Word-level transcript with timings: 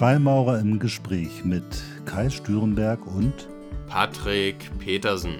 Freimaurer 0.00 0.58
im 0.60 0.78
Gespräch 0.78 1.44
mit 1.44 1.62
Kai 2.06 2.30
Stürenberg 2.30 3.06
und 3.06 3.50
Patrick 3.86 4.56
Petersen. 4.78 5.36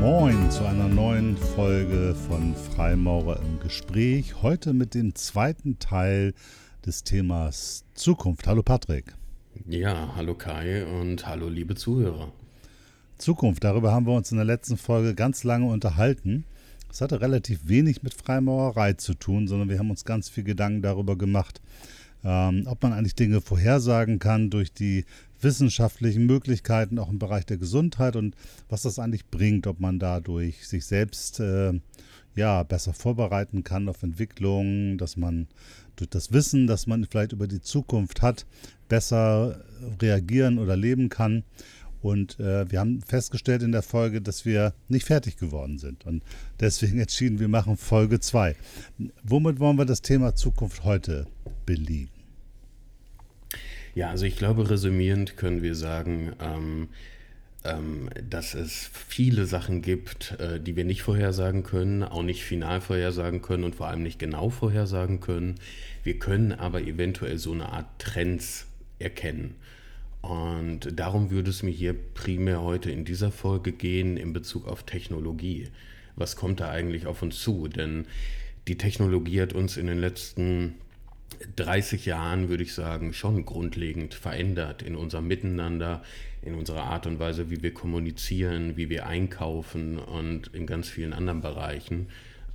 Moin 0.00 0.50
zu 0.50 0.66
einer 0.66 0.88
neuen 0.88 1.38
Folge 1.38 2.14
von 2.28 2.54
Freimaurer 2.54 3.40
im 3.40 3.58
Gespräch. 3.60 4.42
Heute 4.42 4.74
mit 4.74 4.92
dem 4.92 5.14
zweiten 5.14 5.78
Teil 5.78 6.34
des 6.84 7.04
Themas 7.04 7.86
Zukunft. 7.94 8.46
Hallo 8.46 8.62
Patrick. 8.62 9.14
Ja, 9.68 10.14
hallo 10.16 10.34
Kai 10.34 10.86
und 10.86 11.26
hallo 11.26 11.48
liebe 11.48 11.74
Zuhörer. 11.74 12.32
Zukunft, 13.18 13.62
darüber 13.62 13.92
haben 13.92 14.06
wir 14.06 14.14
uns 14.14 14.30
in 14.30 14.38
der 14.38 14.46
letzten 14.46 14.78
Folge 14.78 15.14
ganz 15.14 15.44
lange 15.44 15.66
unterhalten. 15.66 16.44
Es 16.90 17.00
hatte 17.02 17.20
relativ 17.20 17.68
wenig 17.68 18.02
mit 18.02 18.14
Freimaurerei 18.14 18.94
zu 18.94 19.14
tun, 19.14 19.46
sondern 19.48 19.68
wir 19.68 19.78
haben 19.78 19.90
uns 19.90 20.04
ganz 20.04 20.28
viel 20.28 20.44
Gedanken 20.44 20.82
darüber 20.82 21.16
gemacht, 21.16 21.60
ähm, 22.24 22.64
ob 22.66 22.82
man 22.82 22.92
eigentlich 22.92 23.14
Dinge 23.14 23.40
vorhersagen 23.42 24.18
kann 24.18 24.50
durch 24.50 24.72
die 24.72 25.04
wissenschaftlichen 25.40 26.26
Möglichkeiten, 26.26 26.98
auch 26.98 27.10
im 27.10 27.18
Bereich 27.18 27.44
der 27.44 27.58
Gesundheit 27.58 28.16
und 28.16 28.34
was 28.68 28.82
das 28.82 28.98
eigentlich 28.98 29.26
bringt, 29.26 29.66
ob 29.66 29.78
man 29.78 29.98
dadurch 29.98 30.66
sich 30.66 30.86
selbst 30.86 31.38
äh, 31.38 31.78
ja, 32.34 32.62
besser 32.62 32.92
vorbereiten 32.92 33.62
kann 33.64 33.88
auf 33.88 34.02
Entwicklungen, 34.02 34.98
dass 34.98 35.16
man 35.16 35.48
durch 35.96 36.10
das 36.10 36.32
Wissen, 36.32 36.66
das 36.66 36.86
man 36.86 37.04
vielleicht 37.04 37.32
über 37.32 37.46
die 37.46 37.60
Zukunft 37.60 38.22
hat, 38.22 38.46
besser 38.90 39.64
reagieren 40.02 40.58
oder 40.58 40.76
leben 40.76 41.08
kann. 41.08 41.44
Und 42.02 42.40
äh, 42.40 42.70
wir 42.70 42.80
haben 42.80 43.02
festgestellt 43.02 43.62
in 43.62 43.72
der 43.72 43.82
Folge, 43.82 44.20
dass 44.20 44.44
wir 44.44 44.74
nicht 44.88 45.06
fertig 45.06 45.36
geworden 45.36 45.78
sind. 45.78 46.06
Und 46.06 46.22
deswegen 46.58 46.98
entschieden, 46.98 47.40
wir 47.40 47.48
machen 47.48 47.76
Folge 47.76 48.20
2. 48.20 48.56
Womit 49.22 49.60
wollen 49.60 49.78
wir 49.78 49.84
das 49.84 50.02
Thema 50.02 50.34
Zukunft 50.34 50.84
heute 50.84 51.26
belegen? 51.66 52.10
Ja, 53.94 54.10
also 54.10 54.24
ich 54.24 54.36
glaube, 54.36 54.70
resümierend 54.70 55.36
können 55.36 55.62
wir 55.62 55.74
sagen, 55.74 56.32
ähm, 56.40 56.88
ähm, 57.64 58.08
dass 58.28 58.54
es 58.54 58.90
viele 59.08 59.44
Sachen 59.44 59.82
gibt, 59.82 60.36
äh, 60.38 60.58
die 60.58 60.76
wir 60.76 60.84
nicht 60.84 61.02
vorhersagen 61.02 61.64
können, 61.64 62.02
auch 62.02 62.22
nicht 62.22 62.44
final 62.44 62.80
vorhersagen 62.80 63.42
können 63.42 63.64
und 63.64 63.74
vor 63.74 63.88
allem 63.88 64.02
nicht 64.02 64.18
genau 64.18 64.48
vorhersagen 64.48 65.20
können. 65.20 65.56
Wir 66.02 66.18
können 66.18 66.52
aber 66.52 66.80
eventuell 66.80 67.36
so 67.36 67.52
eine 67.52 67.70
Art 67.70 67.86
Trends 67.98 68.69
erkennen. 69.00 69.56
Und 70.22 70.98
darum 70.98 71.30
würde 71.30 71.50
es 71.50 71.62
mir 71.62 71.70
hier 71.70 71.94
primär 71.94 72.62
heute 72.62 72.90
in 72.90 73.04
dieser 73.04 73.32
Folge 73.32 73.72
gehen 73.72 74.16
in 74.16 74.32
Bezug 74.32 74.68
auf 74.68 74.82
Technologie. 74.82 75.68
Was 76.16 76.36
kommt 76.36 76.60
da 76.60 76.70
eigentlich 76.70 77.06
auf 77.06 77.22
uns 77.22 77.40
zu? 77.40 77.68
Denn 77.68 78.06
die 78.68 78.76
Technologie 78.76 79.40
hat 79.40 79.54
uns 79.54 79.76
in 79.76 79.86
den 79.86 79.98
letzten 79.98 80.74
30 81.56 82.06
Jahren, 82.06 82.48
würde 82.48 82.62
ich 82.62 82.74
sagen, 82.74 83.14
schon 83.14 83.46
grundlegend 83.46 84.14
verändert 84.14 84.82
in 84.82 84.94
unserem 84.94 85.26
Miteinander, 85.26 86.02
in 86.42 86.54
unserer 86.54 86.84
Art 86.84 87.06
und 87.06 87.18
Weise, 87.18 87.50
wie 87.50 87.62
wir 87.62 87.72
kommunizieren, 87.72 88.76
wie 88.76 88.90
wir 88.90 89.06
einkaufen 89.06 89.98
und 89.98 90.48
in 90.54 90.66
ganz 90.66 90.88
vielen 90.88 91.12
anderen 91.12 91.40
Bereichen, 91.40 92.08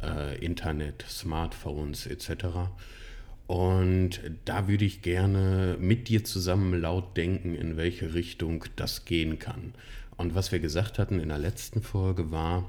äh, 0.03 0.37
Internet, 0.43 1.05
Smartphones 1.07 2.05
etc. 2.05 2.69
Und 3.47 4.21
da 4.45 4.67
würde 4.67 4.85
ich 4.85 5.01
gerne 5.01 5.77
mit 5.79 6.07
dir 6.07 6.23
zusammen 6.23 6.79
laut 6.79 7.15
denken, 7.15 7.53
in 7.55 7.77
welche 7.77 8.13
Richtung 8.13 8.65
das 8.75 9.05
gehen 9.05 9.37
kann. 9.37 9.73
Und 10.17 10.33
was 10.33 10.51
wir 10.51 10.59
gesagt 10.59 10.97
hatten 10.97 11.19
in 11.19 11.29
der 11.29 11.37
letzten 11.37 11.81
Folge 11.81 12.31
war, 12.31 12.67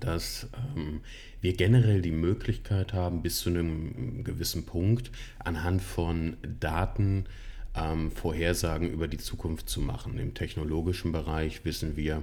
dass 0.00 0.48
ähm, 0.76 1.00
wir 1.40 1.54
generell 1.54 2.02
die 2.02 2.12
Möglichkeit 2.12 2.92
haben, 2.92 3.22
bis 3.22 3.40
zu 3.40 3.50
einem 3.50 4.22
gewissen 4.22 4.64
Punkt 4.64 5.10
anhand 5.38 5.82
von 5.82 6.36
Daten 6.60 7.24
ähm, 7.74 8.12
Vorhersagen 8.12 8.90
über 8.90 9.08
die 9.08 9.18
Zukunft 9.18 9.68
zu 9.68 9.80
machen. 9.80 10.18
Im 10.18 10.34
technologischen 10.34 11.10
Bereich 11.10 11.64
wissen 11.64 11.96
wir, 11.96 12.22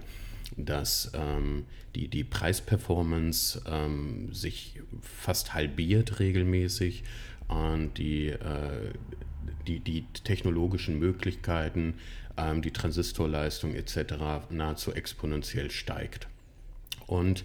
dass 0.58 1.12
ähm, 1.14 1.66
die, 1.96 2.08
die 2.08 2.24
Preisperformance 2.24 3.62
ähm, 3.68 4.34
sich 4.34 4.80
fast 5.02 5.54
halbiert 5.54 6.20
regelmäßig 6.20 7.04
und 7.48 7.98
die, 7.98 8.30
äh, 8.30 8.92
die, 9.68 9.80
die 9.80 10.06
technologischen 10.24 11.00
Möglichkeiten, 11.00 11.96
ähm, 12.38 12.62
die 12.62 12.72
Transistorleistung 12.72 13.76
etc. 13.76 14.50
nahezu 14.50 14.94
exponentiell 14.94 15.72
steigt. 15.72 16.28
Und 17.08 17.44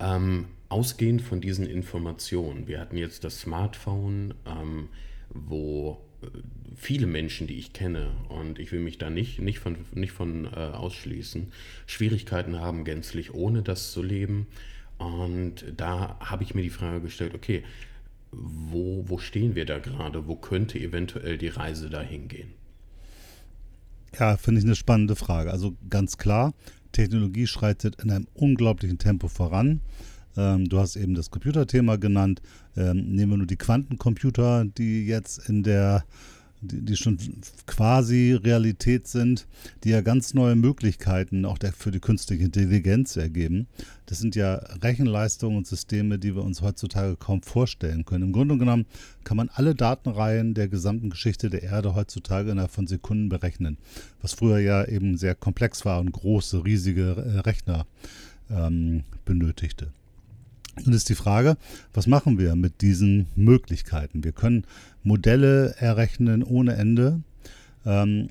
ähm, 0.00 0.46
ausgehend 0.68 1.22
von 1.22 1.40
diesen 1.40 1.66
Informationen, 1.66 2.66
wir 2.66 2.80
hatten 2.80 2.96
jetzt 2.96 3.24
das 3.24 3.40
Smartphone, 3.40 4.34
ähm, 4.46 4.88
wo 5.30 6.00
äh, 6.22 6.26
viele 6.76 7.06
Menschen, 7.06 7.46
die 7.46 7.58
ich 7.58 7.72
kenne, 7.72 8.10
und 8.28 8.58
ich 8.58 8.72
will 8.72 8.80
mich 8.80 8.98
da 8.98 9.10
nicht, 9.10 9.40
nicht 9.40 9.58
von, 9.58 9.76
nicht 9.92 10.12
von 10.12 10.46
äh, 10.46 10.48
ausschließen, 10.48 11.52
Schwierigkeiten 11.86 12.60
haben, 12.60 12.84
gänzlich 12.84 13.34
ohne 13.34 13.62
das 13.62 13.92
zu 13.92 14.02
leben. 14.02 14.46
Und 14.98 15.64
da 15.76 16.18
habe 16.20 16.44
ich 16.44 16.54
mir 16.54 16.62
die 16.62 16.70
Frage 16.70 17.00
gestellt, 17.00 17.34
okay, 17.34 17.64
wo, 18.36 19.04
wo 19.06 19.18
stehen 19.18 19.54
wir 19.54 19.64
da 19.64 19.78
gerade? 19.78 20.26
Wo 20.26 20.36
könnte 20.36 20.78
eventuell 20.78 21.38
die 21.38 21.48
Reise 21.48 21.90
dahin 21.90 22.28
gehen? 22.28 22.52
Ja, 24.18 24.36
finde 24.36 24.60
ich 24.60 24.64
eine 24.64 24.76
spannende 24.76 25.16
Frage. 25.16 25.50
Also 25.50 25.74
ganz 25.90 26.18
klar, 26.18 26.54
Technologie 26.92 27.46
schreitet 27.46 28.02
in 28.02 28.10
einem 28.10 28.26
unglaublichen 28.34 28.98
Tempo 28.98 29.28
voran. 29.28 29.80
Ähm, 30.36 30.68
du 30.68 30.78
hast 30.78 30.96
eben 30.96 31.14
das 31.14 31.30
Computerthema 31.30 31.96
genannt. 31.96 32.42
Ähm, 32.76 33.14
nehmen 33.14 33.32
wir 33.32 33.36
nur 33.38 33.46
die 33.46 33.56
Quantencomputer, 33.56 34.64
die 34.64 35.06
jetzt 35.06 35.48
in 35.48 35.62
der 35.62 36.04
die, 36.66 36.82
die 36.82 36.96
schon 36.96 37.18
quasi 37.66 38.32
Realität 38.32 39.06
sind, 39.06 39.46
die 39.82 39.90
ja 39.90 40.00
ganz 40.00 40.34
neue 40.34 40.56
Möglichkeiten 40.56 41.44
auch 41.44 41.58
der, 41.58 41.72
für 41.72 41.90
die 41.90 42.00
künstliche 42.00 42.44
Intelligenz 42.44 43.16
ergeben. 43.16 43.66
Das 44.06 44.18
sind 44.18 44.36
ja 44.36 44.56
Rechenleistungen 44.82 45.56
und 45.56 45.66
Systeme, 45.66 46.18
die 46.18 46.34
wir 46.34 46.42
uns 46.42 46.62
heutzutage 46.62 47.16
kaum 47.16 47.42
vorstellen 47.42 48.04
können. 48.04 48.24
Im 48.24 48.32
Grunde 48.32 48.58
genommen 48.58 48.86
kann 49.24 49.36
man 49.36 49.50
alle 49.54 49.74
Datenreihen 49.74 50.54
der 50.54 50.68
gesamten 50.68 51.10
Geschichte 51.10 51.50
der 51.50 51.62
Erde 51.62 51.94
heutzutage 51.94 52.50
innerhalb 52.50 52.70
von 52.70 52.86
Sekunden 52.86 53.28
berechnen, 53.28 53.78
was 54.20 54.34
früher 54.34 54.58
ja 54.58 54.84
eben 54.84 55.16
sehr 55.16 55.34
komplex 55.34 55.84
war 55.84 56.00
und 56.00 56.12
große, 56.12 56.64
riesige 56.64 57.16
äh, 57.16 57.38
Rechner 57.40 57.86
ähm, 58.50 59.04
benötigte. 59.24 59.90
Nun 60.82 60.94
ist 60.94 61.08
die 61.08 61.14
Frage, 61.14 61.56
was 61.92 62.06
machen 62.06 62.38
wir 62.38 62.56
mit 62.56 62.80
diesen 62.80 63.26
Möglichkeiten? 63.36 64.24
Wir 64.24 64.32
können 64.32 64.66
Modelle 65.04 65.74
errechnen 65.78 66.42
ohne 66.42 66.74
Ende. 66.74 67.20
Ähm, 67.86 68.30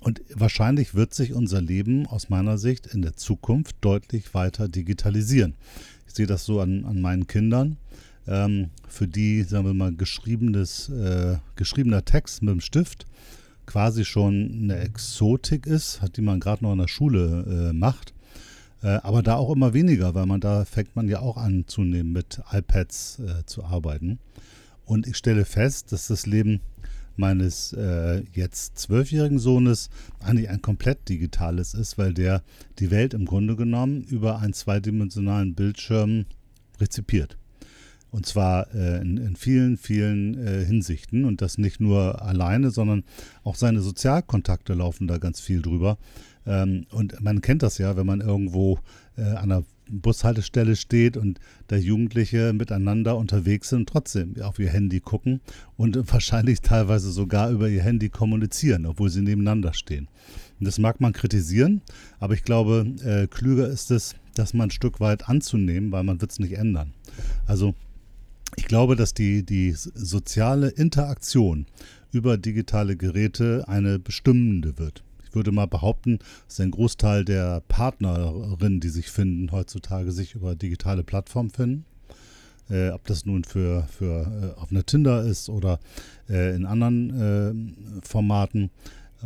und 0.00 0.22
wahrscheinlich 0.34 0.94
wird 0.94 1.12
sich 1.12 1.34
unser 1.34 1.60
Leben 1.60 2.06
aus 2.06 2.30
meiner 2.30 2.56
Sicht 2.56 2.86
in 2.86 3.02
der 3.02 3.16
Zukunft 3.16 3.76
deutlich 3.80 4.32
weiter 4.32 4.68
digitalisieren. 4.68 5.54
Ich 6.06 6.14
sehe 6.14 6.26
das 6.26 6.44
so 6.44 6.60
an, 6.60 6.84
an 6.86 7.00
meinen 7.00 7.26
Kindern, 7.26 7.76
ähm, 8.26 8.70
für 8.88 9.06
die, 9.06 9.42
sagen 9.42 9.66
wir 9.66 9.74
mal, 9.74 9.92
geschriebenes, 9.92 10.88
äh, 10.88 11.36
geschriebener 11.56 12.04
Text 12.04 12.42
mit 12.42 12.52
dem 12.52 12.60
Stift 12.60 13.06
quasi 13.66 14.04
schon 14.04 14.50
eine 14.62 14.78
Exotik 14.78 15.66
ist, 15.66 16.00
die 16.16 16.22
man 16.22 16.40
gerade 16.40 16.64
noch 16.64 16.72
in 16.72 16.78
der 16.78 16.88
Schule 16.88 17.70
äh, 17.70 17.72
macht. 17.72 18.12
Äh, 18.82 18.98
aber 19.02 19.22
da 19.22 19.36
auch 19.36 19.54
immer 19.54 19.74
weniger, 19.74 20.14
weil 20.14 20.26
man 20.26 20.40
da 20.40 20.64
fängt 20.64 20.96
man 20.96 21.08
ja 21.08 21.20
auch 21.20 21.36
an, 21.36 21.64
zunehmend 21.66 22.12
mit 22.12 22.40
iPads 22.50 23.20
äh, 23.20 23.46
zu 23.46 23.64
arbeiten. 23.64 24.18
Und 24.90 25.06
ich 25.06 25.16
stelle 25.16 25.44
fest, 25.44 25.92
dass 25.92 26.08
das 26.08 26.26
Leben 26.26 26.58
meines 27.14 27.72
äh, 27.74 28.24
jetzt 28.32 28.76
zwölfjährigen 28.76 29.38
Sohnes 29.38 29.88
eigentlich 30.18 30.50
ein 30.50 30.62
komplett 30.62 31.08
digitales 31.08 31.74
ist, 31.74 31.96
weil 31.96 32.12
der 32.12 32.42
die 32.80 32.90
Welt 32.90 33.14
im 33.14 33.24
Grunde 33.24 33.54
genommen 33.54 34.02
über 34.02 34.40
einen 34.40 34.52
zweidimensionalen 34.52 35.54
Bildschirm 35.54 36.26
rezipiert. 36.80 37.38
Und 38.10 38.26
zwar 38.26 38.74
äh, 38.74 39.00
in, 39.00 39.16
in, 39.16 39.36
vielen, 39.36 39.76
vielen 39.76 40.44
äh, 40.44 40.64
Hinsichten. 40.64 41.24
Und 41.24 41.40
das 41.40 41.56
nicht 41.56 41.78
nur 41.78 42.20
alleine, 42.22 42.72
sondern 42.72 43.04
auch 43.44 43.54
seine 43.54 43.82
Sozialkontakte 43.82 44.74
laufen 44.74 45.06
da 45.06 45.18
ganz 45.18 45.38
viel 45.38 45.62
drüber. 45.62 45.98
Ähm, 46.46 46.86
und 46.90 47.20
man 47.20 47.42
kennt 47.42 47.62
das 47.62 47.78
ja, 47.78 47.96
wenn 47.96 48.06
man 48.06 48.20
irgendwo 48.20 48.80
äh, 49.16 49.22
an 49.22 49.52
einer 49.52 49.62
Bushaltestelle 49.90 50.76
steht 50.76 51.16
und 51.16 51.40
da 51.66 51.76
Jugendliche 51.76 52.52
miteinander 52.52 53.16
unterwegs 53.16 53.70
sind 53.70 53.88
trotzdem 53.88 54.40
auf 54.40 54.58
ihr 54.58 54.70
Handy 54.70 55.00
gucken 55.00 55.40
und 55.76 55.96
wahrscheinlich 56.12 56.60
teilweise 56.60 57.10
sogar 57.10 57.50
über 57.50 57.68
ihr 57.68 57.82
Handy 57.82 58.08
kommunizieren, 58.08 58.86
obwohl 58.86 59.10
sie 59.10 59.22
nebeneinander 59.22 59.74
stehen. 59.74 60.08
Und 60.58 60.66
das 60.66 60.78
mag 60.78 61.00
man 61.00 61.12
kritisieren, 61.12 61.82
aber 62.18 62.34
ich 62.34 62.44
glaube, 62.44 62.86
äh, 63.04 63.26
klüger 63.26 63.68
ist 63.68 63.90
es, 63.90 64.14
das 64.34 64.54
mal 64.54 64.64
ein 64.64 64.70
Stück 64.70 65.00
weit 65.00 65.28
anzunehmen, 65.28 65.90
weil 65.92 66.04
man 66.04 66.20
wird 66.20 66.30
es 66.30 66.38
nicht 66.38 66.52
ändern. 66.52 66.92
Also 67.46 67.74
ich 68.56 68.66
glaube, 68.66 68.96
dass 68.96 69.14
die, 69.14 69.44
die 69.44 69.72
soziale 69.72 70.68
Interaktion 70.68 71.66
über 72.12 72.36
digitale 72.36 72.96
Geräte 72.96 73.64
eine 73.68 73.98
bestimmende 73.98 74.78
wird. 74.78 75.04
Ich 75.30 75.36
würde 75.36 75.52
mal 75.52 75.68
behaupten, 75.68 76.18
dass 76.48 76.58
ein 76.58 76.72
Großteil 76.72 77.24
der 77.24 77.62
Partnerinnen, 77.68 78.80
die 78.80 78.88
sich 78.88 79.12
finden, 79.12 79.52
heutzutage 79.52 80.10
sich 80.10 80.34
über 80.34 80.56
digitale 80.56 81.04
Plattformen 81.04 81.50
finden. 81.50 81.84
Äh, 82.68 82.90
ob 82.90 83.04
das 83.06 83.26
nun 83.26 83.44
für, 83.44 83.86
für 83.96 84.54
äh, 84.56 84.60
auf 84.60 84.72
einer 84.72 84.84
Tinder 84.84 85.22
ist 85.22 85.48
oder 85.48 85.78
äh, 86.28 86.54
in 86.56 86.66
anderen 86.66 88.02
äh, 88.02 88.06
Formaten. 88.06 88.70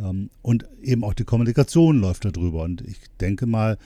Ähm, 0.01 0.29
und 0.41 0.67
eben 0.81 1.03
auch 1.03 1.13
die 1.13 1.23
Kommunikation 1.23 1.99
läuft 1.99 2.25
darüber. 2.25 2.63
Und 2.63 2.81
ich 2.81 2.97
denke 3.19 3.45
mal, 3.45 3.77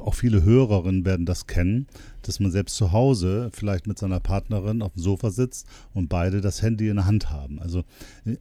auch 0.00 0.14
viele 0.14 0.42
Hörerinnen 0.42 1.04
werden 1.04 1.26
das 1.26 1.46
kennen, 1.46 1.86
dass 2.22 2.40
man 2.40 2.50
selbst 2.50 2.76
zu 2.76 2.92
Hause 2.92 3.50
vielleicht 3.52 3.86
mit 3.86 3.98
seiner 3.98 4.20
Partnerin 4.20 4.82
auf 4.82 4.94
dem 4.94 5.02
Sofa 5.02 5.30
sitzt 5.30 5.66
und 5.94 6.08
beide 6.08 6.40
das 6.40 6.62
Handy 6.62 6.88
in 6.88 6.96
der 6.96 7.06
Hand 7.06 7.30
haben. 7.30 7.60
Also, 7.60 7.84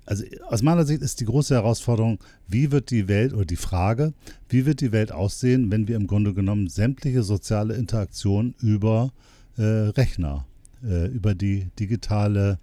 also 0.06 0.24
aus 0.47 0.62
meiner 0.62 0.86
Sicht 0.86 1.01
ist 1.01 1.19
die 1.19 1.25
große 1.25 1.53
Herausforderung, 1.53 2.19
wie 2.47 2.71
wird 2.71 2.89
die 2.92 3.07
Welt 3.07 3.33
oder 3.33 3.45
die 3.45 3.56
Frage, 3.56 4.13
wie 4.50 4.65
wird 4.65 4.81
die 4.81 4.92
Welt 4.92 5.12
aussehen, 5.12 5.71
wenn 5.71 5.88
wir 5.88 5.95
im 5.95 6.07
Grunde 6.07 6.33
genommen 6.33 6.68
sämtliche 6.68 7.24
soziale 7.24 7.75
Interaktion 7.75 8.56
über 8.62 9.12
äh, 9.57 9.63
Rechner, 9.63 10.45
äh, 10.83 11.07
über 11.07 11.36
die 11.36 11.68
digitale 11.80 12.59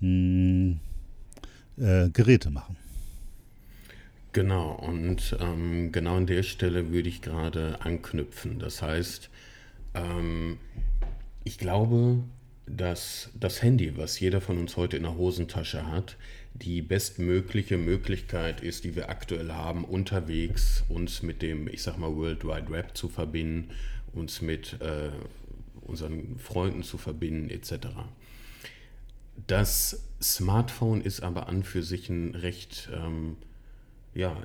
mh, 0.00 0.08
hm, 0.08 0.80
äh, 1.76 2.10
Geräte 2.10 2.50
machen. 2.50 2.76
Genau, 4.34 4.72
und 4.72 5.36
ähm, 5.40 5.92
genau 5.92 6.16
an 6.16 6.26
der 6.26 6.42
Stelle 6.42 6.90
würde 6.90 7.08
ich 7.08 7.22
gerade 7.22 7.80
anknüpfen. 7.82 8.58
Das 8.58 8.82
heißt, 8.82 9.30
ähm, 9.94 10.58
ich 11.44 11.56
glaube, 11.56 12.18
dass 12.66 13.30
das 13.38 13.62
Handy, 13.62 13.96
was 13.96 14.18
jeder 14.18 14.40
von 14.40 14.58
uns 14.58 14.76
heute 14.76 14.96
in 14.96 15.04
der 15.04 15.16
Hosentasche 15.16 15.86
hat, 15.86 16.16
die 16.52 16.82
bestmögliche 16.82 17.78
Möglichkeit 17.78 18.60
ist, 18.60 18.82
die 18.82 18.96
wir 18.96 19.08
aktuell 19.08 19.52
haben, 19.52 19.84
unterwegs 19.84 20.82
uns 20.88 21.22
mit 21.22 21.40
dem, 21.40 21.68
ich 21.68 21.84
sag 21.84 21.96
mal, 21.98 22.16
World 22.16 22.42
Wide 22.42 22.70
Web 22.70 22.96
zu 22.96 23.08
verbinden, 23.08 23.70
uns 24.14 24.42
mit 24.42 24.80
äh, 24.80 25.10
unseren 25.82 26.40
Freunden 26.40 26.82
zu 26.82 26.98
verbinden, 26.98 27.50
etc. 27.50 27.86
Das 29.46 30.08
Smartphone 30.20 31.02
ist 31.02 31.22
aber 31.22 31.48
an 31.48 31.62
für 31.62 31.84
sich 31.84 32.08
ein 32.08 32.34
recht 32.34 32.90
ähm, 32.92 33.36
ja, 34.14 34.36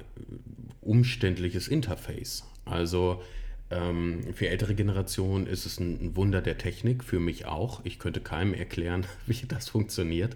umständliches 0.82 1.68
Interface. 1.68 2.44
Also 2.66 3.22
ähm, 3.70 4.22
für 4.34 4.50
ältere 4.50 4.76
Generationen 4.76 5.46
ist 5.46 5.66
es 5.66 5.80
ein, 5.80 6.16
Wunder 6.16 6.42
der 6.42 6.58
Technik, 6.58 7.04
für 7.04 7.20
mich 7.20 7.46
auch. 7.46 7.82
Ich 7.86 8.00
könnte 8.00 8.22
keinem 8.22 8.54
erklären, 8.54 9.06
wie 9.28 9.46
das 9.48 9.70
funktioniert. 9.70 10.36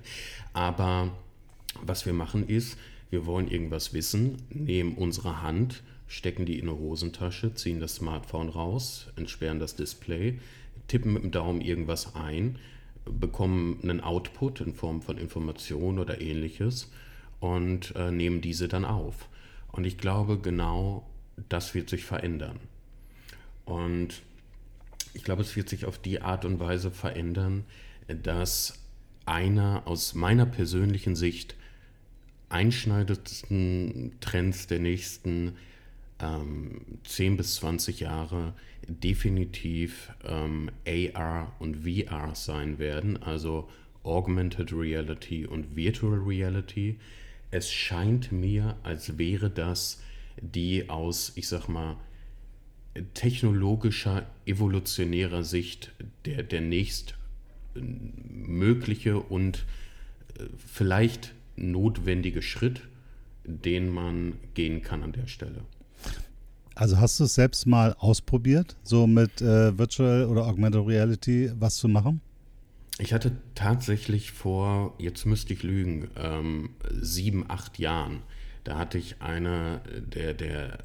Aber 0.54 1.12
was 1.82 2.06
wir 2.06 2.14
machen 2.14 2.48
ist, 2.48 2.78
wir 3.10 3.26
wollen 3.26 3.48
irgendwas 3.48 3.94
wissen, 3.94 4.38
nehmen 4.50 4.96
unsere 4.96 5.42
Hand, 5.42 5.84
stecken 6.08 6.46
die 6.46 6.60
in 6.60 6.70
eine 6.70 6.78
Hosentasche, 6.78 7.54
ziehen 7.54 7.80
das 7.80 7.96
Smartphone 7.96 8.50
raus, 8.50 9.08
entsperren 9.16 9.60
das 9.60 9.76
Display, 9.76 10.40
tippen 10.88 11.14
mit 11.14 11.24
dem 11.24 11.32
Daumen 11.32 11.62
irgendwas 11.62 12.16
ein, 12.16 12.60
bekommen 13.06 13.80
einen 13.84 14.02
Output 14.02 14.62
in 14.62 14.74
Form 14.74 15.02
von 15.02 15.18
Information 15.18 16.00
oder 16.00 16.22
ähnliches 16.22 16.92
und 17.44 17.94
äh, 17.98 18.10
nehmen 18.10 18.40
diese 18.40 18.70
dann 18.70 18.86
auf. 18.86 19.28
Und 19.74 19.84
ich 19.84 19.98
glaube, 19.98 20.40
genau 20.40 21.06
das 21.50 21.76
wird 21.76 21.90
sich 21.90 22.06
verändern. 22.06 22.58
Und 23.66 24.22
ich 25.14 25.26
glaube, 25.26 25.42
es 25.42 25.54
wird 25.58 25.68
sich 25.68 25.84
auf 25.84 25.98
die 25.98 26.22
Art 26.22 26.46
und 26.46 26.62
Weise 26.62 26.90
verändern, 26.90 27.66
dass 28.08 28.80
einer 29.26 29.84
aus 29.86 30.14
meiner 30.14 30.46
persönlichen 30.46 31.18
Sicht 31.18 31.56
einschneidendsten 32.48 34.14
Trends 34.22 34.68
der 34.68 34.80
nächsten 34.80 35.58
ähm, 36.20 36.80
10 37.04 37.36
bis 37.36 37.56
20 37.56 38.00
Jahre 38.00 38.54
definitiv 38.88 40.14
ähm, 40.24 40.72
AR 40.88 41.52
und 41.60 41.84
VR 41.84 42.36
sein 42.36 42.80
werden, 42.80 43.22
also 43.22 43.70
Augmented 44.04 44.72
Reality 44.72 45.46
und 45.46 45.76
Virtual 45.76 46.18
Reality 46.20 47.00
es 47.54 47.72
scheint 47.72 48.32
mir, 48.32 48.76
als 48.84 49.18
wäre 49.18 49.50
das 49.50 50.02
die 50.42 50.90
aus, 50.90 51.32
ich 51.36 51.48
sag 51.48 51.68
mal, 51.68 51.98
technologischer, 53.14 54.26
evolutionärer 54.46 55.44
Sicht 55.44 55.92
der, 56.26 56.42
der 56.44 56.62
nächst 56.62 57.14
äh, 57.76 57.80
mögliche 57.80 59.20
und 59.20 59.66
äh, 60.40 60.46
vielleicht 60.58 61.34
notwendige 61.56 62.42
Schritt, 62.42 62.82
den 63.44 63.90
man 63.90 64.34
gehen 64.56 64.82
kann 64.82 65.04
an 65.04 65.12
der 65.12 65.28
Stelle. 65.28 65.62
Also 66.74 67.00
hast 67.00 67.20
du 67.20 67.26
es 67.26 67.36
selbst 67.36 67.68
mal 67.68 67.96
ausprobiert, 68.00 68.76
so 68.82 69.06
mit 69.06 69.42
äh, 69.42 69.78
Virtual 69.78 70.26
oder 70.26 70.48
Augmented 70.48 70.88
Reality 70.88 71.52
was 71.60 71.78
zu 71.78 71.88
machen? 71.88 72.20
Ich 73.00 73.12
hatte 73.12 73.32
tatsächlich 73.56 74.32
vor, 74.32 74.94
jetzt 75.00 75.26
müsste 75.26 75.54
ich 75.54 75.64
lügen, 75.64 76.10
ähm, 76.16 76.70
sieben, 76.92 77.50
acht 77.50 77.80
Jahren, 77.80 78.22
da 78.64 78.78
hatte 78.78 78.98
ich 78.98 79.16
eine 79.20 79.82
der, 80.14 80.34
der 80.34 80.78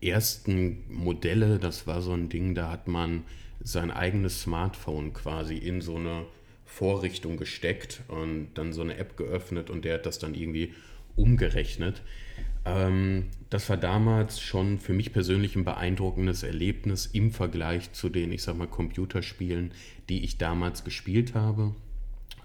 ersten 0.00 0.82
Modelle, 0.88 1.58
das 1.58 1.86
war 1.86 2.02
so 2.02 2.12
ein 2.12 2.28
Ding, 2.28 2.54
da 2.54 2.70
hat 2.70 2.88
man 2.88 3.22
sein 3.62 3.90
eigenes 3.92 4.42
Smartphone 4.42 5.12
quasi 5.12 5.56
in 5.56 5.80
so 5.80 5.96
eine 5.96 6.26
Vorrichtung 6.64 7.36
gesteckt 7.36 8.02
und 8.08 8.48
dann 8.54 8.72
so 8.72 8.82
eine 8.82 8.96
App 8.96 9.16
geöffnet 9.16 9.70
und 9.70 9.84
der 9.84 9.94
hat 9.94 10.06
das 10.06 10.18
dann 10.18 10.34
irgendwie 10.34 10.74
umgerechnet. 11.14 12.02
Ähm, 12.64 13.26
das 13.50 13.68
war 13.68 13.76
damals 13.76 14.40
schon 14.40 14.78
für 14.78 14.92
mich 14.92 15.12
persönlich 15.12 15.56
ein 15.56 15.64
beeindruckendes 15.64 16.42
Erlebnis 16.42 17.06
im 17.06 17.30
Vergleich 17.30 17.92
zu 17.92 18.08
den, 18.08 18.32
ich 18.32 18.42
sag 18.42 18.56
mal, 18.56 18.68
Computerspielen, 18.68 19.72
die 20.08 20.24
ich 20.24 20.38
damals 20.38 20.84
gespielt 20.84 21.34
habe. 21.34 21.74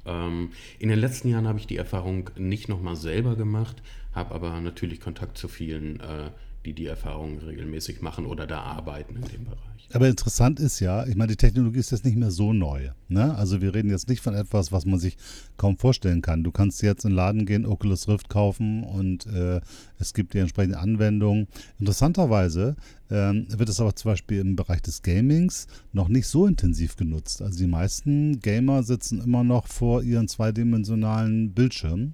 Ähm, 0.05 0.51
in 0.79 0.89
den 0.89 0.99
letzten 0.99 1.29
Jahren 1.29 1.47
habe 1.47 1.59
ich 1.59 1.67
die 1.67 1.77
Erfahrung 1.77 2.29
nicht 2.37 2.69
nochmal 2.69 2.95
selber 2.95 3.35
gemacht, 3.35 3.81
habe 4.13 4.33
aber 4.33 4.59
natürlich 4.61 4.99
Kontakt 4.99 5.37
zu 5.37 5.47
vielen, 5.47 5.99
äh, 5.99 6.31
die 6.67 6.73
die 6.73 6.85
Erfahrung 6.85 7.39
regelmäßig 7.39 8.01
machen 8.01 8.25
oder 8.25 8.45
da 8.45 8.59
arbeiten 8.59 9.15
in 9.15 9.21
dem 9.21 9.45
Bereich. 9.45 9.89
Aber 9.93 10.09
interessant 10.09 10.59
ist 10.59 10.81
ja, 10.81 11.07
ich 11.07 11.15
meine, 11.15 11.29
die 11.29 11.37
Technologie 11.37 11.79
ist 11.79 11.91
jetzt 11.91 12.03
nicht 12.03 12.17
mehr 12.17 12.29
so 12.29 12.51
neu. 12.51 12.89
Ne? 13.07 13.33
Also 13.35 13.61
wir 13.61 13.73
reden 13.73 13.89
jetzt 13.89 14.09
nicht 14.09 14.21
von 14.21 14.33
etwas, 14.33 14.73
was 14.73 14.85
man 14.85 14.99
sich 14.99 15.15
kaum 15.55 15.77
vorstellen 15.77 16.21
kann. 16.21 16.43
Du 16.43 16.51
kannst 16.51 16.81
jetzt 16.81 17.05
in 17.05 17.11
den 17.11 17.15
Laden 17.15 17.45
gehen, 17.45 17.65
Oculus 17.65 18.09
Rift 18.09 18.27
kaufen 18.27 18.83
und 18.83 19.27
äh, 19.27 19.61
es 19.97 20.13
gibt 20.13 20.33
die 20.33 20.39
entsprechende 20.39 20.79
Anwendung. 20.79 21.47
Interessanterweise 21.79 22.75
ähm, 23.09 23.47
wird 23.49 23.69
es 23.69 23.79
aber 23.79 23.95
zum 23.95 24.11
Beispiel 24.11 24.41
im 24.41 24.57
Bereich 24.57 24.81
des 24.81 25.03
Gamings 25.03 25.67
noch 25.93 26.09
nicht 26.09 26.27
so 26.27 26.45
intensiv 26.47 26.97
genutzt. 26.97 27.41
Also 27.41 27.57
die 27.57 27.67
meisten 27.67 28.41
Gamer 28.41 28.83
sitzen 28.83 29.21
immer 29.21 29.45
noch 29.45 29.67
vor 29.67 30.03
ihren 30.03 30.27
zweidimensionalen 30.27 31.53
Bildschirmen 31.53 32.13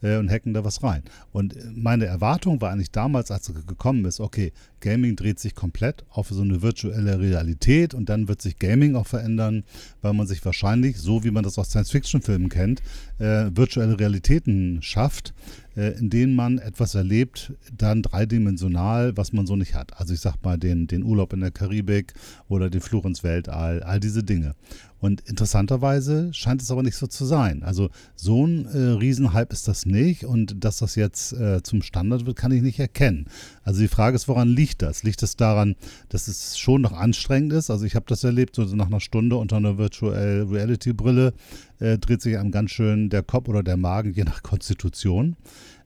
und 0.00 0.30
hacken 0.30 0.54
da 0.54 0.64
was 0.64 0.82
rein. 0.82 1.02
Und 1.32 1.56
meine 1.76 2.06
Erwartung 2.06 2.60
war 2.60 2.70
eigentlich 2.70 2.90
damals, 2.90 3.30
als 3.30 3.48
es 3.48 3.66
gekommen 3.66 4.04
ist, 4.04 4.20
okay, 4.20 4.52
Gaming 4.80 5.16
dreht 5.16 5.40
sich 5.40 5.54
komplett 5.54 6.04
auf 6.10 6.28
so 6.28 6.42
eine 6.42 6.62
virtuelle 6.62 7.18
Realität 7.18 7.94
und 7.94 8.08
dann 8.08 8.28
wird 8.28 8.40
sich 8.40 8.58
Gaming 8.58 8.94
auch 8.94 9.06
verändern, 9.06 9.64
weil 10.02 10.12
man 10.12 10.26
sich 10.26 10.44
wahrscheinlich, 10.44 10.98
so 10.98 11.24
wie 11.24 11.30
man 11.30 11.42
das 11.42 11.58
aus 11.58 11.70
Science-Fiction-Filmen 11.70 12.48
kennt, 12.48 12.80
äh, 13.18 13.50
virtuelle 13.52 13.98
Realitäten 13.98 14.80
schafft, 14.82 15.34
äh, 15.76 15.98
in 15.98 16.10
denen 16.10 16.34
man 16.34 16.58
etwas 16.58 16.94
erlebt, 16.94 17.52
dann 17.76 18.02
dreidimensional, 18.02 19.16
was 19.16 19.32
man 19.32 19.46
so 19.46 19.56
nicht 19.56 19.74
hat. 19.74 19.98
Also 19.98 20.14
ich 20.14 20.20
sag 20.20 20.36
mal 20.44 20.58
den, 20.58 20.86
den 20.86 21.02
Urlaub 21.02 21.32
in 21.32 21.40
der 21.40 21.50
Karibik 21.50 22.14
oder 22.48 22.70
den 22.70 22.80
Fluch 22.80 23.04
ins 23.04 23.24
Weltall, 23.24 23.82
all 23.82 24.00
diese 24.00 24.22
Dinge. 24.22 24.54
Und 25.00 25.20
interessanterweise 25.22 26.32
scheint 26.34 26.60
es 26.60 26.70
aber 26.70 26.82
nicht 26.82 26.96
so 26.96 27.06
zu 27.06 27.24
sein. 27.24 27.62
Also 27.62 27.88
so 28.16 28.44
ein 28.46 28.66
äh, 28.66 28.78
Riesenhype 28.98 29.52
ist 29.52 29.68
das 29.68 29.86
nicht 29.86 30.24
und 30.24 30.64
dass 30.64 30.78
das 30.78 30.96
jetzt 30.96 31.32
äh, 31.32 31.62
zum 31.62 31.82
Standard 31.82 32.26
wird, 32.26 32.36
kann 32.36 32.50
ich 32.50 32.62
nicht 32.62 32.80
erkennen. 32.80 33.26
Also 33.62 33.80
die 33.80 33.88
Frage 33.88 34.16
ist, 34.16 34.26
woran 34.26 34.48
liegt 34.48 34.82
das? 34.82 35.04
Liegt 35.04 35.22
es 35.22 35.36
daran, 35.36 35.76
dass 36.08 36.26
es 36.26 36.58
schon 36.58 36.82
noch 36.82 36.92
anstrengend 36.92 37.52
ist? 37.52 37.70
Also 37.70 37.84
ich 37.84 37.94
habe 37.94 38.06
das 38.08 38.24
erlebt, 38.24 38.56
so 38.56 38.64
nach 38.64 38.86
einer 38.86 39.00
Stunde 39.00 39.36
unter 39.36 39.56
einer 39.56 39.78
Virtual 39.78 40.46
Reality 40.50 40.92
Brille 40.92 41.32
äh, 41.78 41.98
dreht 41.98 42.20
sich 42.20 42.36
einem 42.36 42.50
ganz 42.50 42.72
schön 42.72 43.08
der 43.08 43.22
Kopf 43.22 43.48
oder 43.48 43.62
der 43.62 43.76
Magen, 43.76 44.12
je 44.12 44.24
nach 44.24 44.42
Konstitution. 44.42 45.36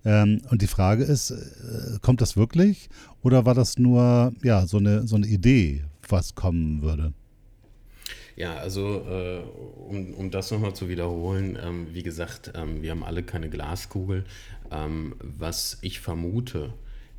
Ähm, 0.05 0.41
und 0.51 0.63
die 0.63 0.67
Frage 0.67 1.05
ist, 1.05 1.31
äh, 1.31 1.99
kommt 2.01 2.23
das 2.23 2.37
wirklich 2.37 2.89
oder 3.23 3.45
war 3.45 3.55
das 3.55 3.79
nur 3.79 4.33
ja, 4.43 4.67
so, 4.67 4.79
eine, 4.79 5.07
so 5.07 5.17
eine 5.17 5.27
Idee, 5.27 5.85
was 6.09 6.35
kommen 6.35 6.81
würde? 6.83 7.13
Ja, 8.37 8.57
also 8.57 9.07
äh, 9.09 9.41
um, 9.89 10.15
um 10.15 10.31
das 10.31 10.51
nochmal 10.51 10.75
zu 10.75 10.89
wiederholen, 10.89 11.59
ähm, 11.61 11.89
wie 11.93 12.03
gesagt, 12.03 12.53
ähm, 12.55 12.83
wir 12.83 12.91
haben 12.91 13.05
alle 13.05 13.23
keine 13.23 13.51
Glaskugel. 13.51 14.25
Ähm, 14.71 15.15
was 15.21 15.79
ich 15.83 16.01
vermute, 16.01 16.73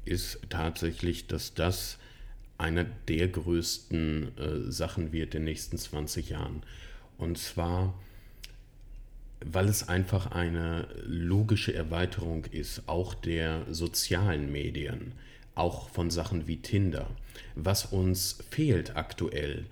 ist 0.06 0.40
tatsächlich, 0.50 1.28
dass 1.28 1.54
das 1.54 1.98
einer 2.58 2.86
der 3.08 3.28
größten 3.28 4.38
äh, 4.38 4.72
Sachen 4.72 5.12
wird 5.12 5.36
in 5.36 5.42
den 5.42 5.46
nächsten 5.46 5.78
20 5.78 6.30
Jahren. 6.30 6.64
Und 7.18 7.38
zwar 7.38 7.94
weil 9.46 9.68
es 9.68 9.88
einfach 9.88 10.32
eine 10.32 10.88
logische 11.04 11.74
Erweiterung 11.74 12.46
ist, 12.46 12.84
auch 12.88 13.14
der 13.14 13.66
sozialen 13.70 14.52
Medien, 14.52 15.14
auch 15.56 15.90
von 15.90 16.10
Sachen 16.10 16.48
wie 16.48 16.58
Tinder. 16.58 17.08
Was 17.56 17.86
uns 17.86 18.40
fehlt 18.50 18.96
aktuell, 18.96 19.66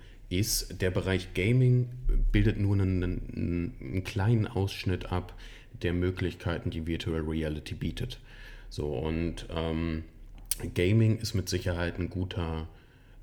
der 0.80 0.90
Bereich 0.90 1.34
Gaming 1.34 1.90
bildet 2.32 2.58
nur 2.58 2.74
einen, 2.74 3.02
einen, 3.02 4.04
kleinen 4.04 4.46
Ausschnitt 4.46 5.12
ab 5.12 5.34
der 5.82 5.92
Möglichkeiten, 5.92 6.70
die 6.70 6.86
Virtual 6.86 7.20
Reality 7.20 7.74
bietet. 7.74 8.18
So, 8.70 8.86
und 8.86 9.46
ähm, 9.54 10.04
Gaming 10.74 11.18
ist 11.18 11.34
mit 11.34 11.50
Sicherheit 11.50 11.98
ein 11.98 12.08
guter, 12.08 12.66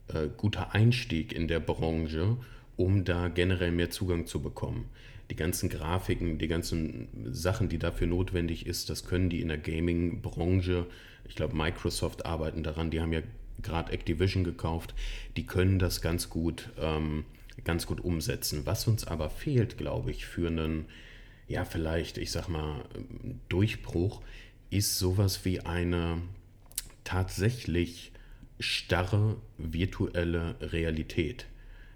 äh, 0.10 0.28
guter 0.38 0.76
Einstieg 0.76 1.34
in 1.34 1.48
der 1.48 1.60
Branche, 1.60 2.38
um 2.76 3.06
da 3.06 3.28
generell 3.28 3.72
mehr 3.72 3.90
Zugang 3.90 4.28
zu 4.28 4.42
bekommen. 4.42 4.86
Die 5.32 5.36
ganzen 5.36 5.70
Grafiken, 5.70 6.38
die 6.38 6.48
ganzen 6.48 7.08
Sachen, 7.32 7.70
die 7.70 7.80
dafür 7.80 8.06
notwendig 8.06 8.68
ist, 8.68 8.90
das 8.90 9.06
können 9.06 9.30
die 9.30 9.42
in 9.42 9.48
der 9.48 9.58
Gaming-Branche, 9.58 10.86
ich 11.28 11.36
glaube 11.36 11.56
Microsoft 11.56 12.26
arbeiten 12.26 12.62
daran, 12.62 12.92
die 12.92 13.02
haben 13.02 13.14
ja 13.14 13.22
gerade 13.62 13.92
Activision 13.92 14.44
gekauft, 14.44 14.94
die 15.38 15.46
können 15.46 15.80
das 15.80 16.02
ganz 16.02 16.30
gut, 16.30 16.70
ähm, 16.80 17.26
ganz 17.64 17.86
gut 17.86 18.02
umsetzen. 18.02 18.66
Was 18.66 18.88
uns 18.88 19.06
aber 19.06 19.30
fehlt, 19.30 19.78
glaube 19.78 20.12
ich, 20.12 20.26
für 20.26 20.48
einen, 20.48 20.86
ja, 21.48 21.66
vielleicht, 21.66 22.18
ich 22.18 22.32
sag 22.32 22.48
mal, 22.48 22.86
Durchbruch, 23.50 24.22
ist 24.70 25.00
sowas 25.00 25.46
wie 25.46 25.62
eine 25.62 26.22
tatsächlich 27.04 28.12
starre 28.60 29.38
virtuelle 29.58 30.56
Realität. 30.62 31.48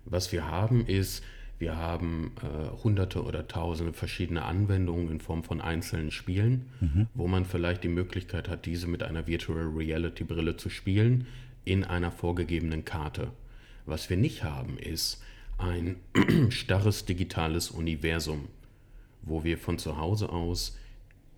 Was 0.05 0.32
wir 0.32 0.48
haben 0.48 0.86
ist, 0.86 1.24
wir 1.60 1.77
haben 1.77 2.34
äh, 2.41 2.84
hunderte 2.84 3.24
oder 3.24 3.48
tausende 3.48 3.93
verschiedene 3.93 4.43
Anwendungen 4.43 5.10
in 5.10 5.22
Form 5.22 5.43
von 5.43 5.62
einzelnen 5.62 6.12
Spielen, 6.12 6.65
mhm. 6.82 7.08
wo 7.13 7.27
man 7.27 7.46
vielleicht 7.46 7.84
die 7.84 7.89
Möglichkeit 7.89 8.50
hat, 8.50 8.65
diese 8.65 8.88
mit 8.88 9.03
einer 9.03 9.27
Virtual 9.27 9.70
Reality 9.74 10.24
Brille 10.24 10.58
zu 10.58 10.70
spielen 10.70 11.27
in 11.65 11.84
einer 11.84 12.12
vorgegebenen 12.12 12.86
Karte. 12.86 13.32
Was 13.86 14.10
wir 14.10 14.17
nicht 14.17 14.43
haben, 14.43 14.77
ist 14.77 15.22
ein 15.58 15.98
starres 16.50 17.05
digitales 17.05 17.70
Universum, 17.70 18.48
wo 19.22 19.43
wir 19.43 19.58
von 19.58 19.77
zu 19.77 19.98
Hause 19.98 20.29
aus 20.29 20.77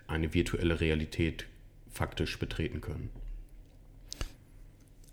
eine 0.07 0.33
virtuelle 0.33 0.79
Realität 0.79 1.45
faktisch 1.89 2.37
betreten 2.39 2.81
können. 2.81 3.09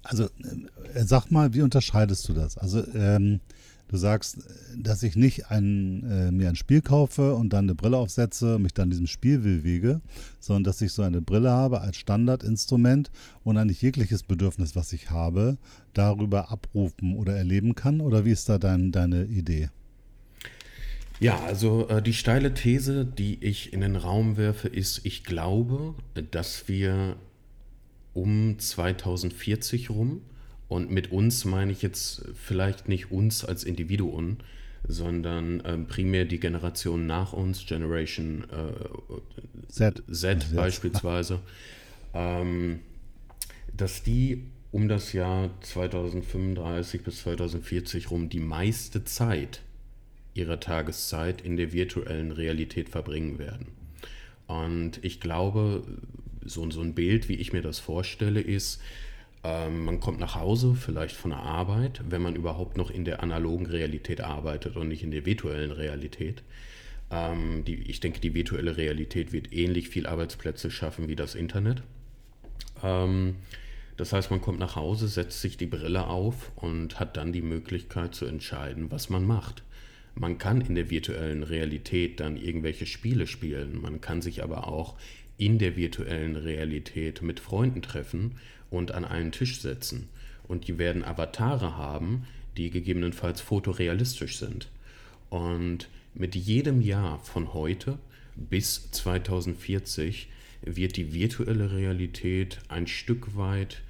Also 0.03 0.25
äh, 0.25 1.05
sag 1.05 1.31
mal, 1.31 1.55
wie 1.55 1.63
unterscheidest 1.63 2.29
du 2.29 2.33
das? 2.33 2.59
Also 2.59 2.85
ähm, 2.95 3.41
Du 3.93 3.99
sagst, 3.99 4.39
dass 4.75 5.03
ich 5.03 5.17
nicht 5.17 5.51
ein, 5.51 6.03
äh, 6.11 6.33
mir 6.33 6.49
ein 6.49 6.57
Spiel 6.57 6.81
kaufe 6.81 7.35
und 7.35 7.53
dann 7.53 7.67
eine 7.67 7.75
Brille 7.75 7.99
aufsetze, 7.99 8.59
mich 8.59 8.73
dann 8.73 8.89
diesem 8.89 9.07
Spiel 9.07 9.39
bewege, 9.39 10.01
sondern 10.41 10.65
dass 10.65 10.81
ich 10.81 10.93
so 10.93 11.03
eine 11.03 11.21
Brille 11.21 11.51
habe 11.51 11.83
als 11.83 11.99
Standardinstrument 11.99 13.11
und 13.45 13.59
eigentlich 13.59 13.83
jegliches 13.83 14.23
Bedürfnis, 14.23 14.75
was 14.75 14.95
ich 14.95 15.11
habe, 15.11 15.59
darüber 15.93 16.51
abrufen 16.51 17.17
oder 17.17 17.37
erleben 17.37 17.75
kann? 17.75 18.01
Oder 18.01 18.25
wie 18.25 18.31
ist 18.31 18.49
da 18.49 18.57
dein, 18.57 18.93
deine 18.93 19.25
Idee? 19.25 19.69
Ja, 21.21 21.39
also 21.45 21.87
äh, 21.89 22.01
die 22.01 22.15
steile 22.15 22.55
These, 22.55 23.05
die 23.05 23.45
ich 23.45 23.75
in 23.75 23.83
den 23.83 23.97
Raum 23.97 24.39
werfe, 24.39 24.69
ist, 24.69 25.05
ich 25.05 25.23
glaube, 25.23 25.95
dass 26.31 26.67
wir 26.67 27.17
um 28.15 28.59
2040 28.59 29.91
rum 29.91 30.23
und 30.73 30.91
mit 30.91 31.13
uns 31.13 31.45
meine 31.45 31.71
ich 31.71 31.83
jetzt 31.83 32.25
vielleicht 32.35 32.89
nicht 32.89 33.11
uns 33.11 33.45
als 33.45 33.63
Individuen, 33.63 34.39
sondern 34.89 35.61
äh, 35.61 35.77
primär 35.77 36.25
die 36.25 36.41
Generation 36.41 37.07
nach 37.07 37.35
uns, 37.35 37.67
Generation 37.67 38.45
äh, 38.51 39.69
Z, 39.69 40.03
Z 40.11 40.57
beispielsweise, 40.57 41.41
ähm, 42.15 42.81
dass 43.77 44.03
die 44.03 44.45
um 44.71 44.89
das 44.89 45.13
Jahr 45.13 45.51
2035 45.61 47.03
bis 47.03 47.19
2040 47.19 48.11
rum 48.11 48.31
die 48.31 48.41
meiste 48.41 49.05
Zeit 49.05 49.61
ihrer 50.33 50.59
Tageszeit 50.59 51.43
in 51.43 51.59
der 51.59 51.75
virtuellen 51.75 52.33
Realität 52.33 52.89
verbringen 52.89 53.39
werden. 53.39 53.67
Und 54.47 55.05
ich 55.05 55.21
glaube, 55.21 55.83
so, 56.43 56.71
so 56.71 56.81
ein 56.81 56.95
Bild, 56.95 57.29
wie 57.29 57.35
ich 57.35 57.53
mir 57.53 57.61
das 57.61 57.79
vorstelle, 57.79 58.41
ist, 58.41 58.81
ähm, 59.45 59.85
man 59.85 60.01
kommt 60.01 60.21
nach 60.21 60.37
Hause, 60.37 60.75
vielleicht 60.75 61.17
von 61.17 61.33
der 61.33 61.41
Arbeit, 61.41 62.01
wenn 62.09 62.23
man 62.23 62.37
überhaupt 62.37 62.77
noch 62.77 62.91
in 62.91 63.05
der 63.05 63.23
analogen 63.23 63.67
Realität 63.67 64.21
arbeitet 64.21 64.77
und 64.77 64.89
nicht 64.89 65.03
in 65.03 65.11
der 65.11 65.27
virtuellen 65.27 65.73
Realität. 65.73 66.43
Ähm, 67.11 67.65
die, 67.65 67.75
ich 67.75 67.99
denke, 68.01 68.21
die 68.21 68.35
virtuelle 68.35 68.77
Realität 68.77 69.33
wird 69.33 69.53
ähnlich 69.53 69.89
viel 69.89 70.07
Arbeitsplätze 70.07 70.71
schaffen 70.71 71.09
wie 71.09 71.17
das 71.17 71.35
Internet. 71.35 71.83
Ähm, 72.85 73.37
das 73.97 74.13
heißt, 74.13 74.31
man 74.31 74.41
kommt 74.41 74.61
nach 74.61 74.77
Hause, 74.77 75.09
setzt 75.09 75.41
sich 75.41 75.57
die 75.57 75.67
Brille 75.67 76.07
auf 76.07 76.53
und 76.57 77.01
hat 77.01 77.17
dann 77.17 77.33
die 77.33 77.43
Möglichkeit 77.43 78.15
zu 78.15 78.27
entscheiden, 78.27 78.91
was 78.91 79.11
man 79.11 79.27
macht. 79.27 79.65
Man 80.15 80.39
kann 80.39 80.61
in 80.61 80.75
der 80.75 80.91
virtuellen 80.91 81.43
Realität 81.43 82.21
dann 82.21 82.37
irgendwelche 82.37 82.87
Spiele 82.87 83.27
spielen, 83.27 83.81
man 83.81 84.01
kann 84.01 84.23
sich 84.23 84.43
aber 84.43 84.69
auch 84.69 84.97
in 85.37 85.59
der 85.59 85.77
virtuellen 85.77 86.37
Realität 86.37 87.23
mit 87.23 87.41
Freunden 87.41 87.83
treffen 87.83 88.37
und 88.73 88.93
an 88.93 89.05
einen 89.05 89.33
Tisch 89.33 89.61
setzen. 89.61 90.09
Und 90.49 90.67
die 90.67 90.79
werden 90.79 91.05
Avatare 91.05 91.77
haben, 91.77 92.25
die 92.57 92.71
gegebenenfalls 92.71 93.41
fotorealistisch 93.41 94.39
sind. 94.39 94.69
Und 95.31 95.89
mit 96.15 96.35
jedem 96.35 96.81
Jahr 96.81 97.19
von 97.21 97.55
heute 97.55 97.99
bis 98.35 98.91
2040 98.91 100.29
wird 100.63 100.97
die 100.97 101.15
virtuelle 101.15 101.73
Realität 101.73 102.59
ein 102.69 102.87
Stück 102.87 103.37
weit 103.37 103.83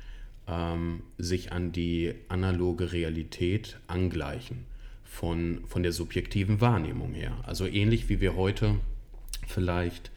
ähm, 0.48 1.02
sich 1.18 1.52
an 1.52 1.72
die 1.72 2.14
analoge 2.28 2.92
Realität 2.92 3.78
angleichen, 3.86 4.64
von, 5.04 5.60
von 5.66 5.82
der 5.82 5.92
subjektiven 5.92 6.60
Wahrnehmung 6.60 7.12
her. 7.12 7.36
Also 7.44 7.66
ähnlich 7.66 8.08
wie 8.08 8.20
wir 8.20 8.34
heute 8.34 8.76
vielleicht 9.46 10.10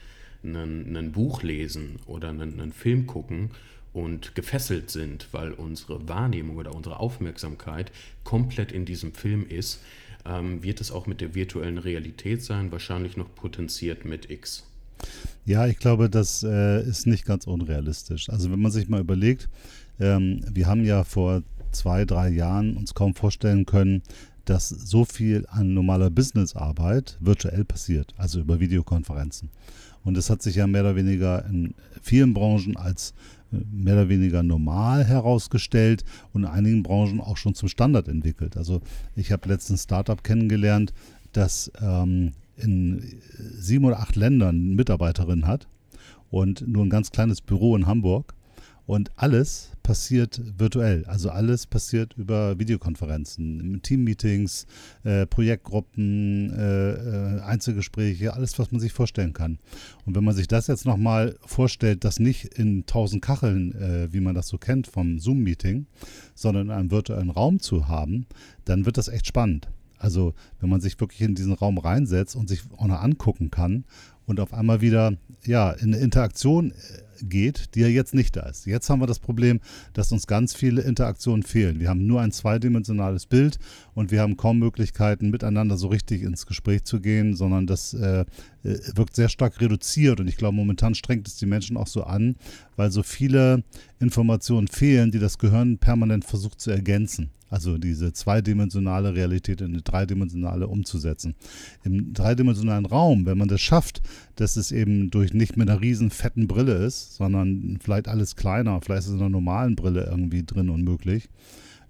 ein 0.43 1.11
Buch 1.11 1.41
lesen 1.41 1.99
oder 2.05 2.29
einen, 2.29 2.59
einen 2.59 2.71
Film 2.71 3.07
gucken 3.07 3.49
und 3.95 4.35
gefesselt 4.35 4.91
sind, 4.91 5.29
weil 5.31 5.53
unsere 5.53 6.09
Wahrnehmung 6.09 6.57
oder 6.57 6.75
unsere 6.75 6.99
Aufmerksamkeit 6.99 7.93
komplett 8.25 8.73
in 8.73 8.83
diesem 8.83 9.13
Film 9.13 9.47
ist, 9.47 9.79
ähm, 10.25 10.61
wird 10.61 10.81
es 10.81 10.91
auch 10.91 11.07
mit 11.07 11.21
der 11.21 11.33
virtuellen 11.33 11.77
Realität 11.77 12.43
sein, 12.43 12.73
wahrscheinlich 12.73 13.15
noch 13.15 13.33
potenziert 13.35 14.03
mit 14.03 14.29
X. 14.29 14.65
Ja, 15.45 15.65
ich 15.65 15.79
glaube, 15.79 16.09
das 16.09 16.43
äh, 16.43 16.83
ist 16.83 17.07
nicht 17.07 17.25
ganz 17.25 17.47
unrealistisch. 17.47 18.29
Also 18.29 18.51
wenn 18.51 18.61
man 18.61 18.71
sich 18.71 18.89
mal 18.89 18.99
überlegt, 18.99 19.47
ähm, 19.97 20.43
wir 20.51 20.67
haben 20.67 20.83
ja 20.83 21.05
vor 21.05 21.43
zwei, 21.71 22.03
drei 22.03 22.27
Jahren 22.29 22.75
uns 22.75 22.95
kaum 22.95 23.15
vorstellen 23.15 23.65
können, 23.65 24.01
dass 24.43 24.67
so 24.67 25.05
viel 25.05 25.45
an 25.49 25.73
normaler 25.73 26.09
Businessarbeit 26.09 27.17
virtuell 27.21 27.63
passiert, 27.63 28.13
also 28.17 28.41
über 28.41 28.59
Videokonferenzen. 28.59 29.49
Und 30.03 30.17
es 30.17 30.29
hat 30.29 30.41
sich 30.41 30.55
ja 30.55 30.67
mehr 30.67 30.81
oder 30.81 30.95
weniger 30.95 31.45
in 31.45 31.73
vielen 32.01 32.33
Branchen 32.33 32.77
als 32.77 33.13
mehr 33.71 33.93
oder 33.93 34.09
weniger 34.09 34.43
normal 34.43 35.03
herausgestellt 35.03 36.03
und 36.33 36.43
in 36.43 36.49
einigen 36.49 36.83
Branchen 36.83 37.21
auch 37.21 37.37
schon 37.37 37.55
zum 37.55 37.69
Standard 37.69 38.07
entwickelt. 38.07 38.57
Also 38.57 38.81
ich 39.15 39.31
habe 39.31 39.49
letztens 39.49 39.81
ein 39.81 39.83
Startup 39.83 40.23
kennengelernt, 40.23 40.93
das 41.31 41.71
ähm, 41.81 42.33
in 42.57 43.19
sieben 43.37 43.85
oder 43.85 43.99
acht 43.99 44.15
Ländern 44.15 44.75
Mitarbeiterin 44.75 45.47
hat 45.47 45.67
und 46.29 46.67
nur 46.67 46.83
ein 46.83 46.89
ganz 46.89 47.11
kleines 47.11 47.41
Büro 47.41 47.75
in 47.75 47.85
Hamburg 47.85 48.33
und 48.85 49.11
alles 49.15 49.71
passiert 49.83 50.41
virtuell. 50.57 51.05
Also 51.05 51.29
alles 51.29 51.67
passiert 51.67 52.13
über 52.17 52.57
Videokonferenzen, 52.59 53.81
Teammeetings, 53.81 54.65
äh, 55.03 55.25
Projektgruppen, 55.25 56.53
äh, 56.53 56.91
äh, 56.91 57.41
Einzelgespräche, 57.41 58.33
alles, 58.33 58.57
was 58.57 58.71
man 58.71 58.81
sich 58.81 58.93
vorstellen 58.93 59.33
kann. 59.33 59.59
Und 60.05 60.15
wenn 60.15 60.23
man 60.23 60.35
sich 60.35 60.47
das 60.47 60.67
jetzt 60.67 60.85
nochmal 60.85 61.37
vorstellt, 61.45 62.03
das 62.03 62.19
nicht 62.19 62.45
in 62.45 62.85
tausend 62.85 63.21
Kacheln, 63.21 63.73
äh, 63.75 64.13
wie 64.13 64.21
man 64.21 64.35
das 64.35 64.47
so 64.47 64.57
kennt 64.57 64.87
vom 64.87 65.19
Zoom-Meeting, 65.19 65.85
sondern 66.33 66.67
in 66.67 66.71
einem 66.71 66.91
virtuellen 66.91 67.29
Raum 67.29 67.59
zu 67.59 67.87
haben, 67.87 68.25
dann 68.65 68.85
wird 68.85 68.97
das 68.97 69.07
echt 69.07 69.27
spannend. 69.27 69.67
Also 69.97 70.33
wenn 70.59 70.69
man 70.69 70.81
sich 70.81 70.99
wirklich 70.99 71.21
in 71.21 71.35
diesen 71.35 71.53
Raum 71.53 71.77
reinsetzt 71.77 72.35
und 72.35 72.49
sich 72.49 72.61
auch 72.77 72.87
noch 72.87 73.01
angucken 73.01 73.49
kann 73.49 73.85
und 74.25 74.39
auf 74.39 74.53
einmal 74.53 74.81
wieder 74.81 75.13
ja 75.45 75.71
in 75.71 75.93
eine 75.93 76.03
Interaktion 76.03 76.71
äh, 76.71 76.73
geht, 77.21 77.75
die 77.75 77.81
ja 77.81 77.87
jetzt 77.87 78.13
nicht 78.13 78.35
da 78.35 78.41
ist. 78.41 78.65
Jetzt 78.65 78.89
haben 78.89 78.99
wir 78.99 79.07
das 79.07 79.19
Problem, 79.19 79.59
dass 79.93 80.11
uns 80.11 80.27
ganz 80.27 80.55
viele 80.55 80.81
Interaktionen 80.81 81.43
fehlen. 81.43 81.79
Wir 81.79 81.89
haben 81.89 82.05
nur 82.05 82.21
ein 82.21 82.31
zweidimensionales 82.31 83.25
Bild 83.25 83.59
und 83.93 84.11
wir 84.11 84.21
haben 84.21 84.37
kaum 84.37 84.59
Möglichkeiten, 84.59 85.29
miteinander 85.29 85.77
so 85.77 85.87
richtig 85.87 86.23
ins 86.23 86.45
Gespräch 86.45 86.83
zu 86.83 86.99
gehen, 86.99 87.35
sondern 87.35 87.67
das 87.67 87.93
äh, 87.93 88.25
äh 88.63 88.79
wirkt 88.95 89.15
sehr 89.15 89.29
stark 89.29 89.61
reduziert 89.61 90.19
und 90.19 90.27
ich 90.27 90.37
glaube, 90.37 90.55
momentan 90.55 90.95
strengt 90.95 91.27
es 91.27 91.37
die 91.37 91.45
Menschen 91.45 91.77
auch 91.77 91.87
so 91.87 92.03
an, 92.03 92.35
weil 92.75 92.91
so 92.91 93.03
viele 93.03 93.63
Informationen 93.99 94.67
fehlen, 94.67 95.11
die 95.11 95.19
das 95.19 95.37
Gehirn 95.37 95.77
permanent 95.77 96.25
versucht 96.25 96.59
zu 96.61 96.71
ergänzen. 96.71 97.31
Also 97.55 97.77
diese 97.77 98.11
zweidimensionale 98.11 99.15
Realität 99.15 99.61
in 99.61 99.67
eine 99.67 99.81
dreidimensionale 99.81 100.67
umzusetzen. 100.67 101.35
Im 101.85 102.11
dreidimensionalen 102.11 102.85
Raum, 102.85 103.25
wenn 103.25 103.37
man 103.37 103.47
das 103.47 103.61
schafft, 103.61 104.01
dass 104.35 104.57
es 104.57 104.73
eben 104.73 105.09
durch 105.09 105.33
nicht 105.33 105.55
mit 105.55 105.69
einer 105.69 105.79
riesen 105.79 106.09
fetten 106.09 106.49
Brille 106.49 106.73
ist, 106.73 107.15
sondern 107.15 107.79
vielleicht 107.81 108.09
alles 108.09 108.35
kleiner, 108.35 108.81
vielleicht 108.81 109.03
ist 109.03 109.07
es 109.07 109.13
in 109.13 109.21
einer 109.21 109.29
normalen 109.29 109.77
Brille 109.77 110.03
irgendwie 110.03 110.43
drin 110.43 110.69
und 110.69 110.83
möglich. 110.83 111.29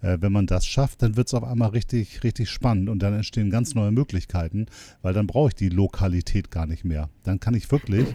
Äh, 0.01 0.19
wenn 0.22 0.31
man 0.31 0.45
das 0.45 0.67
schafft, 0.67 1.01
dann 1.01 1.17
wird 1.17 1.29
es 1.29 1.34
auf 1.34 1.43
einmal 1.43 1.69
richtig, 1.69 2.24
richtig 2.24 2.51
spannend 2.51 2.88
und 2.88 3.00
dann 3.00 3.15
entstehen 3.15 3.50
ganz 3.50 3.74
neue 3.74 3.91
Möglichkeiten, 3.91 4.67
weil 5.01 5.15
dann 5.15 5.25
brauche 5.25 5.48
ich 5.48 5.55
die 5.55 5.69
Lokalität 5.69 6.51
gar 6.51 6.67
nicht 6.67 6.86
mehr. 6.86 7.10
Dann 7.24 7.39
kann 7.39 7.55
ich 7.55 7.72
wirklich 7.72 8.05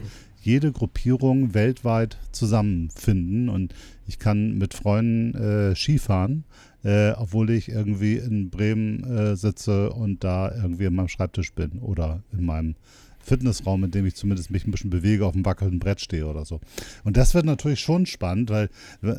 jede 0.40 0.70
Gruppierung 0.70 1.52
weltweit 1.52 2.16
zusammenfinden 2.30 3.48
und 3.48 3.74
ich 4.06 4.20
kann 4.20 4.56
mit 4.56 4.74
Freunden 4.74 5.34
äh, 5.34 5.74
Skifahren 5.74 6.44
äh, 6.84 7.12
obwohl 7.12 7.50
ich 7.50 7.68
irgendwie 7.68 8.16
in 8.16 8.50
Bremen 8.50 9.04
äh, 9.04 9.36
sitze 9.36 9.90
und 9.90 10.24
da 10.24 10.52
irgendwie 10.54 10.84
in 10.84 10.94
meinem 10.94 11.08
Schreibtisch 11.08 11.52
bin 11.52 11.78
oder 11.80 12.22
in 12.32 12.44
meinem 12.44 12.74
Fitnessraum, 13.22 13.84
in 13.84 13.90
dem 13.90 14.06
ich 14.06 14.14
zumindest 14.14 14.50
mich 14.50 14.66
ein 14.66 14.70
bisschen 14.70 14.90
bewege, 14.90 15.26
auf 15.26 15.34
dem 15.34 15.44
wackelnden 15.44 15.78
Brett 15.78 16.00
stehe 16.00 16.26
oder 16.26 16.44
so. 16.44 16.60
Und 17.04 17.16
das 17.16 17.34
wird 17.34 17.44
natürlich 17.44 17.80
schon 17.80 18.06
spannend, 18.06 18.50
weil 18.50 18.70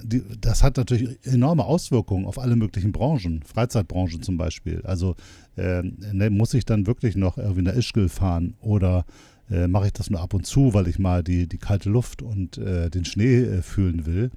die, 0.03 0.23
das 0.39 0.63
hat 0.63 0.77
natürlich 0.77 1.17
enorme 1.23 1.63
Auswirkungen 1.63 2.25
auf 2.25 2.39
alle 2.39 2.55
möglichen 2.55 2.91
Branchen, 2.91 3.43
Freizeitbranche 3.43 4.19
zum 4.19 4.37
Beispiel. 4.37 4.81
Also 4.83 5.15
äh, 5.55 5.83
muss 6.29 6.53
ich 6.53 6.65
dann 6.65 6.87
wirklich 6.87 7.15
noch 7.15 7.37
irgendwie 7.37 7.61
nach 7.61 7.75
Ischgl 7.75 8.09
fahren 8.09 8.55
oder 8.59 9.05
äh, 9.51 9.67
mache 9.67 9.87
ich 9.87 9.93
das 9.93 10.09
nur 10.09 10.21
ab 10.21 10.33
und 10.33 10.45
zu, 10.45 10.73
weil 10.73 10.87
ich 10.87 10.97
mal 10.97 11.23
die, 11.23 11.47
die 11.47 11.57
kalte 11.57 11.89
Luft 11.89 12.21
und 12.21 12.57
äh, 12.57 12.89
den 12.89 13.05
Schnee 13.05 13.41
äh, 13.41 13.61
fühlen 13.61 14.05
will. 14.05 14.31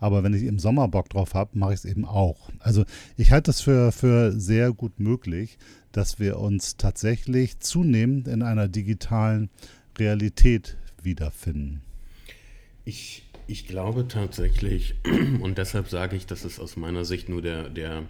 Aber 0.00 0.24
wenn 0.24 0.32
ich 0.32 0.44
im 0.44 0.58
Sommer 0.58 0.88
Bock 0.88 1.10
drauf 1.10 1.34
habe, 1.34 1.58
mache 1.58 1.74
ich 1.74 1.80
es 1.80 1.84
eben 1.84 2.06
auch. 2.06 2.50
Also 2.58 2.84
ich 3.16 3.30
halte 3.30 3.50
es 3.50 3.60
für, 3.60 3.92
für 3.92 4.32
sehr 4.32 4.72
gut 4.72 4.98
möglich, 4.98 5.58
dass 5.92 6.18
wir 6.18 6.38
uns 6.38 6.78
tatsächlich 6.78 7.60
zunehmend 7.60 8.26
in 8.26 8.42
einer 8.42 8.66
digitalen 8.66 9.50
Realität 9.98 10.78
wiederfinden. 11.02 11.82
Ich, 12.86 13.28
ich 13.46 13.66
glaube 13.66 14.08
tatsächlich, 14.08 14.94
und 15.42 15.58
deshalb 15.58 15.88
sage 15.88 16.16
ich, 16.16 16.26
dass 16.26 16.44
es 16.44 16.58
aus 16.58 16.76
meiner 16.76 17.04
Sicht 17.04 17.28
nur 17.28 17.42
der, 17.42 17.68
der, 17.68 18.04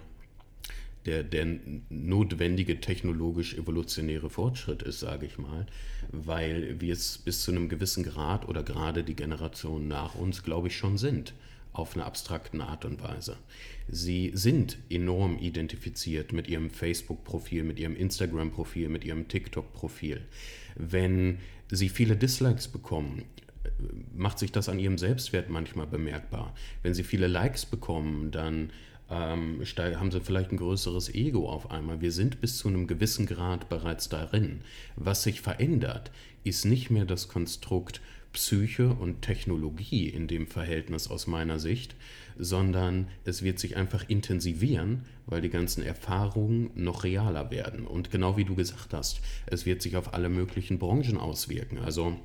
der, 1.05 1.23
der 1.23 1.45
notwendige 1.89 2.79
technologisch-evolutionäre 2.79 4.29
Fortschritt 4.29 4.81
ist, 4.81 5.01
sage 5.01 5.25
ich 5.25 5.37
mal, 5.37 5.65
weil 6.09 6.79
wir 6.79 6.93
es 6.93 7.17
bis 7.17 7.41
zu 7.41 7.51
einem 7.51 7.67
gewissen 7.67 8.03
Grad 8.03 8.47
oder 8.47 8.63
gerade 8.63 9.03
die 9.03 9.15
Generation 9.15 9.89
nach 9.89 10.15
uns, 10.15 10.43
glaube 10.43 10.69
ich, 10.69 10.77
schon 10.77 10.97
sind 10.97 11.33
auf 11.73 11.95
eine 11.95 12.05
abstrakten 12.05 12.61
Art 12.61 12.85
und 12.85 13.01
Weise. 13.01 13.37
Sie 13.87 14.31
sind 14.33 14.77
enorm 14.89 15.37
identifiziert 15.37 16.33
mit 16.33 16.47
ihrem 16.47 16.69
Facebook-Profil, 16.69 17.63
mit 17.63 17.79
ihrem 17.79 17.95
Instagram-Profil, 17.95 18.89
mit 18.89 19.05
ihrem 19.05 19.27
TikTok-Profil. 19.27 20.21
Wenn 20.75 21.39
sie 21.69 21.89
viele 21.89 22.17
Dislikes 22.17 22.67
bekommen, 22.67 23.23
macht 24.13 24.39
sich 24.39 24.51
das 24.51 24.69
an 24.69 24.79
ihrem 24.79 24.97
Selbstwert 24.97 25.49
manchmal 25.49 25.87
bemerkbar. 25.87 26.53
Wenn 26.83 26.93
sie 26.93 27.03
viele 27.03 27.27
Likes 27.27 27.65
bekommen, 27.65 28.31
dann 28.31 28.71
ähm, 29.09 29.61
haben 29.77 30.11
sie 30.11 30.21
vielleicht 30.21 30.51
ein 30.51 30.57
größeres 30.57 31.13
Ego 31.13 31.49
auf 31.49 31.69
einmal. 31.69 32.01
Wir 32.01 32.11
sind 32.11 32.41
bis 32.41 32.57
zu 32.57 32.69
einem 32.69 32.87
gewissen 32.87 33.25
Grad 33.25 33.69
bereits 33.69 34.09
darin. 34.09 34.61
Was 34.95 35.23
sich 35.23 35.41
verändert, 35.41 36.11
ist 36.43 36.65
nicht 36.65 36.89
mehr 36.89 37.05
das 37.05 37.27
Konstrukt 37.27 38.01
Psyche 38.33 38.89
und 38.89 39.21
Technologie 39.21 40.07
in 40.07 40.27
dem 40.27 40.47
Verhältnis 40.47 41.09
aus 41.09 41.27
meiner 41.27 41.59
Sicht, 41.59 41.95
sondern 42.37 43.07
es 43.25 43.43
wird 43.43 43.59
sich 43.59 43.75
einfach 43.75 44.07
intensivieren, 44.07 45.05
weil 45.25 45.41
die 45.41 45.49
ganzen 45.49 45.83
Erfahrungen 45.83 46.71
noch 46.75 47.03
realer 47.03 47.51
werden. 47.51 47.85
Und 47.85 48.11
genau 48.11 48.37
wie 48.37 48.45
du 48.45 48.55
gesagt 48.55 48.93
hast, 48.93 49.21
es 49.47 49.65
wird 49.65 49.81
sich 49.81 49.97
auf 49.97 50.13
alle 50.13 50.29
möglichen 50.29 50.79
Branchen 50.79 51.17
auswirken. 51.17 51.77
Also 51.79 52.17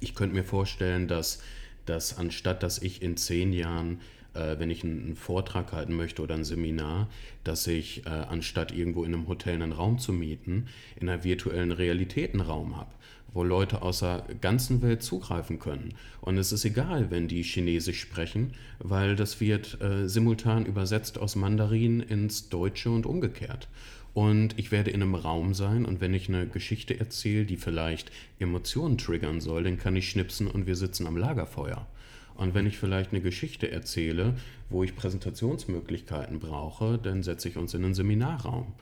ich 0.00 0.14
könnte 0.14 0.36
mir 0.36 0.44
vorstellen, 0.44 1.08
dass, 1.08 1.42
dass 1.86 2.18
anstatt 2.18 2.62
dass 2.62 2.80
ich 2.80 3.02
in 3.02 3.16
zehn 3.16 3.52
Jahren 3.52 4.00
äh, 4.34 4.58
wenn 4.58 4.70
ich 4.70 4.82
einen, 4.82 5.14
Vortrag 5.16 5.72
halten 5.72 5.94
möchte 5.94 6.22
oder 6.22 6.34
ein 6.34 6.44
Seminar, 6.44 7.08
dass 7.44 7.66
ich 7.66 8.06
äh, 8.06 8.08
anstatt 8.08 8.72
irgendwo 8.72 9.04
in 9.04 9.12
einem 9.12 9.28
Hotel 9.28 9.54
einen 9.54 9.72
Raum 9.72 9.98
zu 9.98 10.12
mieten, 10.12 10.68
in 10.98 11.08
einer 11.08 11.22
virtuellen 11.22 11.72
Realität 11.72 12.32
einen 12.32 12.40
Raum 12.40 12.76
habe 12.76 12.92
wo 13.34 13.44
Leute 13.44 13.82
aus 13.82 14.00
der 14.00 14.24
ganzen 14.40 14.82
Welt 14.82 15.02
zugreifen 15.02 15.58
können. 15.58 15.94
Und 16.20 16.38
es 16.38 16.52
ist 16.52 16.64
egal, 16.64 17.10
wenn 17.10 17.28
die 17.28 17.42
Chinesisch 17.42 18.00
sprechen, 18.00 18.52
weil 18.78 19.16
das 19.16 19.40
wird 19.40 19.80
äh, 19.80 20.08
simultan 20.08 20.66
übersetzt 20.66 21.18
aus 21.18 21.36
Mandarin 21.36 22.00
ins 22.00 22.48
Deutsche 22.48 22.90
und 22.90 23.06
umgekehrt. 23.06 23.68
Und 24.14 24.58
ich 24.58 24.70
werde 24.72 24.90
in 24.90 25.02
einem 25.02 25.14
Raum 25.14 25.54
sein 25.54 25.86
und 25.86 26.00
wenn 26.02 26.12
ich 26.12 26.28
eine 26.28 26.46
Geschichte 26.46 27.00
erzähle, 27.00 27.46
die 27.46 27.56
vielleicht 27.56 28.12
Emotionen 28.38 28.98
triggern 28.98 29.40
soll, 29.40 29.64
dann 29.64 29.78
kann 29.78 29.96
ich 29.96 30.10
schnipsen 30.10 30.48
und 30.48 30.66
wir 30.66 30.76
sitzen 30.76 31.06
am 31.06 31.16
Lagerfeuer. 31.16 31.86
Und 32.34 32.54
wenn 32.54 32.66
ich 32.66 32.78
vielleicht 32.78 33.12
eine 33.12 33.22
Geschichte 33.22 33.70
erzähle, 33.70 34.34
wo 34.68 34.84
ich 34.84 34.96
Präsentationsmöglichkeiten 34.96 36.40
brauche, 36.40 36.98
dann 36.98 37.22
setze 37.22 37.48
ich 37.48 37.56
uns 37.56 37.74
in 37.74 37.84
einen 37.84 37.94
Seminarraum. 37.94 38.72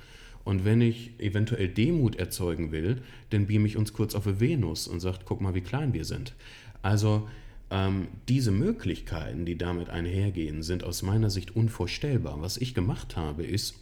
Und 0.45 0.65
wenn 0.65 0.81
ich 0.81 1.13
eventuell 1.19 1.69
Demut 1.69 2.17
erzeugen 2.17 2.73
will, 2.73 3.03
dann 3.31 3.47
beame 3.47 3.67
ich 3.67 3.77
uns 3.77 3.93
kurz 3.93 4.15
auf 4.15 4.27
eine 4.27 4.41
Venus 4.41 4.89
und 4.89 5.01
sagt, 5.01 5.25
guck 5.25 5.41
mal, 5.41 5.55
wie 5.55 5.61
klein 5.61 5.93
wir 5.93 6.05
sind. 6.05 6.35
Also 6.83 7.29
ähm, 7.71 8.09
diese 8.29 8.51
Möglichkeiten, 8.51 9.45
die 9.45 9.57
damit 9.57 9.91
einhergehen, 9.91 10.63
sind 10.63 10.83
aus 10.83 11.03
meiner 11.03 11.31
Sicht 11.31 11.55
unvorstellbar. 11.55 12.41
Was 12.41 12.57
ich 12.57 12.75
gemacht 12.75 13.17
habe, 13.17 13.45
ist, 13.45 13.77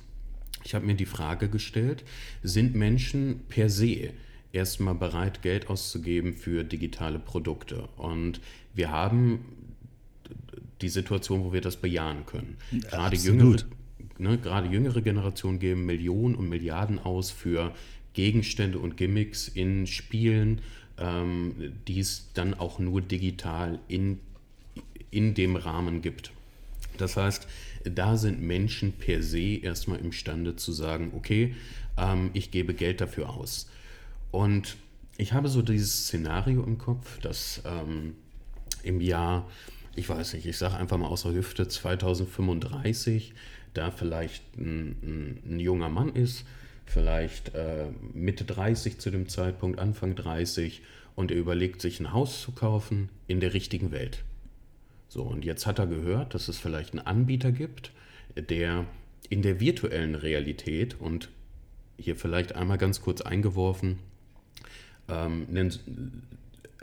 ich 0.65 0.75
habe 0.75 0.85
mir 0.85 0.95
die 0.95 1.07
Frage 1.07 1.49
gestellt, 1.49 2.05
sind 2.43 2.75
Menschen 2.75 3.41
per 3.49 3.71
se 3.71 4.11
erstmal 4.53 4.95
bereit, 4.95 5.43
Geld 5.43 5.69
auszugeben 5.69 6.35
für 6.35 6.65
digitale 6.65 7.19
Produkte? 7.19 7.89
Und 7.97 8.41
wir 8.75 8.91
haben 8.91 9.41
die 10.81 10.89
Situation, 10.89 11.45
wo 11.45 11.53
wir 11.53 11.61
das 11.61 11.77
bejahen 11.77 12.27
können. 12.27 12.57
Gerade 12.71 13.17
jüngere, 13.17 13.57
ne, 14.19 14.39
gerade 14.39 14.69
jüngere 14.69 15.01
Generationen 15.01 15.59
geben 15.59 15.87
Millionen 15.87 16.35
und 16.35 16.49
Milliarden 16.49 16.99
aus 16.99 17.31
für 17.31 17.75
Gegenstände 18.15 18.79
und 18.79 18.97
Gimmicks 18.97 19.49
in 19.49 19.87
Spielen, 19.87 20.61
ähm, 20.99 21.73
die 21.87 22.01
es 22.01 22.31
dann 22.35 22.55
auch 22.55 22.79
nur 22.79 23.01
digital 23.01 23.79
in, 23.89 24.21
in 25.11 25.35
dem 25.35 25.57
Rahmen 25.57 26.03
gibt. 26.03 26.33
Das 26.97 27.17
heißt, 27.17 27.47
da 27.85 28.17
sind 28.17 28.43
Menschen 28.43 28.93
per 28.93 29.23
se 29.23 29.61
erstmal 29.63 30.01
imstande 30.01 30.57
zu 30.57 30.73
sagen, 30.73 31.13
okay, 31.15 31.55
ähm, 31.97 32.31
ich 32.33 32.51
gebe 32.51 32.75
Geld 32.75 33.01
dafür 33.01 33.31
aus. 33.31 33.71
Und 34.31 34.77
ich 35.17 35.33
habe 35.33 35.49
so 35.49 35.63
dieses 35.63 36.07
Szenario 36.07 36.63
im 36.65 36.79
Kopf, 36.79 37.21
dass 37.21 37.63
ähm, 37.65 38.15
im 38.83 39.01
Jahr, 39.01 39.49
ich 39.97 40.09
weiß 40.09 40.35
nicht, 40.35 40.47
ich 40.47 40.57
sage 40.57 40.77
einfach 40.77 40.99
mal 40.99 41.09
außer 41.09 41.33
Hüfte 41.33 41.69
2035 41.69 43.35
da 43.79 43.91
vielleicht 43.91 44.43
ein, 44.57 44.97
ein, 45.03 45.43
ein 45.47 45.61
junger 45.61 45.89
Mann 45.89 46.15
ist, 46.15 46.45
vielleicht 46.87 47.55
äh, 47.55 47.87
Mitte 48.13 48.45
30 48.45 48.99
zu 48.99 49.11
dem 49.11 49.29
Zeitpunkt, 49.29 49.79
Anfang 49.79 50.15
30 50.15 50.83
und 51.15 51.31
er 51.31 51.37
überlegt 51.37 51.81
sich 51.81 52.01
ein 52.01 52.13
Haus 52.13 52.43
zu 52.43 52.53
kaufen 52.53 53.09
in 53.27 53.41
der 53.41 53.55
richtigen 53.55 53.91
Welt. 53.91 54.25
So, 55.09 55.23
und 55.23 55.45
jetzt 55.45 55.67
hat 55.67 55.79
er 55.79 55.87
gehört, 55.87 56.35
dass 56.35 56.49
es 56.49 56.59
vielleicht 56.59 56.93
einen 56.93 57.07
Anbieter 57.07 57.51
gibt, 57.51 57.93
der 58.37 58.85
in 59.31 59.43
der 59.43 59.61
virtuellen 59.61 60.15
Realität 60.15 60.97
und 61.01 61.29
hier 61.99 62.17
vielleicht 62.17 62.55
einmal 62.55 62.79
ganz 62.79 63.01
kurz 63.01 63.21
eingeworfen, 63.21 63.99
ähm, 65.09 65.47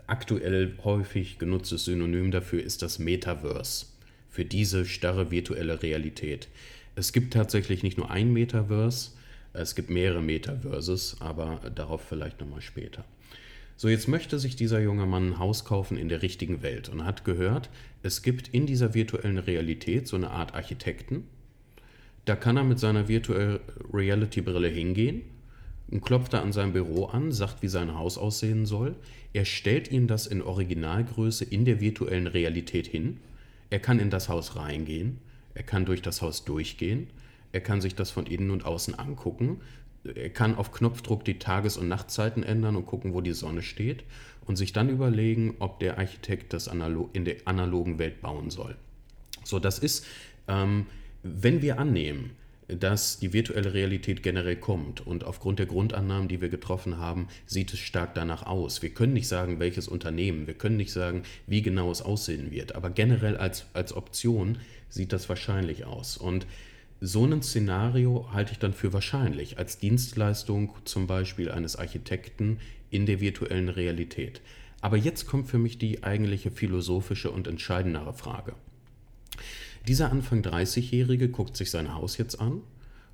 aktuell 0.08 0.78
häufig 0.84 1.40
genutztes 1.40 1.86
Synonym 1.86 2.32
dafür 2.32 2.62
ist 2.62 2.82
das 2.82 3.00
Metaverse, 3.00 3.88
für 4.30 4.46
diese 4.46 4.86
starre 4.86 5.32
virtuelle 5.32 5.82
Realität. 5.82 6.48
Es 6.96 7.12
gibt 7.12 7.34
tatsächlich 7.34 7.84
nicht 7.84 7.98
nur 7.98 8.10
ein 8.10 8.32
Metaverse, 8.32 9.12
es 9.54 9.76
gibt 9.76 9.90
mehrere 9.90 10.22
Metaverses, 10.22 11.18
aber 11.20 11.60
darauf 11.74 12.02
vielleicht 12.02 12.40
nochmal 12.42 12.62
später. 12.62 13.06
So, 13.78 13.90
jetzt 13.90 14.08
möchte 14.08 14.40
sich 14.40 14.56
dieser 14.56 14.80
junge 14.80 15.06
Mann 15.06 15.32
ein 15.32 15.40
Haus 15.40 15.66
kaufen 15.66 15.98
in 15.98 16.08
der 16.08 16.22
richtigen 16.22 16.62
Welt 16.62 16.88
und 16.88 17.04
hat 17.04 17.26
gehört, 17.26 17.70
es 18.04 18.22
gibt 18.22 18.48
in 18.48 18.66
dieser 18.66 18.94
virtuellen 18.94 19.38
Realität 19.38 20.08
so 20.08 20.16
eine 20.16 20.30
Art 20.30 20.56
Architekten. 20.56 21.26
Da 22.24 22.38
kann 22.38 22.56
er 22.56 22.64
mit 22.64 22.80
seiner 22.80 23.10
Virtual 23.10 23.60
Reality 23.94 24.42
Brille 24.42 24.70
hingehen 24.70 25.24
und 25.90 26.02
klopft 26.02 26.34
da 26.34 26.42
an 26.42 26.54
sein 26.54 26.72
Büro 26.72 27.06
an, 27.06 27.34
sagt, 27.34 27.62
wie 27.62 27.68
sein 27.68 27.96
Haus 27.96 28.18
aussehen 28.18 28.66
soll. 28.66 28.96
Er 29.34 29.44
stellt 29.44 29.92
Ihnen 29.92 30.08
das 30.08 30.26
in 30.26 30.42
Originalgröße 30.42 31.44
in 31.44 31.66
der 31.66 31.82
virtuellen 31.82 32.28
Realität 32.28 32.88
hin. 32.88 33.18
Er 33.70 33.80
kann 33.80 34.00
in 34.00 34.10
das 34.10 34.30
Haus 34.30 34.56
reingehen, 34.56 35.20
er 35.56 35.64
kann 35.64 35.86
durch 35.86 36.04
das 36.04 36.22
Haus 36.22 36.46
durchgehen, 36.46 37.08
er 37.52 37.62
kann 37.62 37.82
sich 37.82 37.96
das 37.96 38.12
von 38.12 38.28
innen 38.28 38.52
und 38.52 38.66
außen 38.66 38.94
angucken, 38.94 39.62
er 40.04 40.30
kann 40.30 40.56
auf 40.56 40.72
Knopfdruck 40.72 41.26
die 41.26 41.40
Tages- 41.40 41.78
und 41.78 41.88
Nachtzeiten 41.88 42.44
ändern 42.44 42.76
und 42.76 42.86
gucken, 42.86 43.14
wo 43.14 43.22
die 43.22 43.34
Sonne 43.34 43.64
steht 43.64 44.04
und 44.46 44.56
sich 44.56 44.72
dann 44.72 44.90
überlegen, 44.90 45.56
ob 45.60 45.80
der 45.80 45.98
Architekt 45.98 46.54
das 46.54 46.68
in 46.68 47.26
der 47.26 47.36
analogen 47.46 47.98
Welt 47.98 48.22
bauen 48.22 48.52
soll. 48.52 48.76
So, 49.44 49.58
das 49.58 49.80
ist, 49.80 50.06
ähm, 50.48 50.86
wenn 51.24 51.62
wir 51.64 51.80
annehmen, 51.80 52.32
dass 52.68 53.20
die 53.20 53.34
virtuelle 53.34 53.74
Realität 53.74 54.24
generell 54.24 54.56
kommt. 54.56 55.06
Und 55.06 55.24
aufgrund 55.24 55.60
der 55.60 55.66
Grundannahmen, 55.66 56.28
die 56.28 56.42
wir 56.42 56.50
getroffen 56.50 56.98
haben, 56.98 57.28
sieht 57.46 57.74
es 57.74 57.80
stark 57.80 58.16
danach 58.16 58.46
aus. 58.46 58.82
Wir 58.82 58.90
können 58.90 59.14
nicht 59.14 59.28
sagen, 59.28 59.60
welches 59.60 59.88
Unternehmen, 59.88 60.48
wir 60.48 60.56
können 60.56 60.78
nicht 60.78 60.92
sagen, 60.92 61.24
wie 61.48 61.62
genau 61.62 61.92
es 61.92 62.02
aussehen 62.02 62.52
wird, 62.52 62.76
aber 62.76 62.90
generell 62.90 63.38
als, 63.38 63.66
als 63.74 63.94
Option 63.94 64.58
sieht 64.90 65.14
das 65.14 65.30
wahrscheinlich 65.30 65.86
aus. 65.86 66.18
Und 66.18 66.48
so 67.02 67.26
ein 67.26 67.42
Szenario 67.42 68.30
halte 68.32 68.54
ich 68.54 68.60
dann 68.60 68.74
für 68.74 68.94
wahrscheinlich 68.94 69.58
als 69.58 69.78
Dienstleistung 69.78 70.74
zum 70.86 71.08
Beispiel 71.08 71.52
eines 71.52 71.76
Architekten 71.76 72.60
in 72.90 73.06
der 73.06 73.20
virtuellen 73.20 73.70
Realität. 73.70 74.42
Aber 74.82 74.98
jetzt 74.98 75.28
kommt 75.28 75.48
für 75.48 75.58
mich 75.58 75.78
die 75.78 76.04
eigentliche 76.04 76.52
philosophische 76.52 77.32
und 77.32 77.48
entscheidendere 77.48 78.14
Frage. 78.14 78.54
Dieser 79.88 80.12
Anfang 80.12 80.42
30-Jährige 80.42 81.30
guckt 81.30 81.56
sich 81.56 81.70
sein 81.70 81.94
Haus 81.94 82.18
jetzt 82.18 82.40
an 82.40 82.62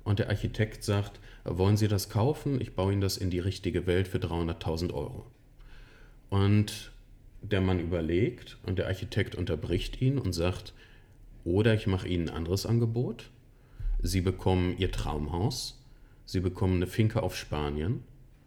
und 0.04 0.18
der 0.18 0.30
Architekt 0.30 0.84
sagt, 0.84 1.20
wollen 1.44 1.76
Sie 1.76 1.88
das 1.88 2.08
kaufen? 2.08 2.60
Ich 2.62 2.74
baue 2.74 2.92
Ihnen 2.92 3.02
das 3.02 3.18
in 3.18 3.28
die 3.28 3.40
richtige 3.40 3.86
Welt 3.86 4.08
für 4.08 4.18
300.000 4.18 4.94
Euro. 4.94 5.26
Und 6.30 6.92
der 7.42 7.60
Mann 7.60 7.78
überlegt 7.78 8.56
und 8.62 8.78
der 8.78 8.86
Architekt 8.86 9.34
unterbricht 9.34 10.00
ihn 10.00 10.18
und 10.18 10.32
sagt, 10.32 10.72
oder 11.44 11.74
ich 11.74 11.86
mache 11.86 12.08
Ihnen 12.08 12.30
ein 12.30 12.36
anderes 12.36 12.64
Angebot. 12.64 13.30
Sie 14.00 14.22
bekommen 14.22 14.74
Ihr 14.78 14.90
Traumhaus, 14.90 15.78
Sie 16.24 16.40
bekommen 16.40 16.76
eine 16.76 16.86
Finke 16.86 17.22
auf 17.22 17.36
Spanien, 17.36 18.02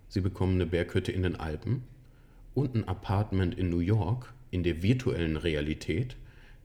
Sie 0.08 0.22
bekommen 0.22 0.56
eine 0.56 0.66
Berghütte 0.66 1.12
in 1.12 1.22
den 1.22 1.36
Alpen 1.36 1.84
und 2.56 2.74
ein 2.74 2.88
Apartment 2.88 3.56
in 3.56 3.70
New 3.70 3.80
York 3.80 4.34
in 4.50 4.64
der 4.64 4.82
virtuellen 4.82 5.38
Realität 5.38 6.16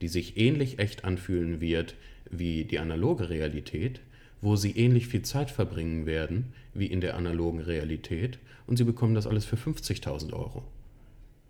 die 0.01 0.09
sich 0.09 0.37
ähnlich 0.37 0.79
echt 0.79 1.05
anfühlen 1.05 1.61
wird 1.61 1.95
wie 2.31 2.65
die 2.65 2.79
analoge 2.79 3.29
Realität, 3.29 4.01
wo 4.41 4.57
sie 4.57 4.73
ähnlich 4.73 5.09
viel 5.09 5.23
Zeit 5.23 5.51
verbringen 5.51 6.07
werden 6.07 6.53
wie 6.75 6.87
in 6.87 7.01
der 7.01 7.17
analogen 7.17 7.61
Realität 7.61 8.39
und 8.67 8.77
sie 8.77 8.85
bekommen 8.85 9.15
das 9.15 9.27
alles 9.27 9.45
für 9.45 9.57
50.000 9.57 10.33
Euro. 10.33 10.63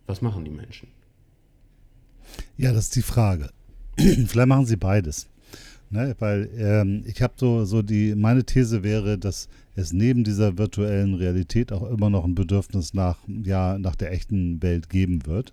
Was 0.06 0.22
machen 0.22 0.44
die 0.44 0.50
Menschen? 0.50 0.88
Ja, 2.56 2.72
das 2.72 2.84
ist 2.84 2.96
die 2.96 3.02
Frage. 3.02 3.50
Vielleicht 3.96 4.48
machen 4.48 4.66
sie 4.66 4.76
beides. 4.76 5.28
Ne, 5.92 6.14
weil 6.20 6.48
ähm, 6.56 7.02
ich 7.04 7.20
habe 7.20 7.34
so, 7.36 7.64
so 7.64 7.82
die, 7.82 8.14
meine 8.14 8.44
These 8.44 8.84
wäre, 8.84 9.18
dass 9.18 9.48
es 9.74 9.92
neben 9.92 10.22
dieser 10.22 10.56
virtuellen 10.56 11.14
Realität 11.14 11.72
auch 11.72 11.90
immer 11.90 12.10
noch 12.10 12.24
ein 12.24 12.36
Bedürfnis 12.36 12.94
nach, 12.94 13.18
ja, 13.26 13.76
nach 13.76 13.96
der 13.96 14.12
echten 14.12 14.62
Welt 14.62 14.88
geben 14.88 15.26
wird. 15.26 15.52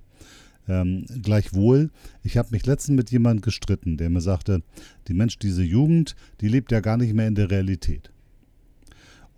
Ähm, 0.68 1.06
gleichwohl, 1.22 1.92
ich 2.24 2.38
habe 2.38 2.50
mich 2.52 2.66
letztens 2.66 2.98
mit 2.98 3.12
jemandem 3.12 3.42
gestritten, 3.42 3.98
der 3.98 4.10
mir 4.10 4.22
sagte, 4.22 4.64
die 5.08 5.14
Mensch, 5.14 5.40
diese 5.40 5.64
Jugend, 5.64 6.16
die 6.42 6.50
lebt 6.50 6.72
ja 6.72 6.82
gar 6.82 6.98
nicht 6.98 7.14
mehr 7.14 7.28
in 7.28 7.36
der 7.36 7.50
Realität. 7.50 8.12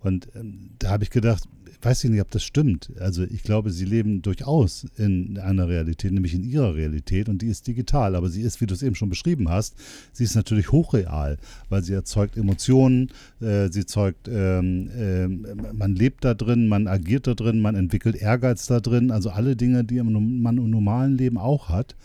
Und 0.00 0.28
ähm, 0.34 0.70
da 0.78 0.90
habe 0.90 1.04
ich 1.04 1.10
gedacht, 1.10 1.44
weiß 1.82 2.04
ich 2.04 2.10
nicht, 2.10 2.20
ob 2.20 2.30
das 2.30 2.42
stimmt. 2.42 2.90
Also 2.98 3.24
ich 3.24 3.42
glaube, 3.42 3.70
sie 3.70 3.84
leben 3.84 4.22
durchaus 4.22 4.86
in 4.96 5.38
einer 5.38 5.68
Realität, 5.68 6.12
nämlich 6.12 6.34
in 6.34 6.44
ihrer 6.44 6.74
Realität 6.74 7.28
und 7.28 7.42
die 7.42 7.48
ist 7.48 7.66
digital. 7.66 8.14
Aber 8.14 8.28
sie 8.28 8.42
ist, 8.42 8.60
wie 8.60 8.66
du 8.66 8.74
es 8.74 8.82
eben 8.82 8.94
schon 8.94 9.08
beschrieben 9.08 9.48
hast, 9.48 9.74
sie 10.12 10.24
ist 10.24 10.34
natürlich 10.34 10.72
hochreal, 10.72 11.38
weil 11.68 11.82
sie 11.82 11.94
erzeugt 11.94 12.36
Emotionen, 12.36 13.10
äh, 13.40 13.68
sie 13.70 13.80
erzeugt, 13.80 14.28
ähm, 14.28 14.90
äh, 14.96 15.28
man 15.72 15.94
lebt 15.94 16.24
da 16.24 16.34
drin, 16.34 16.68
man 16.68 16.86
agiert 16.86 17.26
da 17.26 17.34
drin, 17.34 17.60
man 17.60 17.74
entwickelt 17.74 18.16
Ehrgeiz 18.16 18.66
da 18.66 18.80
drin. 18.80 19.10
Also 19.10 19.30
alle 19.30 19.56
Dinge, 19.56 19.84
die 19.84 20.02
man 20.02 20.58
im 20.58 20.70
normalen 20.70 21.16
Leben 21.16 21.38
auch 21.38 21.68
hat 21.68 21.96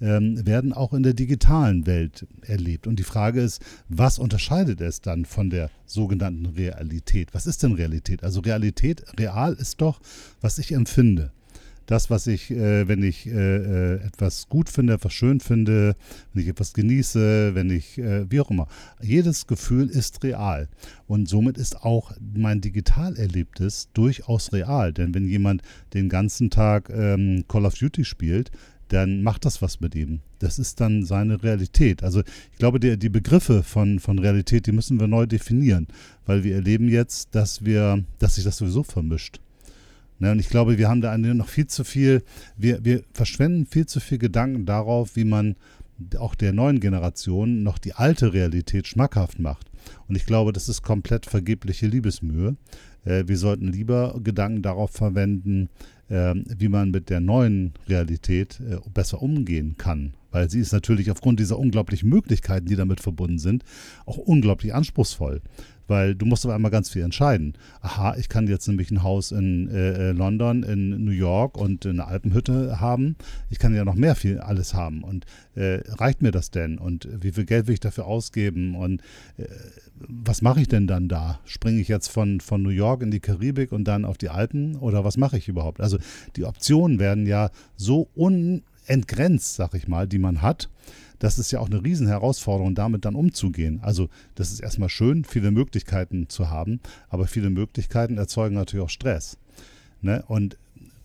ähm, 0.00 0.46
werden 0.46 0.72
auch 0.72 0.92
in 0.92 1.02
der 1.02 1.14
digitalen 1.14 1.86
Welt 1.86 2.26
erlebt. 2.42 2.86
Und 2.86 2.98
die 2.98 3.04
Frage 3.04 3.40
ist, 3.40 3.62
was 3.88 4.18
unterscheidet 4.18 4.80
es 4.80 5.00
dann 5.00 5.24
von 5.24 5.50
der 5.50 5.70
sogenannten 5.86 6.46
Realität? 6.46 7.32
Was 7.32 7.46
ist 7.46 7.62
denn 7.62 7.72
Realität? 7.72 8.22
Also 8.24 8.40
Realität, 8.40 9.04
real 9.18 9.54
ist 9.54 9.80
doch, 9.80 10.00
was 10.40 10.58
ich 10.58 10.72
empfinde 10.72 11.32
das, 11.86 12.10
was 12.10 12.26
ich, 12.26 12.50
äh, 12.50 12.88
wenn 12.88 13.02
ich 13.02 13.26
äh, 13.26 13.30
äh, 13.30 13.94
etwas 14.04 14.48
gut 14.48 14.68
finde, 14.68 14.94
etwas 14.94 15.12
schön 15.12 15.40
finde, 15.40 15.96
wenn 16.32 16.42
ich 16.42 16.48
etwas 16.48 16.72
genieße, 16.72 17.54
wenn 17.54 17.70
ich, 17.70 17.98
äh, 17.98 18.30
wie 18.30 18.40
auch 18.40 18.50
immer. 18.50 18.68
Jedes 19.02 19.46
Gefühl 19.46 19.88
ist 19.88 20.22
real. 20.24 20.68
Und 21.06 21.28
somit 21.28 21.58
ist 21.58 21.82
auch 21.82 22.12
mein 22.20 22.60
digital 22.60 23.16
Erlebtes 23.16 23.88
durchaus 23.92 24.52
real. 24.52 24.92
Denn 24.92 25.14
wenn 25.14 25.26
jemand 25.26 25.62
den 25.92 26.08
ganzen 26.08 26.50
Tag 26.50 26.90
ähm, 26.90 27.44
Call 27.48 27.66
of 27.66 27.74
Duty 27.74 28.04
spielt, 28.04 28.50
dann 28.88 29.22
macht 29.22 29.44
das 29.44 29.62
was 29.62 29.80
mit 29.80 29.94
ihm. 29.94 30.20
Das 30.38 30.58
ist 30.58 30.80
dann 30.80 31.04
seine 31.04 31.42
Realität. 31.42 32.02
Also 32.02 32.20
ich 32.20 32.58
glaube, 32.58 32.80
die, 32.80 32.98
die 32.98 33.08
Begriffe 33.08 33.62
von, 33.62 33.98
von 33.98 34.18
Realität, 34.18 34.66
die 34.66 34.72
müssen 34.72 35.00
wir 35.00 35.06
neu 35.06 35.26
definieren, 35.26 35.86
weil 36.26 36.44
wir 36.44 36.54
erleben 36.54 36.88
jetzt, 36.88 37.34
dass 37.34 37.64
wir, 37.64 38.04
dass 38.18 38.36
sich 38.36 38.44
das 38.44 38.58
sowieso 38.58 38.82
vermischt. 38.82 39.40
Ne, 40.18 40.30
und 40.30 40.38
ich 40.38 40.48
glaube, 40.48 40.78
wir 40.78 40.88
haben 40.88 41.00
da 41.00 41.16
noch 41.18 41.48
viel 41.48 41.66
zu 41.66 41.82
viel, 41.82 42.22
wir, 42.56 42.84
wir 42.84 43.02
verschwenden 43.12 43.66
viel 43.66 43.86
zu 43.86 43.98
viel 44.00 44.18
Gedanken 44.18 44.64
darauf, 44.64 45.16
wie 45.16 45.24
man 45.24 45.56
auch 46.18 46.34
der 46.34 46.52
neuen 46.52 46.80
Generation 46.80 47.62
noch 47.62 47.78
die 47.78 47.94
alte 47.94 48.32
Realität 48.32 48.86
schmackhaft 48.86 49.38
macht. 49.38 49.70
Und 50.08 50.16
ich 50.16 50.26
glaube, 50.26 50.52
das 50.52 50.68
ist 50.68 50.82
komplett 50.82 51.26
vergebliche 51.26 51.86
Liebesmühe. 51.86 52.56
Äh, 53.04 53.24
wir 53.26 53.38
sollten 53.38 53.68
lieber 53.68 54.18
Gedanken 54.22 54.62
darauf 54.62 54.90
verwenden, 54.90 55.68
wie 56.08 56.68
man 56.68 56.90
mit 56.90 57.10
der 57.10 57.20
neuen 57.20 57.72
Realität 57.88 58.60
äh, 58.60 58.76
besser 58.92 59.22
umgehen 59.22 59.76
kann. 59.78 60.14
Weil 60.30 60.50
sie 60.50 60.60
ist 60.60 60.72
natürlich 60.72 61.10
aufgrund 61.10 61.38
dieser 61.38 61.58
unglaublichen 61.58 62.08
Möglichkeiten, 62.08 62.66
die 62.66 62.76
damit 62.76 63.00
verbunden 63.00 63.38
sind, 63.38 63.64
auch 64.04 64.18
unglaublich 64.18 64.74
anspruchsvoll 64.74 65.40
weil 65.86 66.14
du 66.14 66.26
musst 66.26 66.44
aber 66.44 66.54
einmal 66.54 66.70
ganz 66.70 66.90
viel 66.90 67.02
entscheiden. 67.02 67.54
Aha, 67.80 68.16
ich 68.16 68.28
kann 68.28 68.46
jetzt 68.46 68.66
nämlich 68.68 68.90
ein 68.90 69.02
Haus 69.02 69.32
in 69.32 69.68
äh, 69.68 70.10
äh, 70.10 70.12
London, 70.12 70.62
in 70.62 71.04
New 71.04 71.10
York 71.10 71.56
und 71.56 71.86
eine 71.86 72.06
Alpenhütte 72.06 72.80
haben. 72.80 73.16
Ich 73.50 73.58
kann 73.58 73.74
ja 73.74 73.84
noch 73.84 73.94
mehr 73.94 74.14
viel 74.14 74.38
alles 74.38 74.74
haben. 74.74 75.02
Und 75.02 75.26
äh, 75.54 75.80
reicht 75.88 76.22
mir 76.22 76.30
das 76.30 76.50
denn? 76.50 76.78
Und 76.78 77.08
wie 77.20 77.32
viel 77.32 77.44
Geld 77.44 77.66
will 77.66 77.74
ich 77.74 77.80
dafür 77.80 78.06
ausgeben? 78.06 78.74
Und 78.74 79.00
äh, 79.36 79.46
was 79.96 80.42
mache 80.42 80.60
ich 80.60 80.68
denn 80.68 80.86
dann 80.86 81.08
da? 81.08 81.40
Springe 81.44 81.80
ich 81.80 81.88
jetzt 81.88 82.08
von, 82.08 82.40
von 82.40 82.62
New 82.62 82.70
York 82.70 83.02
in 83.02 83.10
die 83.10 83.20
Karibik 83.20 83.72
und 83.72 83.84
dann 83.84 84.04
auf 84.04 84.18
die 84.18 84.28
Alpen? 84.28 84.76
Oder 84.76 85.04
was 85.04 85.16
mache 85.16 85.36
ich 85.38 85.48
überhaupt? 85.48 85.80
Also 85.80 85.98
die 86.36 86.44
Optionen 86.44 86.98
werden 86.98 87.26
ja 87.26 87.50
so 87.76 88.08
unentgrenzt, 88.14 89.56
sag 89.56 89.74
ich 89.74 89.88
mal, 89.88 90.08
die 90.08 90.18
man 90.18 90.42
hat 90.42 90.68
das 91.18 91.38
ist 91.38 91.50
ja 91.50 91.60
auch 91.60 91.70
eine 91.70 91.82
Riesenherausforderung, 91.82 92.74
damit 92.74 93.04
dann 93.04 93.14
umzugehen. 93.14 93.80
Also 93.82 94.08
das 94.34 94.52
ist 94.52 94.60
erstmal 94.60 94.88
schön, 94.88 95.24
viele 95.24 95.50
Möglichkeiten 95.50 96.28
zu 96.28 96.50
haben, 96.50 96.80
aber 97.08 97.26
viele 97.26 97.50
Möglichkeiten 97.50 98.18
erzeugen 98.18 98.54
natürlich 98.54 98.84
auch 98.84 98.90
Stress. 98.90 99.38
Ne? 100.00 100.24
Und 100.28 100.58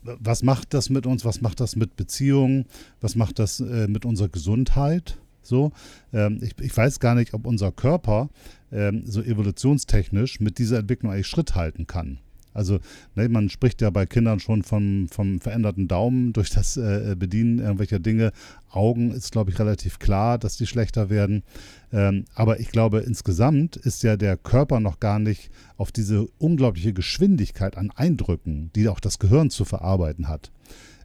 was 0.03 0.43
macht 0.43 0.73
das 0.73 0.89
mit 0.89 1.05
uns? 1.05 1.25
Was 1.25 1.41
macht 1.41 1.59
das 1.59 1.75
mit 1.75 1.95
Beziehungen? 1.95 2.65
Was 3.01 3.15
macht 3.15 3.39
das 3.39 3.59
äh, 3.59 3.87
mit 3.87 4.05
unserer 4.05 4.29
Gesundheit? 4.29 5.17
So, 5.41 5.71
ähm, 6.13 6.39
ich, 6.41 6.53
ich, 6.59 6.75
weiß 6.75 6.99
gar 6.99 7.15
nicht, 7.15 7.33
ob 7.33 7.45
unser 7.47 7.71
Körper 7.71 8.29
ähm, 8.71 9.03
so 9.05 9.21
evolutionstechnisch 9.21 10.39
mit 10.39 10.59
dieser 10.59 10.79
Entwicklung 10.79 11.11
eigentlich 11.11 11.27
Schritt 11.27 11.55
halten 11.55 11.87
kann. 11.87 12.19
Also 12.53 12.79
ne, 13.15 13.29
man 13.29 13.49
spricht 13.49 13.81
ja 13.81 13.89
bei 13.89 14.05
Kindern 14.05 14.39
schon 14.39 14.63
vom, 14.63 15.07
vom 15.09 15.39
veränderten 15.39 15.87
Daumen 15.87 16.33
durch 16.33 16.49
das 16.49 16.77
äh, 16.77 17.15
Bedienen 17.17 17.59
irgendwelcher 17.59 17.99
Dinge. 17.99 18.31
Augen 18.71 19.11
ist, 19.11 19.31
glaube 19.31 19.51
ich, 19.51 19.59
relativ 19.59 19.99
klar, 19.99 20.37
dass 20.37 20.57
die 20.57 20.67
schlechter 20.67 21.09
werden. 21.09 21.43
Ähm, 21.91 22.25
aber 22.35 22.59
ich 22.59 22.69
glaube, 22.69 22.99
insgesamt 22.99 23.75
ist 23.75 24.03
ja 24.03 24.15
der 24.15 24.37
Körper 24.37 24.79
noch 24.79 24.99
gar 24.99 25.19
nicht 25.19 25.49
auf 25.77 25.91
diese 25.91 26.27
unglaubliche 26.37 26.93
Geschwindigkeit 26.93 27.77
an 27.77 27.91
Eindrücken, 27.95 28.71
die 28.75 28.89
auch 28.89 28.99
das 28.99 29.19
Gehirn 29.19 29.49
zu 29.49 29.65
verarbeiten 29.65 30.27
hat, 30.27 30.51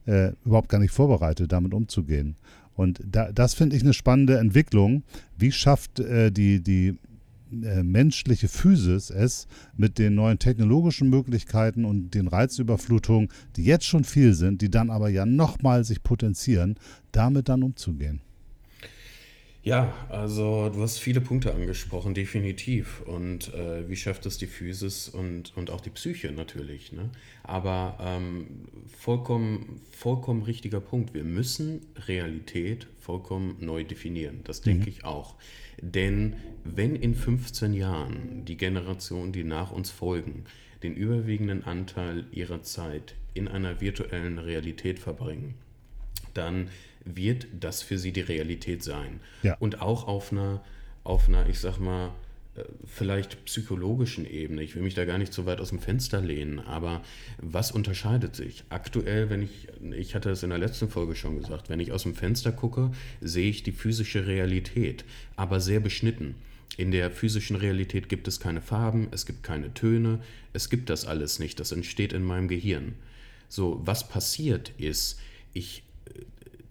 äh, 0.06 0.32
überhaupt 0.44 0.68
gar 0.68 0.78
nicht 0.78 0.92
vorbereitet, 0.92 1.52
damit 1.52 1.72
umzugehen. 1.72 2.36
Und 2.74 3.00
da, 3.06 3.30
das 3.32 3.54
finde 3.54 3.76
ich 3.76 3.82
eine 3.82 3.94
spannende 3.94 4.38
Entwicklung. 4.38 5.04
Wie 5.38 5.52
schafft 5.52 6.00
äh, 6.00 6.30
die, 6.30 6.60
die 6.60 6.96
äh, 7.62 7.82
menschliche 7.82 8.48
Physis 8.48 9.10
es 9.10 9.46
mit 9.76 9.98
den 9.98 10.14
neuen 10.14 10.38
technologischen 10.38 11.08
Möglichkeiten 11.10 11.84
und 11.84 12.14
den 12.14 12.28
Reizüberflutungen, 12.28 13.28
die 13.56 13.64
jetzt 13.64 13.86
schon 13.86 14.04
viel 14.04 14.34
sind, 14.34 14.62
die 14.62 14.70
dann 14.70 14.90
aber 14.90 15.08
ja 15.08 15.26
nochmal 15.26 15.84
sich 15.84 16.02
potenzieren, 16.02 16.76
damit 17.12 17.48
dann 17.48 17.62
umzugehen. 17.62 18.20
Ja, 19.64 19.94
also 20.10 20.68
du 20.68 20.82
hast 20.82 20.98
viele 20.98 21.22
Punkte 21.22 21.54
angesprochen, 21.54 22.12
definitiv. 22.12 23.00
Und 23.06 23.52
äh, 23.54 23.88
wie 23.88 23.96
schafft 23.96 24.26
es 24.26 24.36
die 24.36 24.46
Physis 24.46 25.08
und, 25.08 25.56
und 25.56 25.70
auch 25.70 25.80
die 25.80 25.88
Psyche 25.88 26.32
natürlich. 26.32 26.92
Ne? 26.92 27.08
Aber 27.42 27.96
ähm, 27.98 28.46
vollkommen, 28.94 29.80
vollkommen 29.90 30.42
richtiger 30.42 30.80
Punkt. 30.80 31.14
Wir 31.14 31.24
müssen 31.24 31.80
Realität 32.06 32.86
vollkommen 33.00 33.56
neu 33.58 33.84
definieren. 33.84 34.40
Das 34.44 34.60
denke 34.60 34.82
mhm. 34.82 34.88
ich 34.88 35.04
auch. 35.06 35.34
Denn 35.80 36.34
wenn 36.64 36.94
in 36.94 37.14
15 37.14 37.72
Jahren 37.72 38.44
die 38.44 38.58
Generationen, 38.58 39.32
die 39.32 39.44
nach 39.44 39.72
uns 39.72 39.90
folgen, 39.90 40.44
den 40.82 40.94
überwiegenden 40.94 41.64
Anteil 41.64 42.26
ihrer 42.32 42.62
Zeit 42.62 43.14
in 43.32 43.48
einer 43.48 43.80
virtuellen 43.80 44.38
Realität 44.38 44.98
verbringen, 44.98 45.54
dann 46.34 46.68
wird 47.04 47.46
das 47.58 47.82
für 47.82 47.98
sie 47.98 48.12
die 48.12 48.20
Realität 48.20 48.82
sein. 48.82 49.20
Ja. 49.42 49.56
Und 49.58 49.82
auch 49.82 50.06
auf 50.06 50.32
einer, 50.32 50.62
auf 51.02 51.28
einer, 51.28 51.48
ich 51.48 51.58
sag 51.58 51.78
mal, 51.78 52.12
äh, 52.56 52.64
vielleicht 52.86 53.44
psychologischen 53.46 54.26
Ebene. 54.26 54.62
Ich 54.62 54.74
will 54.74 54.82
mich 54.82 54.94
da 54.94 55.04
gar 55.04 55.18
nicht 55.18 55.32
so 55.32 55.46
weit 55.46 55.60
aus 55.60 55.70
dem 55.70 55.80
Fenster 55.80 56.20
lehnen, 56.20 56.60
aber 56.60 57.02
was 57.38 57.72
unterscheidet 57.72 58.36
sich? 58.36 58.64
Aktuell, 58.68 59.28
wenn 59.30 59.42
ich, 59.42 59.68
ich 59.92 60.14
hatte 60.14 60.30
es 60.30 60.42
in 60.42 60.50
der 60.50 60.58
letzten 60.58 60.88
Folge 60.88 61.16
schon 61.16 61.40
gesagt, 61.40 61.68
wenn 61.68 61.80
ich 61.80 61.92
aus 61.92 62.04
dem 62.04 62.14
Fenster 62.14 62.52
gucke, 62.52 62.92
sehe 63.20 63.50
ich 63.50 63.62
die 63.62 63.72
physische 63.72 64.26
Realität, 64.26 65.04
aber 65.36 65.60
sehr 65.60 65.80
beschnitten. 65.80 66.36
In 66.76 66.90
der 66.90 67.10
physischen 67.10 67.56
Realität 67.56 68.08
gibt 68.08 68.26
es 68.26 68.40
keine 68.40 68.60
Farben, 68.60 69.08
es 69.12 69.26
gibt 69.26 69.42
keine 69.42 69.72
Töne, 69.74 70.20
es 70.52 70.70
gibt 70.70 70.90
das 70.90 71.06
alles 71.06 71.38
nicht, 71.38 71.60
das 71.60 71.70
entsteht 71.70 72.12
in 72.12 72.24
meinem 72.24 72.48
Gehirn. 72.48 72.94
So, 73.48 73.80
was 73.84 74.08
passiert 74.08 74.72
ist, 74.78 75.20
ich 75.52 75.84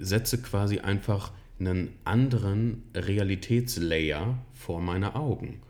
setze 0.03 0.41
quasi 0.41 0.79
einfach 0.79 1.31
einen 1.59 1.89
anderen 2.03 2.83
Realitätslayer 2.93 4.37
vor 4.53 4.81
meine 4.81 5.15
Augen. 5.15 5.61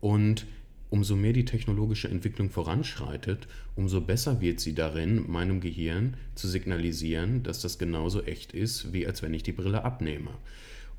Und 0.00 0.46
umso 0.90 1.14
mehr 1.14 1.32
die 1.32 1.44
technologische 1.44 2.08
Entwicklung 2.08 2.50
voranschreitet, 2.50 3.46
umso 3.76 4.00
besser 4.00 4.40
wird 4.40 4.60
sie 4.60 4.74
darin, 4.74 5.30
meinem 5.30 5.60
Gehirn 5.60 6.16
zu 6.34 6.48
signalisieren, 6.48 7.42
dass 7.42 7.60
das 7.60 7.78
genauso 7.78 8.22
echt 8.22 8.52
ist, 8.52 8.92
wie 8.92 9.06
als 9.06 9.22
wenn 9.22 9.32
ich 9.32 9.44
die 9.44 9.52
Brille 9.52 9.84
abnehme. 9.84 10.32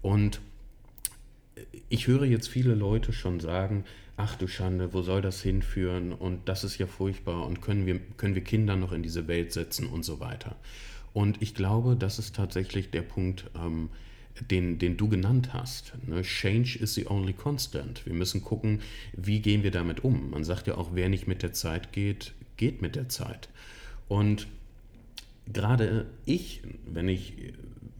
Und 0.01 0.39
ich 1.89 2.07
höre 2.07 2.23
jetzt 2.23 2.47
viele 2.47 2.73
Leute 2.73 3.11
schon 3.11 3.39
sagen, 3.39 3.83
ach 4.17 4.35
du 4.35 4.47
Schande, 4.47 4.93
wo 4.93 5.01
soll 5.01 5.21
das 5.21 5.41
hinführen 5.41 6.13
und 6.13 6.47
das 6.47 6.63
ist 6.63 6.77
ja 6.77 6.87
furchtbar 6.87 7.45
und 7.45 7.61
können 7.61 7.85
wir, 7.85 7.99
können 8.17 8.35
wir 8.35 8.43
Kinder 8.43 8.75
noch 8.75 8.93
in 8.93 9.03
diese 9.03 9.27
Welt 9.27 9.51
setzen 9.51 9.87
und 9.87 10.03
so 10.03 10.19
weiter. 10.19 10.55
Und 11.13 11.41
ich 11.41 11.55
glaube, 11.55 11.95
das 11.95 12.19
ist 12.19 12.35
tatsächlich 12.35 12.89
der 12.89 13.01
Punkt, 13.01 13.49
ähm, 13.55 13.89
den, 14.39 14.79
den 14.79 14.97
du 14.97 15.09
genannt 15.09 15.53
hast. 15.53 15.93
Ne? 16.07 16.21
Change 16.21 16.79
is 16.79 16.93
the 16.93 17.07
only 17.07 17.33
constant. 17.33 18.05
Wir 18.05 18.13
müssen 18.13 18.41
gucken, 18.41 18.81
wie 19.13 19.39
gehen 19.39 19.63
wir 19.63 19.71
damit 19.71 20.03
um. 20.03 20.31
Man 20.31 20.43
sagt 20.43 20.67
ja 20.67 20.77
auch, 20.77 20.91
wer 20.93 21.09
nicht 21.09 21.27
mit 21.27 21.43
der 21.43 21.53
Zeit 21.53 21.91
geht, 21.91 22.33
geht 22.57 22.81
mit 22.81 22.95
der 22.95 23.09
Zeit. 23.09 23.49
Und 24.07 24.47
gerade 25.51 26.05
ich, 26.25 26.61
wenn 26.85 27.07
ich, 27.07 27.33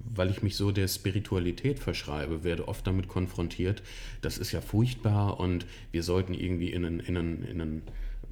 weil 0.04 0.30
ich 0.30 0.42
mich 0.42 0.56
so 0.56 0.72
der 0.72 0.88
Spiritualität 0.88 1.80
verschreibe, 1.80 2.44
werde 2.44 2.68
oft 2.68 2.86
damit 2.88 3.08
konfrontiert, 3.08 3.84
das 4.22 4.38
ist 4.38 4.52
ja 4.52 4.62
furchtbar 4.62 5.40
und 5.40 5.66
wir 5.92 6.04
sollten 6.04 6.34
irgendwie 6.34 6.72
in 6.72 6.86
einen, 6.86 7.00
in 7.00 7.18
einen, 7.18 7.44
in 7.44 7.62
einen 7.62 7.82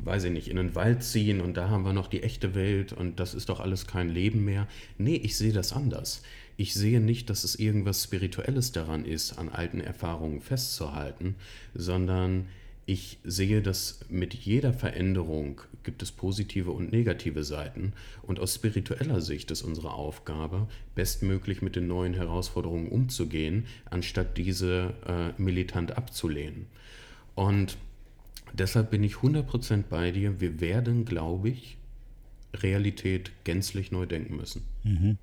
weiß 0.04 0.26
ich 0.26 0.32
nicht, 0.32 0.48
in 0.48 0.58
den 0.58 0.76
Wald 0.76 1.04
ziehen 1.04 1.42
und 1.42 1.58
da 1.58 1.70
haben 1.70 1.84
wir 1.84 1.94
noch 1.94 2.08
die 2.08 2.24
echte 2.24 2.56
Welt 2.56 2.94
und 2.94 3.20
das 3.20 3.34
ist 3.34 3.50
doch 3.50 3.60
alles 3.60 3.88
kein 3.88 4.10
Leben 4.10 4.46
mehr. 4.46 4.68
Nee, 4.98 5.16
ich 5.16 5.38
sehe 5.38 5.54
das 5.54 5.74
anders. 5.74 6.22
Ich 6.58 6.74
sehe 6.74 7.00
nicht, 7.00 7.30
dass 7.30 7.44
es 7.44 7.56
irgendwas 7.56 8.04
Spirituelles 8.04 8.72
daran 8.72 9.06
ist, 9.06 9.38
an 9.38 9.50
alten 9.50 9.80
Erfahrungen 9.80 10.42
festzuhalten, 10.42 11.36
sondern 11.74 12.48
ich 12.86 13.20
sehe, 13.24 13.62
dass 13.62 14.00
mit 14.10 14.34
jeder 14.34 14.74
Veränderung 14.74 15.62
gibt 15.84 16.02
es 16.02 16.12
positive 16.12 16.72
und 16.72 16.92
negative 16.92 17.44
Seiten 17.44 17.94
und 18.24 18.40
aus 18.40 18.56
spiritueller 18.56 19.22
Sicht 19.22 19.52
ist 19.52 19.62
unsere 19.62 19.94
Aufgabe, 19.94 20.68
bestmöglich 20.96 21.62
mit 21.62 21.76
den 21.76 21.88
neuen 21.88 22.16
Herausforderungen 22.16 22.90
umzugehen, 22.90 23.66
anstatt 23.90 24.38
diese 24.38 24.96
äh, 25.06 25.40
militant 25.40 25.98
abzulehnen. 25.98 26.66
Und 27.36 27.78
Deshalb 28.54 28.92
bin 28.92 29.04
ich 29.04 29.16
100% 29.16 29.84
bei 29.90 30.12
dir. 30.12 30.40
Wir 30.40 30.60
werden, 30.62 31.06
glaube 31.06 31.50
ich, 31.50 31.78
Realität 32.54 33.32
gänzlich 33.44 33.92
neu 33.92 34.06
denken 34.06 34.36
müssen. 34.36 34.64
Mhm. 34.84 35.18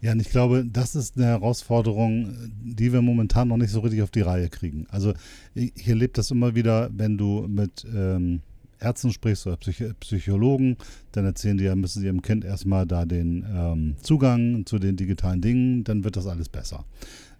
Ja, 0.00 0.12
und 0.12 0.20
ich 0.20 0.30
glaube, 0.30 0.64
das 0.70 0.94
ist 0.94 1.16
eine 1.16 1.26
Herausforderung, 1.26 2.34
die 2.62 2.92
wir 2.92 3.02
momentan 3.02 3.48
noch 3.48 3.56
nicht 3.56 3.70
so 3.70 3.80
richtig 3.80 4.02
auf 4.02 4.10
die 4.10 4.20
Reihe 4.20 4.48
kriegen. 4.48 4.86
Also 4.90 5.14
ich 5.54 5.86
erlebe 5.86 6.12
das 6.12 6.30
immer 6.30 6.54
wieder, 6.54 6.90
wenn 6.92 7.16
du 7.16 7.46
mit 7.48 7.86
ähm, 7.94 8.42
Ärzten 8.80 9.12
sprichst 9.12 9.46
oder 9.46 9.56
Psych 9.56 9.84
Psychologen, 10.00 10.76
dann 11.12 11.24
erzählen 11.24 11.56
die 11.56 11.64
ja, 11.64 11.76
müssen 11.76 12.00
sie 12.00 12.06
ihrem 12.06 12.22
Kind 12.22 12.44
erstmal 12.44 12.86
da 12.86 13.04
den 13.04 13.46
ähm, 13.48 13.94
Zugang 14.02 14.66
zu 14.66 14.78
den 14.78 14.96
digitalen 14.96 15.40
Dingen, 15.40 15.84
dann 15.84 16.04
wird 16.04 16.16
das 16.16 16.26
alles 16.26 16.48
besser. 16.48 16.84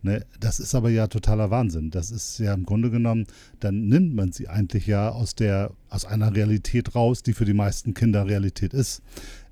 Ne, 0.05 0.27
das 0.41 0.59
ist 0.59 0.75
aber 0.75 0.91
ja 0.91 1.07
totaler 1.07 1.51
Wahnsinn. 1.51 1.91
Das 1.91 2.11
ist 2.11 2.39
ja 2.39 2.53
im 2.55 2.67
Grunde 2.67 2.91
genommen, 2.91 3.27
dann 3.61 3.87
nimmt 3.87 4.17
man 4.17 4.33
sie 4.33 4.49
eigentlich 4.49 4.89
ja 4.89 5.11
aus 5.11 5.37
der, 5.37 5.71
aus 5.91 6.05
einer 6.05 6.35
Realität 6.35 6.97
raus, 6.97 7.23
die 7.23 7.35
für 7.35 7.45
die 7.45 7.55
meisten 7.55 7.95
Kinder 7.95 8.27
Realität 8.27 8.75
ist. 8.75 9.03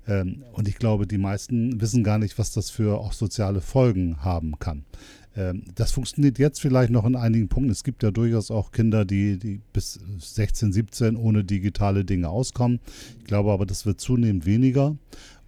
Ähm, 0.07 0.43
und 0.51 0.67
ich 0.67 0.75
glaube, 0.75 1.07
die 1.07 1.17
meisten 1.17 1.79
wissen 1.79 2.03
gar 2.03 2.17
nicht, 2.17 2.37
was 2.37 2.51
das 2.51 2.69
für 2.69 2.99
auch 2.99 3.13
soziale 3.13 3.61
Folgen 3.61 4.23
haben 4.25 4.59
kann. 4.59 4.83
Ähm, 5.37 5.63
das 5.75 5.91
funktioniert 5.91 6.37
jetzt 6.37 6.59
vielleicht 6.59 6.91
noch 6.91 7.05
in 7.05 7.15
einigen 7.15 7.47
Punkten. 7.47 7.71
Es 7.71 7.85
gibt 7.85 8.03
ja 8.03 8.11
durchaus 8.11 8.51
auch 8.51 8.71
Kinder, 8.71 9.05
die, 9.05 9.37
die 9.37 9.61
bis 9.71 9.99
16, 10.17 10.73
17 10.73 11.15
ohne 11.15 11.45
digitale 11.45 12.03
Dinge 12.03 12.29
auskommen. 12.29 12.79
Ich 13.19 13.25
glaube 13.25 13.51
aber, 13.51 13.65
das 13.65 13.85
wird 13.85 14.01
zunehmend 14.01 14.45
weniger 14.45 14.97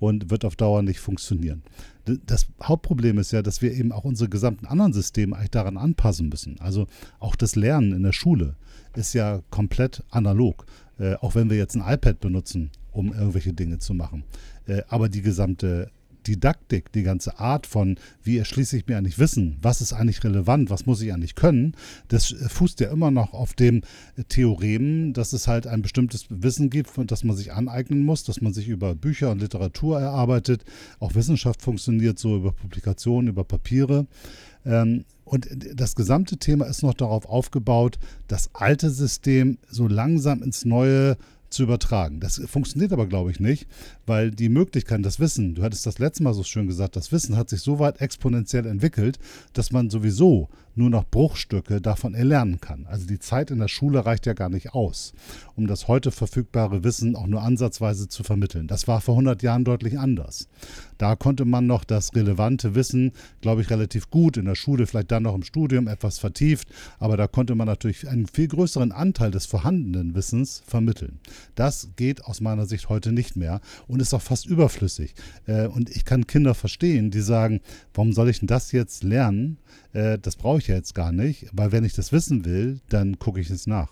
und 0.03 0.29
wird 0.29 0.45
auf 0.45 0.55
Dauer 0.55 0.81
nicht 0.81 0.99
funktionieren 0.99 1.63
das 2.05 2.47
Hauptproblem 2.61 3.17
ist 3.17 3.31
ja, 3.31 3.41
dass 3.41 3.61
wir 3.61 3.71
eben 3.73 3.91
auch 3.91 4.03
unsere 4.03 4.29
gesamten 4.29 4.65
anderen 4.65 4.93
Systeme 4.93 5.35
eigentlich 5.35 5.51
daran 5.51 5.77
anpassen 5.77 6.29
müssen. 6.29 6.59
Also 6.59 6.87
auch 7.19 7.35
das 7.35 7.55
Lernen 7.55 7.93
in 7.93 8.03
der 8.03 8.11
Schule 8.11 8.55
ist 8.95 9.13
ja 9.13 9.41
komplett 9.49 10.03
analog, 10.09 10.65
äh, 10.99 11.15
auch 11.15 11.35
wenn 11.35 11.49
wir 11.49 11.57
jetzt 11.57 11.75
ein 11.75 11.93
iPad 11.93 12.19
benutzen, 12.19 12.71
um 12.91 13.13
irgendwelche 13.13 13.53
Dinge 13.53 13.79
zu 13.79 13.93
machen. 13.93 14.23
Äh, 14.67 14.81
aber 14.89 15.09
die 15.09 15.21
gesamte 15.21 15.89
Didaktik, 16.23 16.91
die 16.91 17.03
ganze 17.03 17.39
Art 17.39 17.67
von, 17.67 17.97
wie 18.23 18.37
erschließe 18.37 18.77
ich 18.77 18.87
mir 18.87 18.97
eigentlich 18.97 19.19
Wissen, 19.19 19.57
was 19.61 19.81
ist 19.81 19.93
eigentlich 19.93 20.23
relevant, 20.23 20.69
was 20.69 20.85
muss 20.85 21.01
ich 21.01 21.13
eigentlich 21.13 21.35
können, 21.35 21.75
das 22.07 22.33
fußt 22.47 22.79
ja 22.79 22.91
immer 22.91 23.11
noch 23.11 23.33
auf 23.33 23.53
dem 23.53 23.81
Theorem, 24.29 25.13
dass 25.13 25.33
es 25.33 25.47
halt 25.47 25.67
ein 25.67 25.81
bestimmtes 25.81 26.25
Wissen 26.29 26.69
gibt, 26.69 26.89
das 27.11 27.23
man 27.23 27.35
sich 27.35 27.53
aneignen 27.53 28.03
muss, 28.03 28.23
dass 28.23 28.41
man 28.41 28.53
sich 28.53 28.67
über 28.67 28.95
Bücher 28.95 29.31
und 29.31 29.39
Literatur 29.39 29.99
erarbeitet. 29.99 30.63
Auch 30.99 31.15
Wissenschaft 31.15 31.61
funktioniert 31.61 32.19
so 32.19 32.37
über 32.37 32.51
Publikationen, 32.51 33.29
über 33.29 33.43
Papiere. 33.43 34.07
Ähm, 34.65 35.05
und 35.25 35.47
das 35.73 35.95
gesamte 35.95 36.37
Thema 36.37 36.65
ist 36.65 36.83
noch 36.83 36.93
darauf 36.93 37.25
aufgebaut, 37.25 37.97
das 38.27 38.49
alte 38.53 38.89
System 38.89 39.57
so 39.69 39.87
langsam 39.87 40.43
ins 40.43 40.65
neue 40.65 41.17
zu 41.53 41.63
übertragen. 41.63 42.19
Das 42.19 42.41
funktioniert 42.45 42.91
aber, 42.91 43.07
glaube 43.07 43.31
ich, 43.31 43.39
nicht, 43.39 43.67
weil 44.05 44.31
die 44.31 44.49
Möglichkeit, 44.49 45.05
das 45.05 45.19
Wissen, 45.19 45.55
du 45.55 45.63
hattest 45.63 45.85
das 45.85 45.99
letzte 45.99 46.23
Mal 46.23 46.33
so 46.33 46.43
schön 46.43 46.67
gesagt, 46.67 46.95
das 46.95 47.11
Wissen 47.11 47.37
hat 47.37 47.49
sich 47.49 47.61
so 47.61 47.79
weit 47.79 48.01
exponentiell 48.01 48.65
entwickelt, 48.65 49.19
dass 49.53 49.71
man 49.71 49.89
sowieso 49.89 50.49
nur 50.75 50.89
noch 50.89 51.05
Bruchstücke 51.05 51.81
davon 51.81 52.15
erlernen 52.15 52.59
kann. 52.59 52.85
Also 52.87 53.05
die 53.05 53.19
Zeit 53.19 53.51
in 53.51 53.59
der 53.59 53.67
Schule 53.67 54.05
reicht 54.05 54.25
ja 54.25 54.33
gar 54.33 54.49
nicht 54.49 54.73
aus, 54.73 55.13
um 55.55 55.67
das 55.67 55.87
heute 55.87 56.11
verfügbare 56.11 56.83
Wissen 56.83 57.15
auch 57.15 57.27
nur 57.27 57.41
ansatzweise 57.41 58.07
zu 58.07 58.23
vermitteln. 58.23 58.67
Das 58.67 58.87
war 58.87 59.01
vor 59.01 59.13
100 59.15 59.43
Jahren 59.43 59.65
deutlich 59.65 59.99
anders. 59.99 60.47
Da 60.97 61.15
konnte 61.15 61.45
man 61.45 61.67
noch 61.67 61.83
das 61.83 62.15
relevante 62.15 62.75
Wissen, 62.75 63.11
glaube 63.41 63.61
ich, 63.61 63.69
relativ 63.69 64.09
gut 64.09 64.37
in 64.37 64.45
der 64.45 64.55
Schule, 64.55 64.87
vielleicht 64.87 65.11
dann 65.11 65.23
noch 65.23 65.35
im 65.35 65.43
Studium 65.43 65.87
etwas 65.87 66.17
vertieft, 66.17 66.67
aber 66.99 67.17
da 67.17 67.27
konnte 67.27 67.55
man 67.55 67.67
natürlich 67.67 68.07
einen 68.07 68.27
viel 68.27 68.47
größeren 68.47 68.91
Anteil 68.91 69.31
des 69.31 69.45
vorhandenen 69.45 70.15
Wissens 70.15 70.63
vermitteln. 70.65 71.19
Das 71.55 71.89
geht 71.95 72.25
aus 72.25 72.41
meiner 72.41 72.65
Sicht 72.65 72.89
heute 72.89 73.11
nicht 73.11 73.35
mehr 73.35 73.61
und 73.87 74.01
ist 74.01 74.13
auch 74.13 74.21
fast 74.21 74.45
überflüssig. 74.45 75.13
Äh, 75.45 75.67
und 75.67 75.89
ich 75.89 76.05
kann 76.05 76.27
Kinder 76.27 76.53
verstehen, 76.53 77.11
die 77.11 77.21
sagen, 77.21 77.61
warum 77.93 78.13
soll 78.13 78.29
ich 78.29 78.39
denn 78.39 78.47
das 78.47 78.71
jetzt 78.71 79.03
lernen? 79.03 79.57
Äh, 79.93 80.19
das 80.19 80.35
brauche 80.35 80.59
ich 80.59 80.67
ja 80.67 80.75
jetzt 80.75 80.95
gar 80.95 81.11
nicht, 81.11 81.47
weil 81.53 81.71
wenn 81.71 81.83
ich 81.83 81.93
das 81.93 82.11
wissen 82.11 82.45
will, 82.45 82.79
dann 82.89 83.19
gucke 83.19 83.39
ich 83.39 83.49
es 83.49 83.67
nach. 83.67 83.89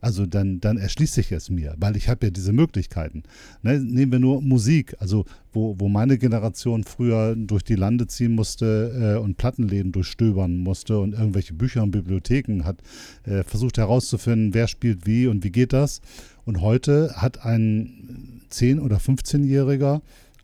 Also 0.00 0.24
dann, 0.24 0.60
dann 0.60 0.78
erschließt 0.78 1.14
sich 1.14 1.30
es 1.32 1.50
mir, 1.50 1.74
weil 1.78 1.96
ich 1.96 2.08
habe 2.08 2.26
ja 2.26 2.30
diese 2.30 2.52
Möglichkeiten. 2.52 3.22
Ne, 3.62 3.78
nehmen 3.78 4.12
wir 4.12 4.18
nur 4.18 4.40
Musik, 4.40 4.96
also 4.98 5.26
wo, 5.52 5.76
wo 5.78 5.88
meine 5.88 6.16
Generation 6.16 6.84
früher 6.84 7.36
durch 7.36 7.64
die 7.64 7.74
Lande 7.74 8.06
ziehen 8.06 8.34
musste 8.34 9.16
äh, 9.18 9.20
und 9.20 9.36
Plattenläden 9.36 9.92
durchstöbern 9.92 10.56
musste 10.56 10.98
und 10.98 11.12
irgendwelche 11.12 11.52
Bücher 11.52 11.82
und 11.82 11.90
Bibliotheken 11.90 12.64
hat 12.64 12.78
äh, 13.24 13.42
versucht 13.42 13.76
herauszufinden, 13.76 14.54
wer 14.54 14.68
spielt 14.68 15.06
wie 15.06 15.26
und 15.26 15.44
wie 15.44 15.50
geht 15.50 15.72
das. 15.72 16.00
Und 16.44 16.60
heute 16.60 17.14
hat 17.16 17.44
ein 17.44 18.42
10- 18.50 18.80
oder 18.80 18.96
15-Jähriger 18.96 20.00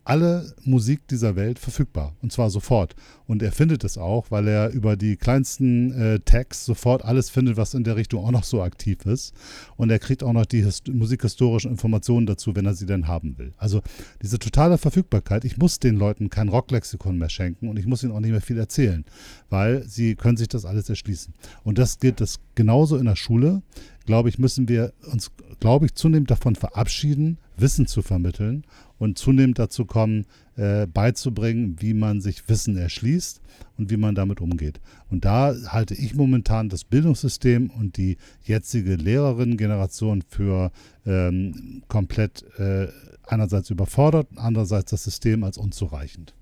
alle 0.07 0.55
Musik 0.63 1.09
dieser 1.09 1.35
Welt 1.35 1.59
verfügbar 1.59 2.15
und 2.23 2.31
zwar 2.31 2.49
sofort. 2.49 2.95
Und 3.27 3.43
er 3.43 3.51
findet 3.51 3.83
es 3.83 3.99
auch, 3.99 4.31
weil 4.31 4.47
er 4.47 4.71
über 4.71 4.97
die 4.97 5.17
kleinsten 5.17 5.93
äh, 5.93 6.21
Tags 6.21 6.65
sofort 6.65 7.05
alles 7.05 7.29
findet, 7.29 7.57
was 7.57 7.75
in 7.75 7.83
der 7.83 7.97
Richtung 7.97 8.25
auch 8.25 8.31
noch 8.31 8.45
so 8.45 8.63
aktiv 8.63 9.05
ist. 9.05 9.35
Und 9.77 9.91
er 9.91 9.99
kriegt 9.99 10.23
auch 10.23 10.33
noch 10.33 10.47
die 10.47 10.65
musikhistorischen 10.93 11.73
Informationen 11.73 12.27
dazu, 12.27 12.55
wenn 12.55 12.67
er 12.67 12.75
sie 12.75 12.87
denn 12.87 13.09
haben 13.09 13.37
will. 13.37 13.53
Also 13.57 13.83
diese 14.23 14.39
totale 14.39 14.79
Verfügbarkeit. 14.79 15.45
Ich 15.45 15.59
muss 15.59 15.81
den 15.81 15.97
Leuten 15.97 16.31
kein 16.31 16.49
Rocklexikon 16.49 17.19
mehr 17.19 17.29
schenken 17.29 17.69
und 17.69 17.77
ich 17.77 17.87
muss 17.87 18.05
ihnen 18.05 18.13
auch 18.13 18.21
nicht 18.21 18.31
mehr 18.31 18.41
viel 18.41 18.59
erzählen, 18.59 19.05
weil 19.51 19.83
sie 19.89 20.15
können 20.15 20.37
sich 20.37 20.49
das 20.49 20.65
alles 20.65 20.89
erschließen. 20.89 21.35
Und 21.65 21.79
das 21.79 21.99
gilt 21.99 22.21
das 22.21 22.39
genauso 22.55 22.97
in 22.97 23.07
der 23.07 23.17
Schule. 23.17 23.63
Glaube 24.07 24.29
ich, 24.29 24.38
müssen 24.38 24.69
wir 24.69 24.92
uns, 25.12 25.33
glaube 25.61 25.87
ich, 25.87 25.95
zunehmend 25.95 26.31
davon 26.31 26.55
verabschieden, 26.55 27.38
Wissen 27.57 27.87
zu 27.87 28.03
vermitteln 28.03 28.64
und 28.99 29.19
zunehmend 29.19 29.59
dazu 29.59 29.85
kommen, 29.85 30.27
äh, 30.57 30.87
beizubringen, 30.87 31.77
wie 31.81 31.92
man 31.92 32.21
sich 32.21 32.49
Wissen 32.49 32.77
erschließt 32.77 33.40
und 33.77 33.90
wie 33.90 33.97
man 33.97 34.14
damit 34.14 34.40
umgeht. 34.40 34.81
Und 35.11 35.25
da 35.25 35.55
halte 35.69 35.95
ich 35.95 36.14
momentan 36.14 36.69
das 36.69 36.85
Bildungssystem 36.85 37.71
und 37.71 37.97
die 37.97 38.16
jetzige 38.42 38.95
Lehrerinnengeneration 38.95 40.23
für 40.29 40.71
ähm, 41.05 41.83
komplett 41.88 42.45
äh, 42.59 42.88
einerseits 43.27 43.71
überfordert, 43.71 44.29
andererseits 44.37 44.90
das 44.90 45.05
System 45.05 45.45
als 45.45 45.59
unzureichend. 45.59 46.35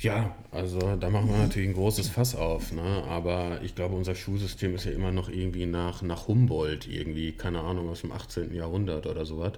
Ja, 0.00 0.34
also 0.50 0.96
da 0.96 1.10
machen 1.10 1.28
wir 1.28 1.36
natürlich 1.36 1.68
ein 1.68 1.74
großes 1.74 2.08
Fass 2.08 2.34
auf, 2.34 2.72
ne? 2.72 3.04
aber 3.06 3.60
ich 3.62 3.74
glaube, 3.74 3.94
unser 3.94 4.14
Schulsystem 4.14 4.74
ist 4.74 4.86
ja 4.86 4.92
immer 4.92 5.12
noch 5.12 5.28
irgendwie 5.28 5.66
nach, 5.66 6.00
nach 6.00 6.26
Humboldt, 6.26 6.88
irgendwie, 6.88 7.32
keine 7.32 7.60
Ahnung, 7.60 7.90
aus 7.90 8.00
dem 8.00 8.10
18. 8.10 8.54
Jahrhundert 8.54 9.06
oder 9.06 9.26
sowas. 9.26 9.52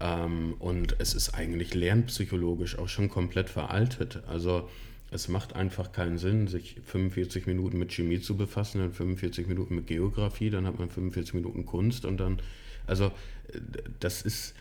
Ähm, 0.00 0.54
und 0.58 0.96
es 1.00 1.12
ist 1.12 1.34
eigentlich 1.34 1.74
lernpsychologisch 1.74 2.78
auch 2.78 2.88
schon 2.88 3.10
komplett 3.10 3.50
veraltet. 3.50 4.22
Also 4.26 4.70
es 5.10 5.28
macht 5.28 5.54
einfach 5.54 5.92
keinen 5.92 6.16
Sinn, 6.16 6.48
sich 6.48 6.76
45 6.86 7.46
Minuten 7.46 7.78
mit 7.78 7.92
Chemie 7.92 8.20
zu 8.20 8.38
befassen, 8.38 8.80
dann 8.80 8.92
45 8.92 9.46
Minuten 9.48 9.74
mit 9.74 9.86
Geografie, 9.86 10.48
dann 10.48 10.66
hat 10.66 10.78
man 10.78 10.88
45 10.88 11.34
Minuten 11.34 11.66
Kunst 11.66 12.06
und 12.06 12.16
dann, 12.16 12.40
also 12.86 13.12
das 14.00 14.22
ist, 14.22 14.54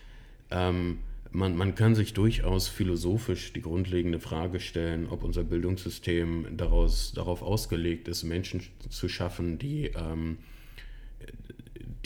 ähm, 0.52 1.00
man, 1.34 1.58
man 1.58 1.76
kann 1.76 1.96
sich 1.96 2.14
durchaus 2.14 2.68
philosophisch 2.68 3.54
die 3.54 3.62
grundlegende 3.62 4.20
Frage 4.20 4.60
stellen, 4.60 5.08
ob 5.08 5.24
unser 5.24 5.44
Bildungssystem 5.44 6.56
daraus, 6.56 7.12
darauf 7.14 7.42
ausgelegt 7.42 8.08
ist, 8.08 8.24
Menschen 8.24 8.62
zu 8.90 9.10
schaffen, 9.10 9.58
die, 9.58 9.88
ähm, 9.96 10.38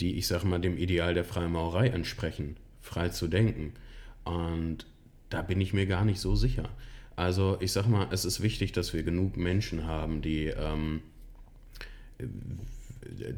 die 0.00 0.16
ich 0.16 0.26
sage 0.26 0.46
mal, 0.46 0.58
dem 0.58 0.78
Ideal 0.78 1.14
der 1.14 1.24
Freimaurerei 1.24 1.88
entsprechen 1.88 2.56
frei 2.80 3.10
zu 3.10 3.28
denken. 3.28 3.74
Und 4.24 4.86
da 5.28 5.42
bin 5.42 5.60
ich 5.60 5.74
mir 5.74 5.86
gar 5.86 6.06
nicht 6.06 6.20
so 6.20 6.34
sicher. 6.34 6.70
Also 7.14 7.58
ich 7.60 7.72
sag 7.72 7.86
mal, 7.86 8.08
es 8.10 8.24
ist 8.24 8.42
wichtig, 8.42 8.72
dass 8.72 8.94
wir 8.94 9.02
genug 9.02 9.36
Menschen 9.36 9.86
haben, 9.86 10.22
die... 10.22 10.46
Ähm, 10.46 11.02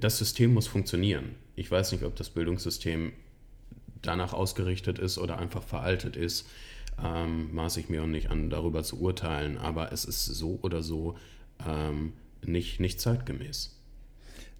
das 0.01 0.19
System 0.19 0.55
muss 0.55 0.67
funktionieren. 0.67 1.35
Ich 1.55 1.71
weiß 1.71 1.93
nicht, 1.93 2.05
ob 2.05 2.17
das 2.17 2.31
Bildungssystem 2.31 3.13
danach 4.03 4.33
ausgerichtet 4.33 4.99
ist 4.99 5.19
oder 5.19 5.39
einfach 5.39 5.63
veraltet 5.63 6.17
ist. 6.17 6.47
Ähm, 7.03 7.55
maße 7.55 7.81
ich 7.81 7.89
mir 7.89 8.03
auch 8.03 8.09
nicht 8.09 8.31
an, 8.31 8.51
darüber 8.51 8.83
zu 8.83 9.01
urteilen, 9.01 9.57
aber 9.57 9.93
es 9.93 10.05
ist 10.05 10.27
so 10.27 10.59
oder 10.63 10.83
so 10.83 11.17
ähm, 11.67 12.13
nicht, 12.45 12.81
nicht 12.81 13.01
zeitgemäß. 13.01 13.77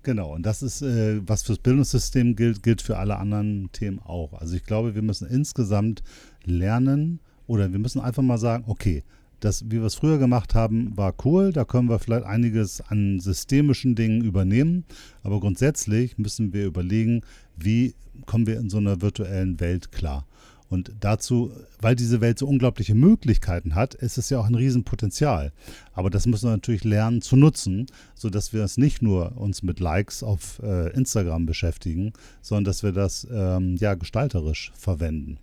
Genau, 0.03 0.35
und 0.35 0.47
das 0.47 0.63
ist, 0.63 0.81
äh, 0.81 1.21
was 1.27 1.43
fürs 1.43 1.59
Bildungssystem 1.59 2.35
gilt, 2.35 2.63
gilt 2.63 2.81
für 2.81 2.97
alle 2.97 3.19
anderen 3.19 3.71
Themen 3.73 3.99
auch. 3.99 4.33
Also 4.33 4.57
ich 4.57 4.65
glaube, 4.65 4.95
wir 4.95 5.03
müssen 5.03 5.29
insgesamt 5.29 6.03
lernen 6.45 7.21
oder 7.47 7.71
wir 7.71 7.79
müssen 7.79 8.01
einfach 8.01 8.23
mal 8.23 8.39
sagen, 8.39 8.65
okay, 8.67 9.05
das, 9.41 9.65
wie 9.67 9.79
wir 9.81 9.85
es 9.85 9.95
früher 9.95 10.19
gemacht 10.19 10.55
haben, 10.55 10.97
war 10.97 11.15
cool. 11.25 11.53
Da 11.53 11.65
können 11.65 11.89
wir 11.89 11.99
vielleicht 11.99 12.25
einiges 12.25 12.81
an 12.81 13.21
systemischen 13.21 13.95
Dingen 13.95 14.23
übernehmen. 14.23 14.85
Aber 15.23 15.41
grundsätzlich 15.41 16.19
müssen 16.19 16.53
wir 16.53 16.67
überlegen, 16.67 17.23
wie 17.65 17.95
kommen 18.27 18.47
wir 18.47 18.59
in 18.59 18.71
so 18.71 18.79
einer 18.79 19.01
virtuellen 19.01 19.61
Welt 19.61 19.93
klar. 19.93 20.27
Und 20.69 20.93
dazu, 21.01 21.51
weil 21.81 21.97
diese 21.97 22.21
Welt 22.21 22.39
so 22.39 22.47
unglaubliche 22.47 22.95
Möglichkeiten 22.95 23.75
hat, 23.75 23.95
ist 23.95 24.19
es 24.19 24.31
ja 24.31 24.39
auch 24.39 24.47
ein 24.47 24.55
Riesenpotenzial. 24.55 25.53
Aber 25.95 26.11
das 26.11 26.27
müssen 26.27 26.47
wir 26.47 26.53
natürlich 26.53 26.85
lernen 26.85 27.23
zu 27.23 27.35
nutzen, 27.35 27.87
sodass 28.15 28.53
wir 28.53 28.63
es 28.63 28.77
nicht 28.77 29.03
nur 29.03 29.37
uns 29.37 29.65
mit 29.65 29.81
Likes 29.81 30.23
auf 30.23 30.61
äh, 30.63 30.93
Instagram 30.93 31.45
beschäftigen, 31.45 32.13
sondern 32.41 32.65
dass 32.65 32.85
wir 32.85 32.93
das 32.93 33.27
ähm, 33.33 33.77
ja 33.77 33.95
gestalterisch 33.95 34.71
verwenden. 34.77 35.39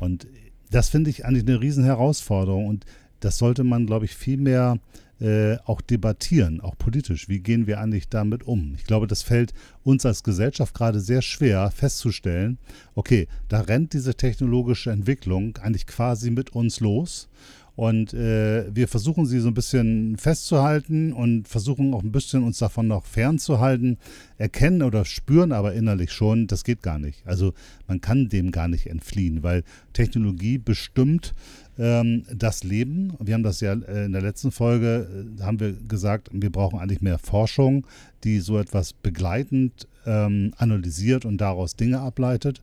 Und 0.00 0.26
das 0.72 0.88
finde 0.88 1.10
ich 1.10 1.24
eigentlich 1.24 1.46
eine 1.46 1.60
Riesenherausforderung. 1.60 2.66
Und 2.66 2.86
das 3.20 3.38
sollte 3.38 3.62
man, 3.62 3.86
glaube 3.86 4.04
ich, 4.04 4.16
viel 4.16 4.36
mehr 4.36 4.80
äh, 5.20 5.56
auch 5.64 5.80
debattieren, 5.80 6.60
auch 6.60 6.76
politisch. 6.76 7.28
Wie 7.28 7.40
gehen 7.40 7.66
wir 7.66 7.80
eigentlich 7.80 8.08
damit 8.08 8.44
um? 8.44 8.74
Ich 8.76 8.84
glaube, 8.84 9.06
das 9.06 9.22
fällt 9.22 9.54
uns 9.82 10.04
als 10.04 10.22
Gesellschaft 10.22 10.74
gerade 10.74 11.00
sehr 11.00 11.22
schwer 11.22 11.70
festzustellen, 11.70 12.58
okay, 12.94 13.28
da 13.48 13.60
rennt 13.60 13.92
diese 13.92 14.14
technologische 14.14 14.90
Entwicklung 14.90 15.56
eigentlich 15.58 15.86
quasi 15.86 16.30
mit 16.30 16.50
uns 16.50 16.80
los. 16.80 17.28
Und 17.76 18.14
äh, 18.14 18.74
wir 18.74 18.88
versuchen 18.88 19.26
sie 19.26 19.38
so 19.38 19.48
ein 19.48 19.54
bisschen 19.54 20.16
festzuhalten 20.16 21.12
und 21.12 21.46
versuchen 21.46 21.92
auch 21.92 22.02
ein 22.02 22.10
bisschen 22.10 22.42
uns 22.42 22.56
davon 22.56 22.88
noch 22.88 23.04
fernzuhalten, 23.04 23.98
erkennen 24.38 24.82
oder 24.82 25.04
spüren 25.04 25.52
aber 25.52 25.74
innerlich 25.74 26.10
schon, 26.10 26.46
das 26.46 26.64
geht 26.64 26.82
gar 26.82 26.98
nicht. 26.98 27.26
Also 27.26 27.52
man 27.86 28.00
kann 28.00 28.30
dem 28.30 28.50
gar 28.50 28.66
nicht 28.66 28.86
entfliehen, 28.86 29.42
weil 29.42 29.62
Technologie 29.92 30.56
bestimmt 30.56 31.34
ähm, 31.78 32.24
das 32.32 32.64
Leben. 32.64 33.14
Wir 33.20 33.34
haben 33.34 33.42
das 33.42 33.60
ja 33.60 33.72
äh, 33.72 34.06
in 34.06 34.12
der 34.12 34.22
letzten 34.22 34.50
Folge, 34.50 35.08
äh, 35.38 35.42
haben 35.42 35.60
wir 35.60 35.72
gesagt, 35.72 36.30
wir 36.32 36.50
brauchen 36.50 36.78
eigentlich 36.78 37.02
mehr 37.02 37.18
Forschung, 37.18 37.86
die 38.24 38.40
so 38.40 38.58
etwas 38.58 38.92
begleitend 38.92 39.86
ähm, 40.06 40.52
analysiert 40.56 41.24
und 41.24 41.38
daraus 41.38 41.76
Dinge 41.76 42.00
ableitet. 42.00 42.62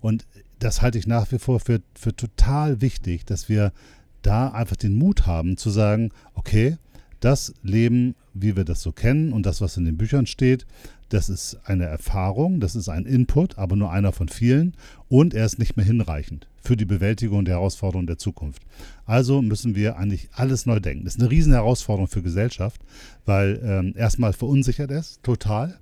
Und 0.00 0.26
das 0.58 0.82
halte 0.82 0.98
ich 0.98 1.06
nach 1.06 1.30
wie 1.32 1.38
vor 1.38 1.60
für, 1.60 1.80
für 1.94 2.14
total 2.14 2.80
wichtig, 2.80 3.24
dass 3.24 3.48
wir 3.48 3.72
da 4.22 4.48
einfach 4.48 4.76
den 4.76 4.94
Mut 4.94 5.26
haben 5.26 5.56
zu 5.56 5.70
sagen, 5.70 6.10
okay, 6.34 6.78
das 7.20 7.54
Leben, 7.62 8.14
wie 8.34 8.56
wir 8.56 8.64
das 8.64 8.82
so 8.82 8.92
kennen 8.92 9.32
und 9.32 9.46
das, 9.46 9.60
was 9.60 9.76
in 9.76 9.84
den 9.84 9.96
Büchern 9.96 10.26
steht, 10.26 10.66
das 11.08 11.28
ist 11.28 11.58
eine 11.64 11.84
Erfahrung, 11.84 12.60
das 12.60 12.76
ist 12.76 12.88
ein 12.88 13.06
Input, 13.06 13.58
aber 13.58 13.76
nur 13.76 13.90
einer 13.90 14.12
von 14.12 14.28
vielen 14.28 14.74
und 15.08 15.34
er 15.34 15.46
ist 15.46 15.58
nicht 15.58 15.76
mehr 15.76 15.86
hinreichend 15.86 16.46
für 16.64 16.76
die 16.76 16.86
Bewältigung 16.86 17.44
der 17.44 17.56
Herausforderungen 17.56 18.06
der 18.06 18.18
Zukunft. 18.18 18.62
Also 19.04 19.42
müssen 19.42 19.76
wir 19.76 19.98
eigentlich 19.98 20.28
alles 20.32 20.66
neu 20.66 20.80
denken. 20.80 21.04
Das 21.04 21.14
ist 21.14 21.20
eine 21.20 21.30
riesen 21.30 21.52
Herausforderung 21.52 22.08
für 22.08 22.22
Gesellschaft, 22.22 22.80
weil 23.26 23.60
ähm, 23.62 23.94
erstmal 23.96 24.32
verunsichert 24.32 24.90
es 24.90 25.20
total, 25.22 25.78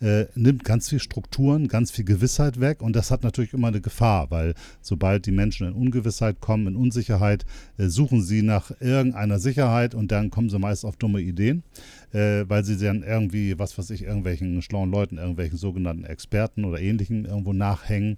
äh, 0.00 0.26
nimmt 0.34 0.64
ganz 0.64 0.88
viel 0.88 1.00
Strukturen, 1.00 1.68
ganz 1.68 1.90
viel 1.90 2.04
Gewissheit 2.04 2.60
weg 2.60 2.80
und 2.80 2.96
das 2.96 3.10
hat 3.10 3.22
natürlich 3.22 3.52
immer 3.52 3.68
eine 3.68 3.80
Gefahr, 3.80 4.30
weil 4.30 4.54
sobald 4.80 5.26
die 5.26 5.32
Menschen 5.32 5.66
in 5.66 5.74
Ungewissheit 5.74 6.40
kommen, 6.40 6.68
in 6.68 6.76
Unsicherheit, 6.76 7.44
äh, 7.76 7.88
suchen 7.88 8.22
sie 8.22 8.42
nach 8.42 8.70
irgendeiner 8.80 9.38
Sicherheit 9.38 9.94
und 9.94 10.10
dann 10.10 10.30
kommen 10.30 10.48
sie 10.48 10.58
meist 10.58 10.84
auf 10.84 10.96
dumme 10.96 11.20
Ideen, 11.20 11.64
äh, 12.12 12.44
weil 12.48 12.64
sie 12.64 12.78
dann 12.78 13.02
irgendwie, 13.02 13.58
was 13.58 13.76
weiß 13.76 13.90
ich, 13.90 14.04
irgendwelchen 14.04 14.62
schlauen 14.62 14.90
Leuten, 14.90 15.18
irgendwelchen 15.18 15.58
sogenannten 15.58 16.04
Experten 16.04 16.64
oder 16.64 16.80
ähnlichen 16.80 17.26
irgendwo 17.26 17.52
nachhängen. 17.52 18.16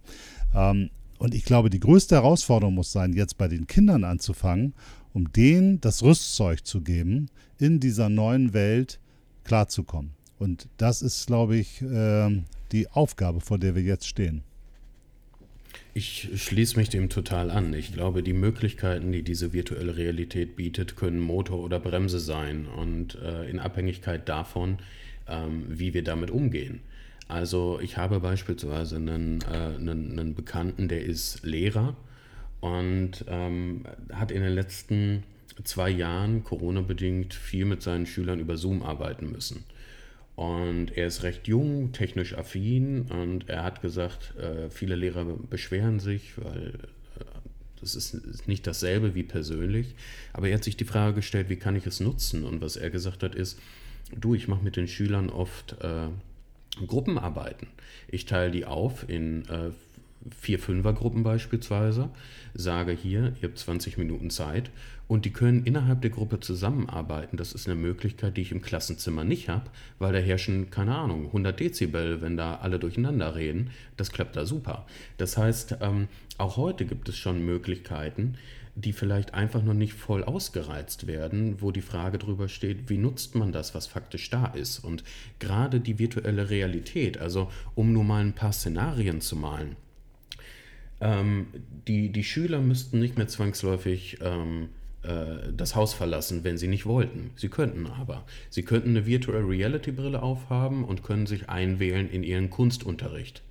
Ähm, 0.55 0.91
und 1.23 1.37
ich 1.37 1.45
glaube, 1.45 1.71
die 1.71 1.79
größte 1.79 2.17
Herausforderung 2.17 2.75
muss 2.75 2.91
sein, 2.91 3.13
jetzt 3.13 3.39
bei 3.39 3.47
den 3.47 3.69
Kindern 3.69 4.03
anzufangen, 4.03 4.75
um 5.13 5.33
denen 5.33 5.81
das 5.81 6.03
Rüstzeug 6.03 6.67
zu 6.67 6.81
geben, 6.81 7.29
in 7.61 7.79
dieser 7.79 8.09
neuen 8.09 8.55
Welt 8.55 8.99
klarzukommen. 9.45 10.11
Und 10.41 10.67
das 10.79 11.01
ist, 11.01 11.29
glaube 11.29 11.57
ich, 11.57 11.81
äh, 11.81 12.43
die 12.73 12.89
Aufgabe, 12.89 13.41
vor 13.41 13.59
der 13.59 13.77
wir 13.77 13.83
jetzt 13.83 14.09
stehen. 14.09 14.43
Ich 15.95 16.29
schließe 16.35 16.77
mich 16.77 16.89
dem 16.89 17.09
total 17.09 17.53
an. 17.53 17.73
Ich 17.73 17.93
glaube, 17.93 18.25
die 18.25 18.33
Möglichkeiten, 18.33 19.13
die 19.13 19.23
diese 19.23 19.53
virtuelle 19.53 19.97
Realität 19.97 20.57
bietet, 20.57 20.97
können 20.97 21.21
Motor 21.21 21.63
oder 21.63 21.79
Bremse 21.79 22.19
sein 22.19 22.67
und 22.67 23.15
äh, 23.23 23.49
in 23.49 23.61
Abhängigkeit 23.61 24.29
davon, 24.29 24.79
ähm, 25.29 25.67
wie 25.69 25.95
wir 25.95 26.03
damit 26.03 26.33
umgehen. 26.33 26.81
Also 27.33 27.81
ich 27.81 27.97
habe 27.97 28.21
beispielsweise 28.21 28.97
einen, 28.97 29.41
äh, 29.51 29.55
einen, 29.55 30.19
einen 30.19 30.35
Bekannten, 30.35 30.89
der 30.89 31.03
ist 31.03 31.43
Lehrer 31.43 31.97
und 32.61 33.25
ähm, 33.27 33.85
hat 34.13 34.31
in 34.31 34.43
den 34.43 34.53
letzten 34.53 35.23
zwei 35.65 35.89
Jahren 35.89 36.45
Corona-bedingt 36.45 37.33
viel 37.33 37.65
mit 37.65 37.83
seinen 37.83 38.05
Schülern 38.05 38.39
über 38.39 38.59
Zoom 38.59 38.83
arbeiten 38.83 39.33
müssen. 39.33 39.65
Und 40.37 40.95
er 40.95 41.07
ist 41.07 41.23
recht 41.23 41.49
jung, 41.49 41.93
technisch 41.93 42.37
affin 42.37 43.07
und 43.11 43.49
er 43.49 43.65
hat 43.65 43.81
gesagt, 43.81 44.37
äh, 44.37 44.69
viele 44.69 44.95
Lehrer 44.95 45.25
beschweren 45.25 46.01
sich, 46.01 46.35
weil 46.37 46.75
äh, 47.19 47.25
das 47.81 47.95
ist, 47.95 48.13
ist, 48.13 48.47
nicht 48.47 48.67
dasselbe 48.67 49.15
wie 49.15 49.23
persönlich. 49.23 49.95
Aber 50.35 50.49
er 50.49 50.57
hat 50.57 50.65
sich 50.65 50.77
die 50.77 50.85
Frage 50.85 51.15
gestellt, 51.15 51.49
wie 51.49 51.57
kann 51.57 51.77
ich 51.77 51.87
es 51.87 51.99
nutzen? 51.99 52.45
Und 52.45 52.61
was 52.61 52.77
er 52.77 52.91
gesagt 52.91 53.23
hat 53.23 53.35
ist, 53.35 53.59
du, 54.15 54.35
ich 54.35 54.49
mache 54.49 54.63
mit 54.63 54.77
den 54.77 54.87
Schülern 54.87 55.31
oft 55.31 55.77
äh, 55.81 56.09
Gruppenarbeiten. 56.87 57.69
Ich 58.09 58.27
teile 58.27 58.51
die 58.51 58.65
auf 58.65 59.09
in 59.09 59.49
äh, 59.49 59.71
vier 60.31 60.59
Fünfergruppen 60.59 61.23
beispielsweise, 61.23 62.09
sage 62.55 62.93
hier, 62.93 63.35
ihr 63.41 63.49
habt 63.49 63.59
20 63.59 63.99
Minuten 63.99 64.31
Zeit 64.31 64.71
und 65.09 65.25
die 65.25 65.33
können 65.33 65.65
innerhalb 65.65 66.01
der 66.01 66.11
Gruppe 66.11 66.41
zusammenarbeiten. 66.41 67.37
Das 67.37 67.53
ist 67.53 67.67
eine 67.67 67.75
Möglichkeit, 67.75 68.37
die 68.37 68.43
ich 68.43 68.53
im 68.53 68.63
Klassenzimmer 68.63 69.25
nicht 69.25 69.49
habe, 69.49 69.71
weil 69.99 70.13
da 70.13 70.19
herrschen, 70.19 70.71
keine 70.71 70.95
Ahnung, 70.95 71.27
100 71.27 71.59
Dezibel, 71.59 72.21
wenn 72.21 72.37
da 72.37 72.57
alle 72.57 72.79
durcheinander 72.79 73.35
reden. 73.35 73.71
Das 73.97 74.13
klappt 74.13 74.37
da 74.37 74.47
super. 74.47 74.87
Das 75.19 75.37
heißt, 75.37 75.79
ähm, 75.81 76.09
auch 76.39 76.57
heute 76.57 76.85
gibt 76.87 77.09
es 77.09 77.17
schon 77.17 77.45
Möglichkeiten, 77.45 78.37
die 78.75 78.93
vielleicht 78.93 79.35
einfach 79.35 79.63
noch 79.63 79.75
nicht 79.75 79.93
voll 79.93 80.25
ausgereizt 80.25 81.07
werden, 81.07 81.61
wo 81.61 81.71
die 81.73 81.83
Frage 81.83 82.19
drüber 82.19 82.49
steht, 82.49 82.89
wie 82.89 82.97
nutzt 82.97 83.35
man 83.35 83.53
das, 83.53 83.75
was 83.75 83.87
faktisch 83.87 84.31
da 84.31 84.47
ist. 84.47 84.79
Und 84.79 85.05
gerade 85.39 85.81
die 85.81 85.99
virtuelle 85.99 86.49
Realität, 86.49 87.19
also 87.19 87.51
um 87.75 87.93
nur 87.93 88.05
mal 88.05 88.25
ein 88.25 88.33
paar 88.33 88.53
Szenarien 88.53 89.21
zu 89.21 89.37
malen, 89.37 89.77
ähm, 91.01 91.49
die, 91.87 92.11
die 92.11 92.25
Schüler 92.25 92.61
müssten 92.61 92.99
nicht 92.99 93.19
mehr 93.19 93.29
zwangsläufig 93.29 94.19
ähm, 94.23 94.69
äh, 95.03 95.53
das 95.55 95.75
Haus 95.75 95.93
verlassen, 95.93 96.45
wenn 96.45 96.57
sie 96.57 96.69
nicht 96.69 96.87
wollten. 96.87 97.31
Sie 97.37 97.49
könnten 97.49 97.87
aber. 97.87 98.25
Sie 98.49 98.63
könnten 98.63 98.91
eine 98.91 99.05
Virtual 99.05 99.43
Reality 99.43 99.93
Brille 99.93 100.23
aufhaben 100.23 100.85
und 100.85 101.03
können 101.03 101.27
sich 101.27 101.51
einwählen 101.51 102.09
in 102.09 102.23
ihren 102.23 102.49
Kunstunterricht. 102.51 103.43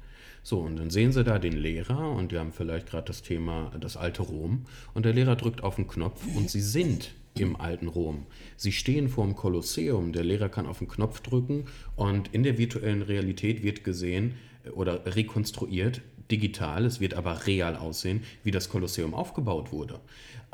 So, 0.43 0.59
und 0.59 0.77
dann 0.77 0.89
sehen 0.89 1.11
Sie 1.11 1.23
da 1.23 1.37
den 1.37 1.53
Lehrer 1.57 2.11
und 2.11 2.31
die 2.31 2.39
haben 2.39 2.51
vielleicht 2.51 2.89
gerade 2.89 3.05
das 3.05 3.21
Thema 3.21 3.71
das 3.79 3.95
alte 3.95 4.23
Rom 4.23 4.65
und 4.93 5.05
der 5.05 5.13
Lehrer 5.13 5.35
drückt 5.35 5.63
auf 5.63 5.75
den 5.75 5.87
Knopf 5.87 6.25
und 6.35 6.49
Sie 6.49 6.61
sind 6.61 7.13
im 7.37 7.55
alten 7.55 7.87
Rom. 7.87 8.25
Sie 8.57 8.71
stehen 8.71 9.07
vor 9.07 9.25
dem 9.25 9.35
Kolosseum, 9.35 10.13
der 10.13 10.23
Lehrer 10.23 10.49
kann 10.49 10.65
auf 10.65 10.79
den 10.79 10.87
Knopf 10.87 11.21
drücken 11.21 11.65
und 11.95 12.33
in 12.33 12.43
der 12.43 12.57
virtuellen 12.57 13.03
Realität 13.03 13.63
wird 13.63 13.83
gesehen 13.83 14.33
oder 14.73 15.15
rekonstruiert, 15.15 16.01
digital, 16.31 16.85
es 16.85 16.99
wird 16.99 17.13
aber 17.13 17.45
real 17.45 17.75
aussehen, 17.75 18.23
wie 18.43 18.51
das 18.51 18.69
Kolosseum 18.69 19.13
aufgebaut 19.13 19.71
wurde. 19.71 19.99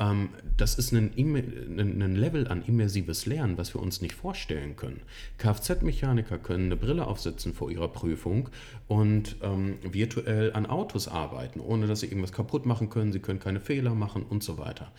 Ähm, 0.00 0.30
das 0.56 0.76
ist 0.76 0.92
ein, 0.92 1.12
ein, 1.16 2.16
Level 2.16 2.48
an 2.48 2.62
immersives 2.64 3.26
Lernen, 3.26 3.58
was 3.58 3.74
wir 3.74 3.82
uns 3.82 4.00
nicht 4.00 4.14
vorstellen 4.14 4.76
können. 4.76 5.00
Kfz-Mechaniker 5.38 6.38
können 6.38 6.66
eine 6.66 6.76
Brille 6.76 7.06
aufsetzen 7.06 7.52
vor 7.52 7.70
ihrer 7.70 7.88
Prüfung 7.88 8.48
und 8.86 9.36
ähm, 9.42 9.78
virtuell 9.82 10.52
an 10.52 10.66
Autos 10.66 11.08
arbeiten, 11.08 11.60
ohne 11.60 11.86
dass 11.86 12.00
sie 12.00 12.06
irgendwas 12.06 12.32
kaputt 12.32 12.66
machen 12.66 12.90
können. 12.90 13.12
Sie 13.12 13.20
können 13.20 13.40
keine 13.40 13.60
Fehler 13.60 13.94
machen 13.94 14.22
und 14.22 14.42
so 14.42 14.58
weiter. 14.58 14.92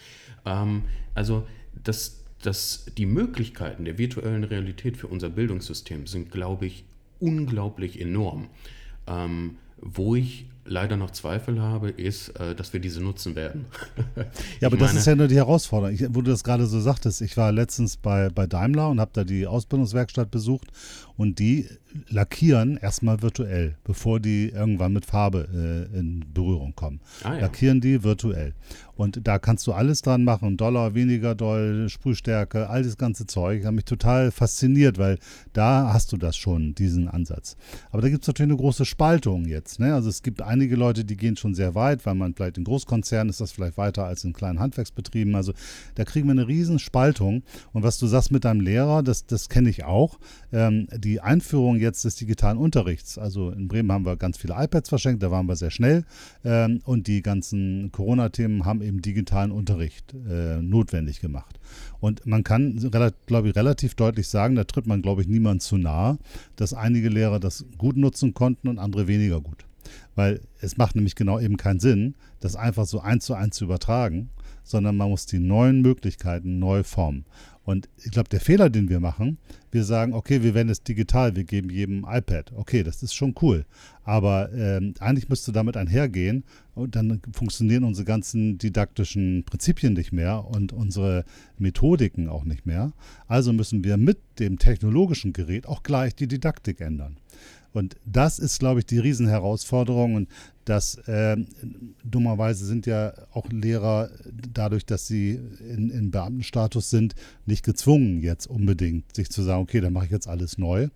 Ähm, 0.45 0.83
also 1.15 1.45
das, 1.83 2.23
das, 2.41 2.85
die 2.97 3.05
Möglichkeiten 3.05 3.85
der 3.85 3.97
virtuellen 3.97 4.43
Realität 4.43 4.97
für 4.97 5.07
unser 5.07 5.29
Bildungssystem 5.29 6.07
sind, 6.07 6.31
glaube 6.31 6.65
ich, 6.65 6.83
unglaublich 7.19 7.99
enorm. 8.01 8.49
Ähm, 9.07 9.55
wo 9.81 10.15
ich 10.15 10.45
leider 10.69 10.97
noch 10.97 11.11
Zweifel 11.11 11.61
habe, 11.61 11.89
ist, 11.89 12.29
äh, 12.39 12.55
dass 12.55 12.73
wir 12.73 12.79
diese 12.79 13.01
nutzen 13.01 13.35
werden. 13.35 13.65
ja, 14.59 14.67
aber 14.67 14.77
das 14.77 14.93
ist 14.93 15.07
ja 15.07 15.15
nur 15.15 15.27
die 15.27 15.35
Herausforderung. 15.35 15.93
Ich, 15.93 16.03
wo 16.09 16.21
du 16.21 16.31
das 16.31 16.43
gerade 16.43 16.65
so 16.67 16.79
sagtest, 16.79 17.21
ich 17.21 17.35
war 17.37 17.51
letztens 17.51 17.97
bei, 17.97 18.29
bei 18.29 18.47
Daimler 18.47 18.89
und 18.89 18.99
habe 18.99 19.11
da 19.13 19.23
die 19.23 19.47
Ausbildungswerkstatt 19.47 20.31
besucht 20.31 20.67
und 21.19 21.39
die 21.39 21.67
lackieren 22.07 22.77
erstmal 22.77 23.21
virtuell, 23.21 23.75
bevor 23.83 24.21
die 24.21 24.49
irgendwann 24.49 24.93
mit 24.93 25.05
Farbe 25.05 25.89
äh, 25.93 25.99
in 25.99 26.23
Berührung 26.33 26.73
kommen. 26.75 27.01
Ah, 27.23 27.33
ja. 27.33 27.41
Lackieren 27.41 27.81
die 27.81 28.05
virtuell. 28.05 28.53
Und 28.95 29.25
da 29.25 29.39
kannst 29.39 29.65
du 29.65 29.71
alles 29.71 30.01
dran 30.01 30.25
machen, 30.25 30.57
Dollar, 30.57 30.93
weniger 30.93 31.33
doll, 31.33 31.87
Sprühstärke, 31.87 32.69
all 32.69 32.83
das 32.83 32.97
ganze 32.97 33.25
Zeug. 33.25 33.63
Hat 33.63 33.73
mich 33.73 33.85
total 33.85 34.29
fasziniert, 34.29 34.97
weil 34.97 35.19
da 35.53 35.93
hast 35.93 36.11
du 36.11 36.17
das 36.17 36.35
schon, 36.35 36.75
diesen 36.75 37.07
Ansatz. 37.07 37.55
Aber 37.91 38.01
da 38.01 38.09
gibt 38.09 38.23
es 38.23 38.27
natürlich 38.27 38.51
eine 38.51 38.59
große 38.59 38.83
Spaltung 38.83 39.45
jetzt. 39.45 39.79
Ne? 39.79 39.93
Also 39.93 40.09
es 40.09 40.21
gibt 40.21 40.41
einige 40.41 40.75
Leute, 40.75 41.05
die 41.05 41.15
gehen 41.15 41.37
schon 41.37 41.55
sehr 41.55 41.75
weit, 41.75 42.05
weil 42.05 42.15
man 42.15 42.33
vielleicht 42.33 42.57
in 42.57 42.65
Großkonzernen 42.65 43.29
ist 43.29 43.39
das 43.39 43.53
vielleicht 43.53 43.77
weiter 43.77 44.03
als 44.03 44.25
in 44.25 44.33
kleinen 44.33 44.59
Handwerksbetrieben. 44.59 45.33
Also 45.33 45.53
da 45.95 46.03
kriegen 46.03 46.27
wir 46.27 46.33
eine 46.33 46.47
riesen 46.49 46.77
Spaltung. 46.77 47.43
Und 47.71 47.83
was 47.83 47.99
du 47.99 48.07
sagst 48.07 48.33
mit 48.33 48.43
deinem 48.43 48.59
Lehrer, 48.59 49.01
das, 49.01 49.25
das 49.25 49.47
kenne 49.47 49.69
ich 49.69 49.85
auch. 49.85 50.19
Ähm, 50.51 50.87
die 50.93 51.08
Einführung 51.19 51.77
jetzt 51.77 52.05
des 52.05 52.15
digitalen 52.15 52.57
Unterrichts. 52.57 53.17
Also 53.17 53.49
in 53.49 53.67
Bremen 53.67 53.91
haben 53.91 54.05
wir 54.05 54.17
ganz 54.17 54.37
viele 54.37 54.55
iPads 54.57 54.89
verschenkt, 54.89 55.23
da 55.23 55.31
waren 55.31 55.47
wir 55.47 55.55
sehr 55.55 55.71
schnell. 55.71 56.05
Ähm, 56.43 56.81
und 56.85 57.07
die 57.07 57.21
ganzen 57.21 57.91
Corona-Themen 57.91 58.65
haben 58.65 58.81
eben 58.81 59.01
digitalen 59.01 59.51
Unterricht 59.51 60.13
äh, 60.13 60.61
notwendig 60.61 61.21
gemacht. 61.21 61.59
Und 61.99 62.25
man 62.25 62.43
kann, 62.43 62.77
glaube 63.25 63.49
ich, 63.49 63.55
relativ 63.55 63.95
deutlich 63.95 64.27
sagen, 64.27 64.55
da 64.55 64.63
tritt 64.63 64.87
man, 64.87 65.01
glaube 65.01 65.21
ich, 65.21 65.27
niemand 65.27 65.61
zu 65.61 65.77
nahe, 65.77 66.17
dass 66.55 66.73
einige 66.73 67.09
Lehrer 67.09 67.39
das 67.39 67.65
gut 67.77 67.97
nutzen 67.97 68.33
konnten 68.33 68.67
und 68.67 68.79
andere 68.79 69.07
weniger 69.07 69.41
gut. 69.41 69.65
Weil 70.15 70.41
es 70.59 70.77
macht 70.77 70.95
nämlich 70.95 71.15
genau 71.15 71.39
eben 71.39 71.57
keinen 71.57 71.79
Sinn, 71.79 72.15
das 72.39 72.55
einfach 72.55 72.85
so 72.85 72.99
eins 72.99 73.25
zu 73.25 73.33
eins 73.33 73.55
zu 73.55 73.65
übertragen, 73.65 74.29
sondern 74.63 74.97
man 74.97 75.09
muss 75.09 75.25
die 75.25 75.39
neuen 75.39 75.81
Möglichkeiten 75.81 76.59
neu 76.59 76.83
formen. 76.83 77.25
Und 77.69 77.87
ich 78.03 78.09
glaube, 78.09 78.29
der 78.29 78.39
Fehler, 78.39 78.71
den 78.71 78.89
wir 78.89 78.99
machen, 78.99 79.37
wir 79.69 79.83
sagen, 79.83 80.13
okay, 80.13 80.41
wir 80.41 80.55
werden 80.55 80.69
es 80.69 80.81
digital, 80.81 81.35
wir 81.35 81.43
geben 81.43 81.69
jedem 81.69 82.03
iPad. 82.03 82.51
Okay, 82.55 82.81
das 82.81 83.03
ist 83.03 83.13
schon 83.13 83.35
cool. 83.43 83.63
Aber 84.03 84.51
ähm, 84.53 84.95
eigentlich 84.99 85.29
müsste 85.29 85.51
damit 85.51 85.77
einhergehen 85.77 86.45
und 86.73 86.95
dann 86.95 87.21
funktionieren 87.31 87.83
unsere 87.83 88.05
ganzen 88.05 88.57
didaktischen 88.57 89.43
Prinzipien 89.45 89.93
nicht 89.93 90.11
mehr 90.11 90.45
und 90.47 90.73
unsere 90.73 91.25
Methodiken 91.59 92.27
auch 92.27 92.43
nicht 92.43 92.65
mehr. 92.65 92.91
Also 93.27 93.53
müssen 93.53 93.83
wir 93.83 93.97
mit 93.97 94.17
dem 94.39 94.57
technologischen 94.57 95.31
Gerät 95.31 95.67
auch 95.67 95.83
gleich 95.83 96.15
die 96.15 96.27
Didaktik 96.27 96.81
ändern. 96.81 97.17
Und 97.73 97.97
das 98.05 98.39
ist, 98.39 98.59
glaube 98.59 98.79
ich, 98.79 98.85
die 98.85 98.99
Riesenherausforderung. 98.99 100.15
Und 100.15 100.29
das 100.65 100.95
äh, 101.07 101.37
dummerweise 102.03 102.65
sind 102.65 102.85
ja 102.85 103.13
auch 103.31 103.49
Lehrer, 103.49 104.09
dadurch, 104.53 104.85
dass 104.85 105.07
sie 105.07 105.39
in, 105.59 105.89
in 105.89 106.11
Beamtenstatus 106.11 106.89
sind, 106.89 107.15
nicht 107.45 107.63
gezwungen, 107.63 108.21
jetzt 108.21 108.47
unbedingt 108.47 109.15
sich 109.15 109.29
zu 109.29 109.41
sagen, 109.41 109.63
okay, 109.63 109.81
dann 109.81 109.93
mache 109.93 110.05
ich 110.05 110.11
jetzt 110.11 110.27
alles 110.27 110.57
neu. 110.57 110.89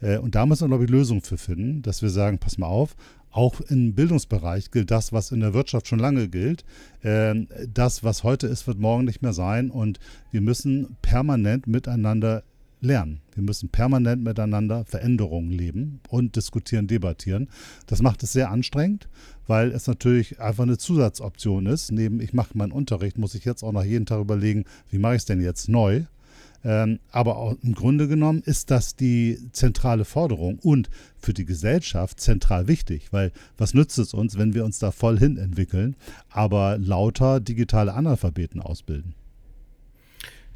Äh, 0.00 0.18
und 0.18 0.34
da 0.34 0.46
müssen 0.46 0.64
wir, 0.64 0.68
glaube 0.68 0.84
ich, 0.84 0.90
Lösungen 0.90 1.22
für 1.22 1.38
finden, 1.38 1.82
dass 1.82 2.02
wir 2.02 2.10
sagen, 2.10 2.38
pass 2.38 2.58
mal 2.58 2.66
auf, 2.66 2.96
auch 3.36 3.60
im 3.60 3.94
Bildungsbereich 3.94 4.70
gilt 4.70 4.90
das, 4.90 5.12
was 5.12 5.30
in 5.30 5.40
der 5.40 5.52
Wirtschaft 5.52 5.88
schon 5.88 5.98
lange 5.98 6.28
gilt. 6.28 6.64
Äh, 7.02 7.34
das, 7.72 8.02
was 8.02 8.24
heute 8.24 8.46
ist, 8.46 8.66
wird 8.66 8.78
morgen 8.78 9.04
nicht 9.04 9.20
mehr 9.20 9.34
sein. 9.34 9.70
Und 9.70 10.00
wir 10.30 10.40
müssen 10.40 10.96
permanent 11.02 11.66
miteinander 11.66 12.44
lernen. 12.86 13.20
Wir 13.34 13.42
müssen 13.42 13.68
permanent 13.68 14.22
miteinander 14.22 14.84
Veränderungen 14.84 15.50
leben 15.50 16.00
und 16.08 16.36
diskutieren, 16.36 16.86
debattieren. 16.86 17.48
Das 17.86 18.00
macht 18.00 18.22
es 18.22 18.32
sehr 18.32 18.50
anstrengend, 18.50 19.08
weil 19.46 19.72
es 19.72 19.86
natürlich 19.86 20.40
einfach 20.40 20.62
eine 20.62 20.78
Zusatzoption 20.78 21.66
ist. 21.66 21.92
Neben 21.92 22.20
ich 22.20 22.32
mache 22.32 22.56
meinen 22.56 22.72
Unterricht, 22.72 23.18
muss 23.18 23.34
ich 23.34 23.44
jetzt 23.44 23.62
auch 23.62 23.72
noch 23.72 23.84
jeden 23.84 24.06
Tag 24.06 24.20
überlegen, 24.20 24.64
wie 24.90 24.98
mache 24.98 25.16
ich 25.16 25.22
es 25.22 25.26
denn 25.26 25.42
jetzt 25.42 25.68
neu? 25.68 26.04
Ähm, 26.64 26.98
aber 27.12 27.56
im 27.62 27.74
Grunde 27.74 28.08
genommen 28.08 28.42
ist 28.44 28.70
das 28.70 28.96
die 28.96 29.38
zentrale 29.52 30.04
Forderung 30.04 30.58
und 30.58 30.90
für 31.18 31.32
die 31.32 31.44
Gesellschaft 31.44 32.18
zentral 32.18 32.66
wichtig, 32.66 33.12
weil 33.12 33.30
was 33.56 33.74
nützt 33.74 33.98
es 33.98 34.14
uns, 34.14 34.36
wenn 34.36 34.54
wir 34.54 34.64
uns 34.64 34.78
da 34.78 34.90
voll 34.90 35.18
hin 35.18 35.36
entwickeln, 35.36 35.96
aber 36.28 36.78
lauter 36.78 37.40
digitale 37.40 37.94
Analphabeten 37.94 38.60
ausbilden? 38.60 39.14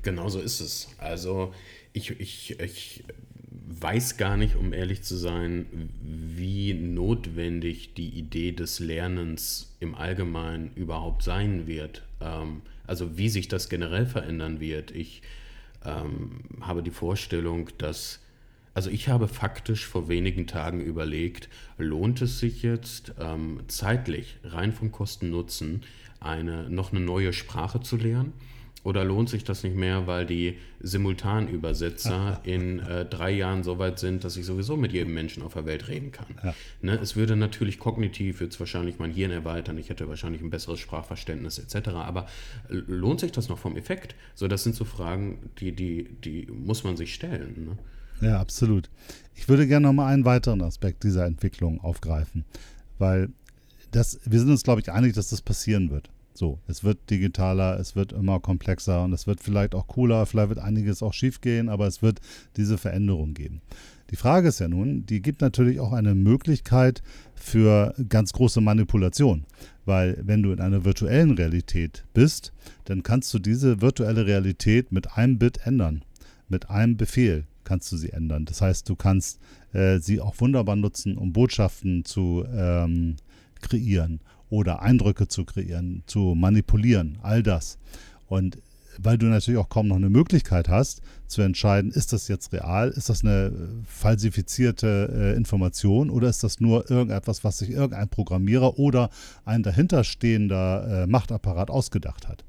Genau 0.03 0.29
so 0.29 0.41
ist 0.41 0.61
es. 0.61 0.89
Also 0.99 1.53
ich, 1.93 2.19
ich, 2.21 2.59
ich 2.61 3.05
weiß 3.81 4.17
gar 4.17 4.37
nicht, 4.37 4.57
um 4.57 4.73
ehrlich 4.73 5.03
zu 5.03 5.17
sein, 5.17 5.67
wie 6.03 6.75
notwendig 6.75 7.95
die 7.95 8.11
Idee 8.11 8.53
des 8.53 8.81
Lernens 8.81 9.77
im 9.81 9.95
Allgemeinen 9.95 10.73
überhaupt 10.75 11.23
sein 11.23 11.67
wird. 11.67 12.03
Ähm, 12.21 12.63
also 12.87 13.17
wie 13.17 13.29
sich 13.29 13.49
das 13.49 13.69
generell 13.69 14.07
verändern 14.07 14.61
wird. 14.61 14.91
Ich 14.91 15.23
ähm, 15.85 16.41
habe 16.61 16.83
die 16.83 16.91
Vorstellung, 16.91 17.69
dass, 17.79 18.21
also 18.75 18.91
ich 18.91 19.09
habe 19.09 19.29
faktisch 19.29 19.87
vor 19.87 20.09
wenigen 20.09 20.47
Tagen 20.47 20.81
überlegt, 20.81 21.49
lohnt 21.79 22.21
es 22.21 22.41
sich 22.41 22.63
jetzt 22.63 23.15
ähm, 23.21 23.61
zeitlich, 23.69 24.39
rein 24.43 24.73
vom 24.73 24.91
Kosten-Nutzen, 24.91 25.83
eine, 26.19 26.69
noch 26.69 26.93
eine 26.93 27.01
neue 27.01 27.33
Sprache 27.33 27.81
zu 27.81 27.97
lernen? 27.97 28.33
Oder 28.83 29.05
lohnt 29.05 29.29
sich 29.29 29.45
das 29.45 29.63
nicht 29.63 29.77
mehr, 29.77 30.07
weil 30.07 30.25
die 30.25 30.57
Simultanübersetzer 30.81 32.41
in 32.45 32.79
äh, 32.79 33.05
drei 33.05 33.31
Jahren 33.31 33.63
so 33.63 33.79
weit 33.79 33.99
sind, 33.99 34.25
dass 34.25 34.39
ich 34.39 34.47
sowieso 34.47 34.77
mit 34.77 34.93
jedem 34.93 35.13
Menschen 35.13 35.43
auf 35.43 35.53
der 35.53 35.67
Welt 35.67 35.89
reden 35.89 36.13
kann? 36.13 36.27
Ja. 36.43 36.55
Ne, 36.81 36.99
es 36.99 37.15
würde 37.15 37.37
natürlich 37.37 37.79
kognitiv 37.79 38.41
jetzt 38.41 38.59
wahrscheinlich 38.59 38.99
mein 38.99 39.13
Hirn 39.13 39.33
erweitern, 39.33 39.77
ich 39.77 39.91
hätte 39.91 40.09
wahrscheinlich 40.09 40.41
ein 40.41 40.49
besseres 40.49 40.81
Sprachverständnis 40.81 41.59
etc. 41.59 41.91
Aber 41.91 42.27
lohnt 42.69 43.21
sich 43.21 43.33
das 43.33 43.51
noch 43.51 43.59
vom 43.59 43.77
Effekt? 43.77 44.15
So, 44.35 44.49
das 44.49 44.65
sind 44.65 44.75
so 44.75 44.87
Fragen, 44.87 45.51
die, 45.59 45.73
die, 45.73 46.09
die 46.25 46.47
muss 46.51 46.83
man 46.83 46.97
sich 46.97 47.13
stellen. 47.13 47.77
Ne? 48.21 48.27
Ja, 48.29 48.41
absolut. 48.41 48.89
Ich 49.35 49.47
würde 49.49 49.67
gerne 49.67 49.89
noch 49.89 49.93
mal 49.93 50.13
einen 50.13 50.25
weiteren 50.25 50.63
Aspekt 50.63 51.05
dieser 51.05 51.27
Entwicklung 51.27 51.81
aufgreifen, 51.81 52.47
weil 52.99 53.29
das, 53.91 54.21
wir 54.25 54.39
sind 54.39 54.51
uns, 54.51 54.63
glaube 54.63 54.81
ich, 54.81 54.91
einig, 54.91 55.15
dass 55.15 55.29
das 55.29 55.43
passieren 55.43 55.91
wird. 55.91 56.09
So, 56.41 56.59
es 56.67 56.85
wird 56.85 57.11
digitaler, 57.11 57.79
es 57.79 57.97
wird 57.97 58.15
immer 58.15 58.41
komplexer 58.41 59.05
und 59.05 59.13
es 59.13 59.27
wird 59.27 59.41
vielleicht 59.43 59.75
auch 59.75 59.87
cooler, 59.89 60.25
vielleicht 60.25 60.49
wird 60.49 60.59
einiges 60.59 61.03
auch 61.03 61.13
schief 61.13 61.43
gehen, 61.43 61.69
aber 61.69 61.87
es 61.87 62.01
wird 62.01 62.21
diese 62.57 62.79
Veränderung 62.79 63.35
geben. 63.35 63.61
Die 64.11 64.17
Frage 64.17 64.49
ist 64.49 64.59
ja 64.59 64.67
nun, 64.67 65.05
die 65.05 65.21
gibt 65.21 65.43
natürlich 65.43 65.81
auch 65.81 65.93
eine 65.93 66.15
Möglichkeit 66.15 67.03
für 67.35 67.95
ganz 68.09 68.33
große 68.33 68.63
Manipulation. 68.63 69.45
Weil 69.85 70.19
wenn 70.23 70.43
du 70.43 70.51
in 70.53 70.63
einer 70.63 70.87
virtuellen 70.87 71.33
Realität 71.33 72.07
bist, 72.15 72.55
dann 72.87 73.03
kannst 73.03 73.35
du 73.35 73.39
diese 73.39 73.83
virtuelle 73.83 74.25
Realität 74.25 74.93
mit 74.93 75.19
einem 75.19 75.39
Bit 75.39 75.67
ändern. 75.67 76.07
Mit 76.49 76.71
einem 76.71 76.97
Befehl 76.97 77.45
kannst 77.65 77.93
du 77.93 77.99
sie 77.99 78.15
ändern. 78.15 78.47
Das 78.47 78.63
heißt, 78.63 78.89
du 78.89 78.97
kannst 78.97 79.41
äh, 79.75 79.99
sie 79.99 80.23
auch 80.23 80.41
wunderbar 80.41 80.77
nutzen, 80.77 81.19
um 81.19 81.35
Botschaften 81.35 82.07
zu 82.07 82.47
ähm, 82.51 83.17
kreieren 83.61 84.21
oder 84.51 84.83
Eindrücke 84.83 85.29
zu 85.29 85.45
kreieren, 85.45 86.03
zu 86.07 86.35
manipulieren, 86.35 87.19
all 87.23 87.43
das. 87.43 87.79
Und 88.27 88.59
weil 88.99 89.19
du 89.19 89.27
natürlich 89.27 89.59
auch 89.59 89.69
kaum 89.69 89.89
noch 89.89 89.97
eine 89.97 90.11
Möglichkeit 90.11 90.69
hast, 90.69 91.01
zu 91.27 91.43
entscheiden, 91.43 91.91
ist 91.91 92.13
das 92.13 92.29
jetzt 92.29 92.53
real, 92.53 92.91
ist 92.91 93.09
das 93.09 93.25
eine 93.25 93.53
falsifizierte 93.87 95.11
äh, 95.13 95.37
Information 95.37 96.11
oder 96.11 96.29
ist 96.29 96.45
das 96.45 96.61
nur 96.61 96.91
irgendetwas, 96.91 97.45
was 97.45 97.59
sich 97.59 97.71
irgendein 97.71 98.09
Programmierer 98.09 98.79
oder 98.79 99.11
ein 99.45 99.63
dahinterstehender 99.63 101.05
äh, 101.05 101.07
Machtapparat 101.07 101.71
ausgedacht 101.71 102.29
hat. 102.29 102.45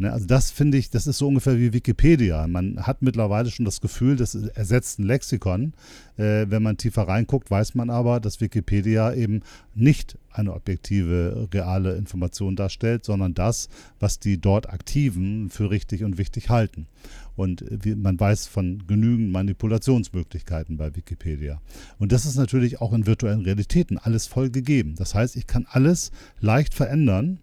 Ne, 0.00 0.12
also 0.12 0.26
das 0.26 0.52
finde 0.52 0.78
ich, 0.78 0.90
das 0.90 1.08
ist 1.08 1.18
so 1.18 1.26
ungefähr 1.26 1.58
wie 1.58 1.72
Wikipedia. 1.72 2.46
Man 2.46 2.86
hat 2.86 3.02
mittlerweile 3.02 3.50
schon 3.50 3.64
das 3.64 3.80
Gefühl, 3.80 4.14
das 4.14 4.36
ersetzt 4.36 5.00
ein 5.00 5.02
Lexikon. 5.02 5.72
Äh, 6.16 6.46
wenn 6.48 6.62
man 6.62 6.76
tiefer 6.76 7.02
reinguckt, 7.02 7.50
weiß 7.50 7.74
man 7.74 7.90
aber, 7.90 8.20
dass 8.20 8.40
Wikipedia 8.40 9.12
eben 9.12 9.42
nicht 9.74 10.16
eine 10.30 10.54
objektive, 10.54 11.48
reale 11.52 11.96
Information 11.96 12.54
darstellt, 12.54 13.04
sondern 13.04 13.34
das, 13.34 13.68
was 13.98 14.20
die 14.20 14.40
dort 14.40 14.70
Aktiven 14.70 15.50
für 15.50 15.70
richtig 15.70 16.04
und 16.04 16.16
wichtig 16.16 16.48
halten. 16.48 16.86
Und 17.34 17.64
man 17.96 18.18
weiß 18.18 18.46
von 18.46 18.84
genügend 18.86 19.32
Manipulationsmöglichkeiten 19.32 20.76
bei 20.76 20.94
Wikipedia. 20.94 21.60
Und 21.98 22.12
das 22.12 22.24
ist 22.24 22.36
natürlich 22.36 22.80
auch 22.80 22.92
in 22.92 23.06
virtuellen 23.06 23.42
Realitäten 23.42 23.98
alles 23.98 24.26
voll 24.26 24.50
gegeben. 24.50 24.94
Das 24.96 25.14
heißt, 25.14 25.36
ich 25.36 25.46
kann 25.46 25.66
alles 25.68 26.12
leicht 26.40 26.74
verändern 26.74 27.38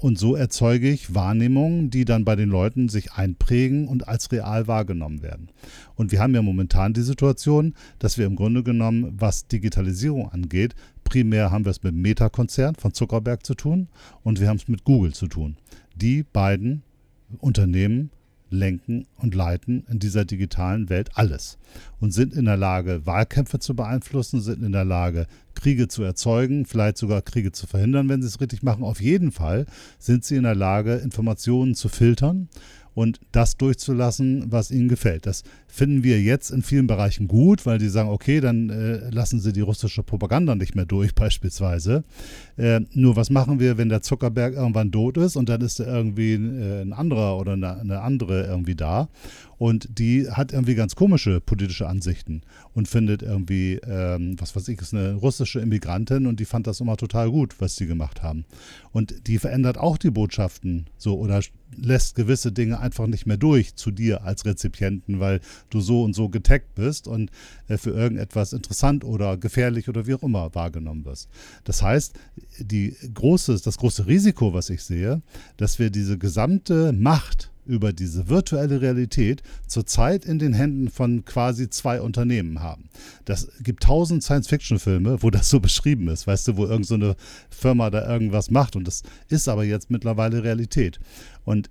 und 0.00 0.18
so 0.18 0.36
erzeuge 0.36 0.88
ich 0.88 1.14
Wahrnehmungen, 1.14 1.90
die 1.90 2.04
dann 2.04 2.24
bei 2.24 2.36
den 2.36 2.48
Leuten 2.48 2.88
sich 2.88 3.12
einprägen 3.14 3.88
und 3.88 4.06
als 4.06 4.30
real 4.30 4.68
wahrgenommen 4.68 5.22
werden. 5.22 5.48
Und 5.96 6.12
wir 6.12 6.20
haben 6.20 6.34
ja 6.34 6.42
momentan 6.42 6.92
die 6.92 7.02
Situation, 7.02 7.74
dass 7.98 8.16
wir 8.16 8.26
im 8.26 8.36
Grunde 8.36 8.62
genommen, 8.62 9.14
was 9.18 9.48
Digitalisierung 9.48 10.30
angeht, 10.30 10.74
primär 11.02 11.50
haben 11.50 11.64
wir 11.64 11.70
es 11.70 11.82
mit 11.82 11.94
dem 11.94 12.02
Meta-Konzern 12.02 12.74
von 12.74 12.92
Zuckerberg 12.92 13.44
zu 13.44 13.54
tun 13.54 13.88
und 14.22 14.40
wir 14.40 14.48
haben 14.48 14.58
es 14.58 14.68
mit 14.68 14.84
Google 14.84 15.14
zu 15.14 15.26
tun. 15.26 15.56
Die 15.94 16.22
beiden 16.22 16.82
Unternehmen 17.38 18.10
lenken 18.50 19.06
und 19.16 19.34
leiten 19.34 19.84
in 19.90 19.98
dieser 19.98 20.24
digitalen 20.24 20.88
Welt 20.88 21.10
alles 21.14 21.58
und 22.00 22.12
sind 22.12 22.34
in 22.34 22.44
der 22.44 22.56
Lage, 22.56 23.04
Wahlkämpfe 23.06 23.58
zu 23.58 23.74
beeinflussen, 23.74 24.40
sind 24.40 24.62
in 24.62 24.72
der 24.72 24.84
Lage, 24.84 25.26
Kriege 25.54 25.88
zu 25.88 26.02
erzeugen, 26.02 26.66
vielleicht 26.66 26.98
sogar 26.98 27.22
Kriege 27.22 27.52
zu 27.52 27.66
verhindern, 27.66 28.08
wenn 28.08 28.22
sie 28.22 28.28
es 28.28 28.40
richtig 28.40 28.62
machen. 28.62 28.84
Auf 28.84 29.00
jeden 29.00 29.32
Fall 29.32 29.66
sind 29.98 30.24
sie 30.24 30.36
in 30.36 30.44
der 30.44 30.54
Lage, 30.54 30.96
Informationen 30.96 31.74
zu 31.74 31.88
filtern 31.88 32.48
und 32.94 33.20
das 33.30 33.56
durchzulassen, 33.56 34.50
was 34.50 34.70
ihnen 34.70 34.88
gefällt. 34.88 35.26
Das 35.26 35.42
finden 35.76 36.02
wir 36.02 36.22
jetzt 36.22 36.50
in 36.50 36.62
vielen 36.62 36.86
Bereichen 36.86 37.28
gut, 37.28 37.66
weil 37.66 37.76
die 37.76 37.90
sagen, 37.90 38.08
okay, 38.08 38.40
dann 38.40 38.70
äh, 38.70 39.10
lassen 39.10 39.40
sie 39.40 39.52
die 39.52 39.60
russische 39.60 40.02
Propaganda 40.02 40.54
nicht 40.54 40.74
mehr 40.74 40.86
durch 40.86 41.14
beispielsweise. 41.14 42.02
Äh, 42.56 42.80
nur 42.94 43.14
was 43.16 43.28
machen 43.28 43.60
wir, 43.60 43.76
wenn 43.76 43.90
der 43.90 44.00
Zuckerberg 44.00 44.54
irgendwann 44.54 44.90
tot 44.90 45.18
ist 45.18 45.36
und 45.36 45.50
dann 45.50 45.60
ist 45.60 45.78
da 45.78 45.84
irgendwie 45.84 46.32
äh, 46.32 46.80
ein 46.80 46.94
anderer 46.94 47.38
oder 47.38 47.52
eine, 47.52 47.78
eine 47.78 48.00
andere 48.00 48.46
irgendwie 48.46 48.74
da 48.74 49.08
und 49.58 49.98
die 49.98 50.30
hat 50.30 50.52
irgendwie 50.52 50.74
ganz 50.74 50.96
komische 50.96 51.40
politische 51.40 51.86
Ansichten 51.86 52.42
und 52.74 52.88
findet 52.88 53.22
irgendwie, 53.22 53.80
ähm, 53.86 54.36
was 54.38 54.54
weiß 54.54 54.68
ich, 54.68 54.80
ist 54.80 54.94
eine 54.94 55.14
russische 55.14 55.60
Immigrantin 55.60 56.26
und 56.26 56.40
die 56.40 56.44
fand 56.44 56.66
das 56.66 56.80
immer 56.80 56.96
total 56.96 57.30
gut, 57.30 57.56
was 57.58 57.76
die 57.76 57.86
gemacht 57.86 58.22
haben. 58.22 58.44
Und 58.92 59.26
die 59.26 59.38
verändert 59.38 59.78
auch 59.78 59.98
die 59.98 60.10
Botschaften 60.10 60.86
so 60.96 61.18
oder 61.18 61.40
lässt 61.74 62.14
gewisse 62.14 62.52
Dinge 62.52 62.80
einfach 62.80 63.06
nicht 63.06 63.26
mehr 63.26 63.36
durch 63.36 63.74
zu 63.76 63.90
dir 63.90 64.24
als 64.24 64.44
Rezipienten, 64.44 65.20
weil 65.20 65.40
du 65.70 65.80
so 65.80 66.02
und 66.02 66.14
so 66.14 66.28
getaggt 66.28 66.74
bist 66.74 67.08
und 67.08 67.30
äh, 67.68 67.76
für 67.76 67.90
irgendetwas 67.90 68.52
interessant 68.52 69.04
oder 69.04 69.36
gefährlich 69.36 69.88
oder 69.88 70.06
wie 70.06 70.14
auch 70.14 70.22
immer 70.22 70.54
wahrgenommen 70.54 71.04
wirst. 71.04 71.28
Das 71.64 71.82
heißt, 71.82 72.14
die 72.58 72.96
große, 73.14 73.60
das 73.62 73.78
große 73.78 74.06
Risiko, 74.06 74.52
was 74.52 74.70
ich 74.70 74.82
sehe, 74.82 75.22
dass 75.56 75.78
wir 75.78 75.90
diese 75.90 76.18
gesamte 76.18 76.92
Macht 76.92 77.50
über 77.66 77.92
diese 77.92 78.28
virtuelle 78.28 78.80
Realität 78.80 79.42
zurzeit 79.66 80.24
in 80.24 80.38
den 80.38 80.54
Händen 80.54 80.88
von 80.88 81.24
quasi 81.24 81.68
zwei 81.68 82.00
Unternehmen 82.00 82.60
haben. 82.60 82.88
Das 83.24 83.48
gibt 83.60 83.82
tausend 83.82 84.22
Science-Fiction-Filme, 84.22 85.22
wo 85.22 85.30
das 85.30 85.50
so 85.50 85.60
beschrieben 85.60 86.08
ist, 86.08 86.26
weißt 86.26 86.48
du, 86.48 86.56
wo 86.56 86.66
irgendeine 86.66 87.08
so 87.08 87.14
Firma 87.50 87.90
da 87.90 88.08
irgendwas 88.08 88.50
macht 88.50 88.76
und 88.76 88.86
das 88.86 89.02
ist 89.28 89.48
aber 89.48 89.64
jetzt 89.64 89.90
mittlerweile 89.90 90.42
Realität. 90.44 91.00
Und 91.44 91.70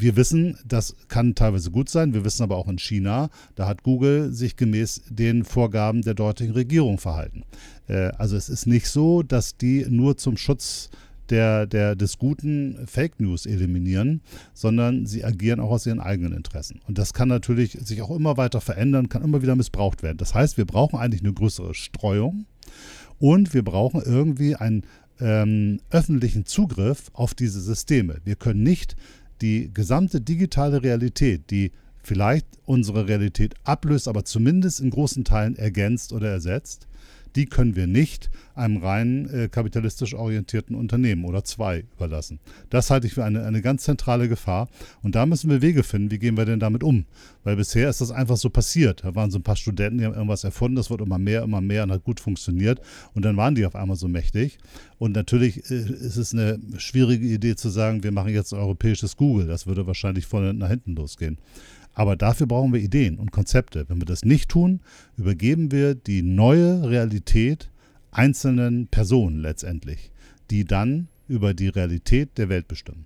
wir 0.00 0.16
wissen, 0.16 0.58
das 0.66 0.94
kann 1.08 1.34
teilweise 1.34 1.70
gut 1.70 1.88
sein. 1.88 2.14
Wir 2.14 2.24
wissen 2.24 2.42
aber 2.42 2.56
auch 2.56 2.68
in 2.68 2.78
China, 2.78 3.30
da 3.54 3.66
hat 3.66 3.82
Google 3.82 4.32
sich 4.32 4.56
gemäß 4.56 5.02
den 5.08 5.44
Vorgaben 5.44 6.02
der 6.02 6.14
dortigen 6.14 6.52
Regierung 6.52 6.98
verhalten. 6.98 7.44
Äh, 7.88 8.10
also 8.18 8.36
es 8.36 8.48
ist 8.48 8.66
nicht 8.66 8.88
so, 8.88 9.22
dass 9.22 9.56
die 9.56 9.86
nur 9.88 10.16
zum 10.16 10.36
Schutz 10.36 10.90
der, 11.30 11.66
der, 11.66 11.94
des 11.94 12.18
guten 12.18 12.86
Fake 12.86 13.20
News 13.20 13.46
eliminieren, 13.46 14.22
sondern 14.54 15.06
sie 15.06 15.24
agieren 15.24 15.60
auch 15.60 15.70
aus 15.70 15.86
ihren 15.86 16.00
eigenen 16.00 16.32
Interessen. 16.32 16.80
Und 16.86 16.98
das 16.98 17.12
kann 17.12 17.28
natürlich 17.28 17.72
sich 17.72 18.00
auch 18.02 18.14
immer 18.14 18.36
weiter 18.36 18.60
verändern, 18.60 19.08
kann 19.08 19.22
immer 19.22 19.42
wieder 19.42 19.56
missbraucht 19.56 20.02
werden. 20.02 20.18
Das 20.18 20.34
heißt, 20.34 20.56
wir 20.56 20.64
brauchen 20.64 20.98
eigentlich 20.98 21.22
eine 21.22 21.32
größere 21.32 21.74
Streuung 21.74 22.46
und 23.18 23.52
wir 23.52 23.62
brauchen 23.62 24.02
irgendwie 24.02 24.56
einen 24.56 24.84
ähm, 25.20 25.80
öffentlichen 25.90 26.46
Zugriff 26.46 27.10
auf 27.12 27.34
diese 27.34 27.60
Systeme. 27.60 28.20
Wir 28.24 28.36
können 28.36 28.62
nicht 28.62 28.96
die 29.40 29.70
gesamte 29.72 30.20
digitale 30.20 30.82
Realität, 30.82 31.50
die 31.50 31.72
vielleicht 32.02 32.46
unsere 32.64 33.06
Realität 33.06 33.54
ablöst, 33.64 34.08
aber 34.08 34.24
zumindest 34.24 34.80
in 34.80 34.90
großen 34.90 35.24
Teilen 35.24 35.56
ergänzt 35.56 36.12
oder 36.12 36.28
ersetzt, 36.28 36.87
die 37.38 37.46
können 37.46 37.76
wir 37.76 37.86
nicht 37.86 38.30
einem 38.56 38.78
rein 38.78 39.30
äh, 39.30 39.48
kapitalistisch 39.48 40.12
orientierten 40.12 40.74
Unternehmen 40.74 41.24
oder 41.24 41.44
zwei 41.44 41.84
überlassen. 41.94 42.40
Das 42.68 42.90
halte 42.90 43.06
ich 43.06 43.14
für 43.14 43.24
eine, 43.24 43.44
eine 43.44 43.62
ganz 43.62 43.84
zentrale 43.84 44.28
Gefahr. 44.28 44.68
Und 45.02 45.14
da 45.14 45.24
müssen 45.24 45.48
wir 45.48 45.62
Wege 45.62 45.84
finden, 45.84 46.10
wie 46.10 46.18
gehen 46.18 46.36
wir 46.36 46.46
denn 46.46 46.58
damit 46.58 46.82
um? 46.82 47.06
Weil 47.44 47.54
bisher 47.54 47.88
ist 47.88 48.00
das 48.00 48.10
einfach 48.10 48.36
so 48.36 48.50
passiert. 48.50 49.04
Da 49.04 49.14
waren 49.14 49.30
so 49.30 49.38
ein 49.38 49.44
paar 49.44 49.54
Studenten, 49.54 49.98
die 49.98 50.04
haben 50.04 50.14
irgendwas 50.14 50.42
erfunden, 50.42 50.74
das 50.74 50.90
wird 50.90 51.00
immer 51.00 51.18
mehr, 51.18 51.44
immer 51.44 51.60
mehr 51.60 51.84
und 51.84 51.92
hat 51.92 52.02
gut 52.02 52.18
funktioniert. 52.18 52.80
Und 53.14 53.24
dann 53.24 53.36
waren 53.36 53.54
die 53.54 53.64
auf 53.64 53.76
einmal 53.76 53.96
so 53.96 54.08
mächtig. 54.08 54.58
Und 54.98 55.12
natürlich 55.12 55.70
äh, 55.70 55.76
ist 55.76 56.16
es 56.16 56.34
eine 56.34 56.58
schwierige 56.76 57.24
Idee 57.24 57.54
zu 57.54 57.68
sagen, 57.68 58.02
wir 58.02 58.10
machen 58.10 58.34
jetzt 58.34 58.52
ein 58.52 58.58
europäisches 58.58 59.16
Google. 59.16 59.46
Das 59.46 59.68
würde 59.68 59.86
wahrscheinlich 59.86 60.26
vorne 60.26 60.54
nach 60.54 60.70
hinten 60.70 60.96
losgehen. 60.96 61.38
Aber 61.98 62.14
dafür 62.14 62.46
brauchen 62.46 62.72
wir 62.72 62.80
Ideen 62.80 63.18
und 63.18 63.32
Konzepte. 63.32 63.88
Wenn 63.88 64.00
wir 64.00 64.06
das 64.06 64.24
nicht 64.24 64.48
tun, 64.48 64.82
übergeben 65.16 65.72
wir 65.72 65.96
die 65.96 66.22
neue 66.22 66.88
Realität 66.88 67.72
einzelnen 68.12 68.86
Personen 68.86 69.40
letztendlich, 69.40 70.12
die 70.48 70.64
dann 70.64 71.08
über 71.26 71.54
die 71.54 71.66
Realität 71.66 72.38
der 72.38 72.48
Welt 72.48 72.68
bestimmen. 72.68 73.04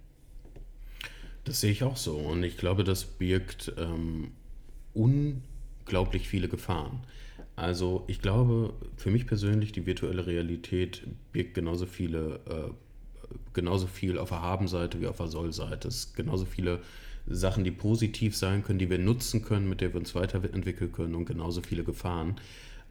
Das 1.45 1.62
sehe 1.62 1.72
ich 1.72 1.84
auch 1.84 1.97
so. 1.97 2.16
Und 2.16 2.43
ich 2.43 2.59
glaube, 2.59 2.84
das 2.84 3.05
birgt 3.05 3.72
ähm, 3.78 4.32
unglaublich 4.93 6.28
viele 6.28 6.49
Gefahren. 6.49 7.01
Also 7.57 8.05
ich 8.09 8.20
glaube, 8.20 8.74
für 8.99 9.11
mich 9.11 9.26
persönlich, 9.26 9.72
die 9.72 9.86
virtuelle 9.86 10.26
Realität 10.26 11.07
birgt 11.32 11.55
genauso 11.55 11.86
viele, 11.86 12.40
äh, 12.47 13.34
genauso 13.55 13.86
viel 13.86 14.18
auf 14.18 14.28
der 14.28 14.43
Habenseite 14.43 15.01
wie 15.01 15.07
auf 15.07 15.16
der 15.16 15.28
Sollseite. 15.28 15.88
Es 15.88 16.12
genauso 16.12 16.45
viele 16.45 16.80
Sachen, 17.27 17.64
die 17.64 17.70
positiv 17.70 18.37
sein 18.37 18.64
können, 18.64 18.79
die 18.79 18.91
wir 18.91 18.99
nutzen 18.99 19.43
können, 19.43 19.68
mit 19.68 19.81
der 19.81 19.93
wir 19.93 20.01
uns 20.01 20.14
weiterentwickeln 20.14 20.93
können 20.93 21.14
und 21.14 21.25
genauso 21.25 21.62
viele 21.62 21.85
Gefahren. 21.85 22.37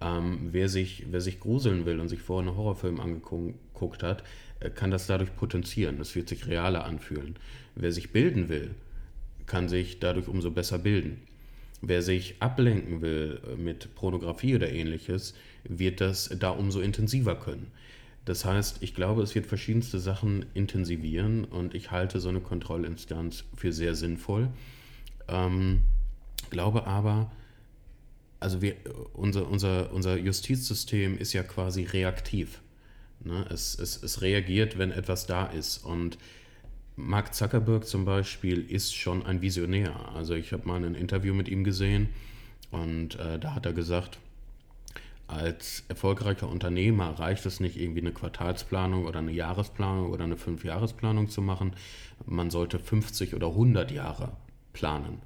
Ähm, 0.01 0.49
wer, 0.51 0.69
sich, 0.69 1.05
wer 1.11 1.21
sich 1.21 1.39
gruseln 1.39 1.86
will 1.86 1.99
und 1.99 2.09
sich 2.09 2.21
vorher 2.21 2.49
einen 2.49 2.57
Horrorfilm 2.57 2.99
angeguckt 2.99 4.03
hat, 4.03 4.23
äh, 4.59 4.69
kann 4.69 4.91
das 4.91 5.07
dadurch 5.07 5.36
potenzieren. 5.36 5.97
Das 5.97 6.15
wird 6.15 6.29
sich 6.29 6.47
realer 6.47 6.86
anfühlen. 6.86 7.36
Wer 7.75 7.91
sich 7.91 8.11
bilden 8.11 8.49
will, 8.49 8.71
kann 9.45 9.69
sich 9.69 9.99
dadurch 9.99 10.27
umso 10.27 10.49
besser 10.49 10.79
bilden. 10.79 11.21
Wer 11.82 12.01
sich 12.01 12.36
ablenken 12.39 13.01
will 13.01 13.39
äh, 13.51 13.55
mit 13.55 13.93
Pornografie 13.95 14.55
oder 14.55 14.71
ähnliches, 14.71 15.36
wird 15.63 16.01
das 16.01 16.29
da 16.39 16.49
umso 16.49 16.79
intensiver 16.79 17.36
können. 17.36 17.67
Das 18.26 18.45
heißt, 18.45 18.84
ich 18.84 18.93
glaube, 18.93 19.24
es 19.24 19.34
wird 19.34 19.47
verschiedenste 19.47 19.99
Sachen 19.99 20.45
intensivieren 20.53 21.43
und 21.45 21.74
ich 21.74 21.91
halte 21.91 22.19
so 22.19 22.30
eine 22.30 22.39
Kontrollinstanz 22.39 23.45
für 23.55 23.74
sehr 23.74 23.95
sinnvoll. 23.95 24.49
Ähm, 25.28 25.82
glaube 26.49 26.86
aber, 26.86 27.32
also 28.39 28.61
wir, 28.61 28.76
unser, 29.13 29.47
unser, 29.49 29.91
unser 29.93 30.17
Justizsystem 30.17 31.17
ist 31.17 31.34
ja 31.34 31.43
quasi 31.43 31.84
reaktiv. 31.84 32.61
Ne? 33.24 33.45
Es, 33.49 33.78
es, 33.78 34.01
es 34.01 34.22
reagiert, 34.22 34.78
wenn 34.78 34.91
etwas 34.91 35.26
da 35.26 35.45
ist. 35.45 35.80
Und 35.80 36.17
Mark 36.95 37.34
Zuckerberg 37.34 37.88
zum 37.88 38.05
Beispiel 38.05 38.61
ist 38.69 38.95
schon 38.95 39.26
ein 39.26 39.41
Visionär. 39.41 40.09
Also 40.13 40.36
ich 40.36 40.53
habe 40.53 40.67
mal 40.67 40.84
ein 40.84 40.95
Interview 40.95 41.34
mit 41.34 41.47
ihm 41.49 41.63
gesehen 41.63 42.09
und 42.69 43.15
äh, 43.19 43.39
da 43.39 43.55
hat 43.55 43.65
er 43.65 43.74
gesagt, 43.74 44.19
als 45.32 45.86
erfolgreicher 45.88 46.49
Unternehmer 46.49 47.17
reicht 47.19 47.45
es 47.45 47.59
nicht, 47.59 47.77
irgendwie 47.77 48.01
eine 48.01 48.11
Quartalsplanung 48.11 49.05
oder 49.05 49.19
eine 49.19 49.32
Jahresplanung 49.32 50.11
oder 50.11 50.25
eine 50.25 50.38
Fünfjahresplanung 50.38 51.29
zu 51.29 51.41
machen. 51.41 51.73
Man 52.25 52.49
sollte 52.49 52.79
50 52.79 53.34
oder 53.34 53.47
100 53.47 53.91
Jahre 53.91 54.34
planen. 54.73 55.21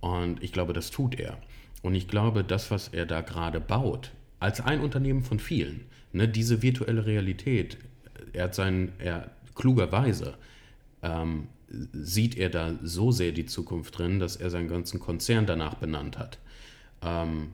Und 0.00 0.42
ich 0.42 0.52
glaube, 0.52 0.72
das 0.72 0.90
tut 0.90 1.18
er. 1.18 1.38
Und 1.82 1.94
ich 1.94 2.08
glaube, 2.08 2.44
das, 2.44 2.70
was 2.70 2.88
er 2.88 3.06
da 3.06 3.20
gerade 3.20 3.60
baut, 3.60 4.12
als 4.40 4.60
ein 4.60 4.80
Unternehmen 4.80 5.22
von 5.22 5.38
vielen, 5.38 5.84
ne, 6.12 6.28
diese 6.28 6.62
virtuelle 6.62 7.06
Realität, 7.06 7.76
er 8.32 8.44
hat 8.44 8.54
sein, 8.54 8.92
er 8.98 9.30
klugerweise 9.54 10.34
ähm, 11.02 11.48
sieht 11.92 12.36
er 12.36 12.50
da 12.50 12.74
so 12.82 13.12
sehr 13.12 13.32
die 13.32 13.46
Zukunft 13.46 13.98
drin, 13.98 14.18
dass 14.18 14.36
er 14.36 14.50
seinen 14.50 14.68
ganzen 14.68 15.00
Konzern 15.00 15.46
danach 15.46 15.74
benannt 15.74 16.18
hat, 16.18 16.38
ähm, 17.02 17.48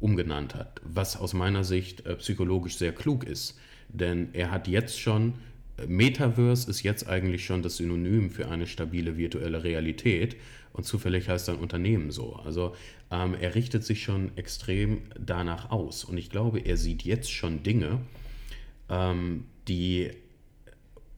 umgenannt 0.00 0.54
hat, 0.54 0.80
was 0.84 1.16
aus 1.16 1.34
meiner 1.34 1.64
Sicht 1.64 2.06
äh, 2.06 2.16
psychologisch 2.16 2.76
sehr 2.76 2.92
klug 2.92 3.24
ist. 3.24 3.58
Denn 3.88 4.28
er 4.32 4.50
hat 4.50 4.68
jetzt 4.68 5.00
schon, 5.00 5.34
äh, 5.76 5.86
Metaverse 5.86 6.70
ist 6.70 6.82
jetzt 6.82 7.08
eigentlich 7.08 7.44
schon 7.44 7.62
das 7.62 7.76
Synonym 7.78 8.30
für 8.30 8.48
eine 8.48 8.66
stabile 8.66 9.16
virtuelle 9.16 9.64
Realität 9.64 10.36
und 10.72 10.84
zufällig 10.84 11.28
heißt 11.28 11.46
sein 11.46 11.56
Unternehmen 11.56 12.10
so. 12.10 12.36
Also 12.36 12.74
ähm, 13.10 13.34
er 13.40 13.54
richtet 13.54 13.84
sich 13.84 14.02
schon 14.02 14.36
extrem 14.36 15.02
danach 15.18 15.70
aus 15.70 16.04
und 16.04 16.18
ich 16.18 16.30
glaube, 16.30 16.60
er 16.60 16.76
sieht 16.76 17.02
jetzt 17.02 17.32
schon 17.32 17.62
Dinge, 17.62 18.00
ähm, 18.88 19.46
die 19.66 20.10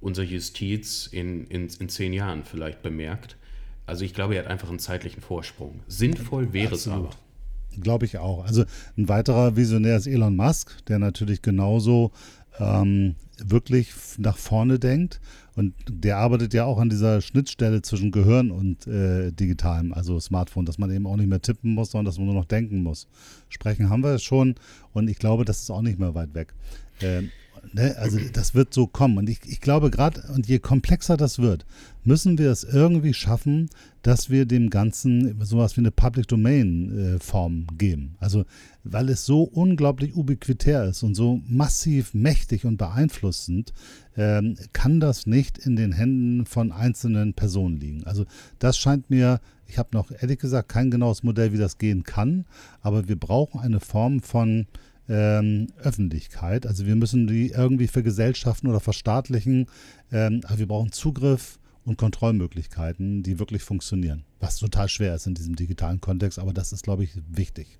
unsere 0.00 0.26
Justiz 0.26 1.06
in, 1.06 1.46
in, 1.48 1.68
in 1.68 1.88
zehn 1.88 2.12
Jahren 2.12 2.44
vielleicht 2.44 2.82
bemerkt. 2.82 3.36
Also 3.84 4.04
ich 4.04 4.14
glaube, 4.14 4.36
er 4.36 4.44
hat 4.44 4.50
einfach 4.50 4.70
einen 4.70 4.78
zeitlichen 4.78 5.20
Vorsprung. 5.20 5.80
Sinnvoll 5.88 6.52
wäre 6.52 6.72
Absolut. 6.72 7.10
es 7.10 7.16
aber. 7.16 7.29
Glaube 7.78 8.04
ich 8.04 8.18
auch. 8.18 8.44
Also 8.44 8.64
ein 8.96 9.08
weiterer 9.08 9.56
Visionär 9.56 9.96
ist 9.96 10.06
Elon 10.06 10.36
Musk, 10.36 10.84
der 10.86 10.98
natürlich 10.98 11.42
genauso 11.42 12.10
ähm, 12.58 13.14
wirklich 13.38 13.92
nach 14.18 14.36
vorne 14.36 14.78
denkt. 14.78 15.20
Und 15.56 15.74
der 15.88 16.18
arbeitet 16.18 16.54
ja 16.54 16.64
auch 16.64 16.78
an 16.78 16.88
dieser 16.88 17.20
Schnittstelle 17.20 17.82
zwischen 17.82 18.12
Gehirn 18.12 18.50
und 18.50 18.86
äh, 18.86 19.30
digitalem, 19.32 19.92
also 19.92 20.18
Smartphone, 20.20 20.64
dass 20.64 20.78
man 20.78 20.90
eben 20.90 21.06
auch 21.06 21.16
nicht 21.16 21.28
mehr 21.28 21.42
tippen 21.42 21.74
muss, 21.74 21.90
sondern 21.90 22.06
dass 22.06 22.18
man 22.18 22.26
nur 22.26 22.34
noch 22.34 22.44
denken 22.44 22.82
muss. 22.82 23.08
Sprechen 23.48 23.90
haben 23.90 24.02
wir 24.02 24.14
es 24.14 24.22
schon 24.22 24.54
und 24.92 25.08
ich 25.08 25.18
glaube, 25.18 25.44
das 25.44 25.62
ist 25.62 25.70
auch 25.70 25.82
nicht 25.82 25.98
mehr 25.98 26.14
weit 26.14 26.34
weg. 26.34 26.54
Ähm, 27.02 27.30
Ne? 27.72 27.96
Also 27.98 28.18
das 28.32 28.54
wird 28.54 28.74
so 28.74 28.86
kommen. 28.86 29.18
Und 29.18 29.28
ich, 29.28 29.40
ich 29.46 29.61
glaube 29.61 29.90
gerade, 29.90 30.22
und 30.34 30.46
je 30.46 30.58
komplexer 30.58 31.16
das 31.16 31.38
wird, 31.38 31.66
müssen 32.04 32.38
wir 32.38 32.50
es 32.50 32.64
irgendwie 32.64 33.14
schaffen, 33.14 33.68
dass 34.02 34.30
wir 34.30 34.46
dem 34.46 34.70
Ganzen 34.70 35.38
sowas 35.44 35.76
wie 35.76 35.82
eine 35.82 35.90
Public 35.90 36.28
Domain 36.28 37.16
äh, 37.16 37.18
Form 37.18 37.66
geben. 37.76 38.16
Also 38.18 38.44
weil 38.84 39.11
es 39.11 39.26
so 39.26 39.42
unglaublich 39.42 40.16
ubiquitär 40.16 40.84
ist 40.84 41.02
und 41.02 41.14
so 41.14 41.40
massiv 41.46 42.14
mächtig 42.14 42.64
und 42.64 42.78
beeinflussend, 42.78 43.72
ähm, 44.16 44.56
kann 44.72 45.00
das 45.00 45.26
nicht 45.26 45.58
in 45.58 45.76
den 45.76 45.92
Händen 45.92 46.46
von 46.46 46.72
einzelnen 46.72 47.34
Personen 47.34 47.78
liegen. 47.78 48.04
Also 48.04 48.24
das 48.58 48.78
scheint 48.78 49.11
mir, 49.11 49.40
ich 49.66 49.78
habe 49.78 49.90
noch 49.92 50.11
ehrlich 50.11 50.38
gesagt 50.38 50.68
kein 50.68 50.90
genaues 50.90 51.22
Modell, 51.22 51.52
wie 51.52 51.58
das 51.58 51.78
gehen 51.78 52.04
kann, 52.04 52.46
aber 52.80 53.08
wir 53.08 53.16
brauchen 53.16 53.61
eine 53.61 53.80
Form 53.80 54.20
von 54.20 54.66
ähm, 55.11 55.66
Öffentlichkeit. 55.76 56.66
Also 56.66 56.86
wir 56.86 56.94
müssen 56.94 57.26
die 57.26 57.50
irgendwie 57.50 57.88
vergesellschaften 57.88 58.70
oder 58.70 58.80
verstaatlichen. 58.80 59.66
Ähm, 60.12 60.40
aber 60.44 60.58
wir 60.58 60.68
brauchen 60.68 60.92
Zugriff 60.92 61.58
und 61.84 61.98
Kontrollmöglichkeiten, 61.98 63.22
die 63.22 63.38
wirklich 63.38 63.62
funktionieren. 63.62 64.24
Was 64.38 64.56
total 64.56 64.88
schwer 64.88 65.14
ist 65.16 65.26
in 65.26 65.34
diesem 65.34 65.56
digitalen 65.56 66.00
Kontext, 66.00 66.38
aber 66.38 66.52
das 66.52 66.72
ist, 66.72 66.84
glaube 66.84 67.04
ich, 67.04 67.11
wichtig. 67.28 67.78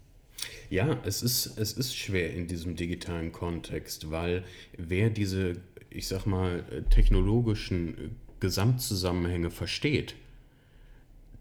Ja, 0.71 0.99
es 1.05 1.23
ist, 1.23 1.59
es 1.59 1.75
ist 1.75 1.95
schwer 1.95 2.35
in 2.35 2.49
diesem 2.49 2.75
digitalen 2.75 3.31
Kontext, 3.31 4.11
weil 4.11 4.43
wer 4.77 5.11
diese, 5.11 5.57
ich 5.91 6.09
sag 6.09 6.27
mal, 6.27 6.65
technologischen 6.91 8.17
Gesamtzusammenhänge 8.41 9.51
versteht, 9.51 10.17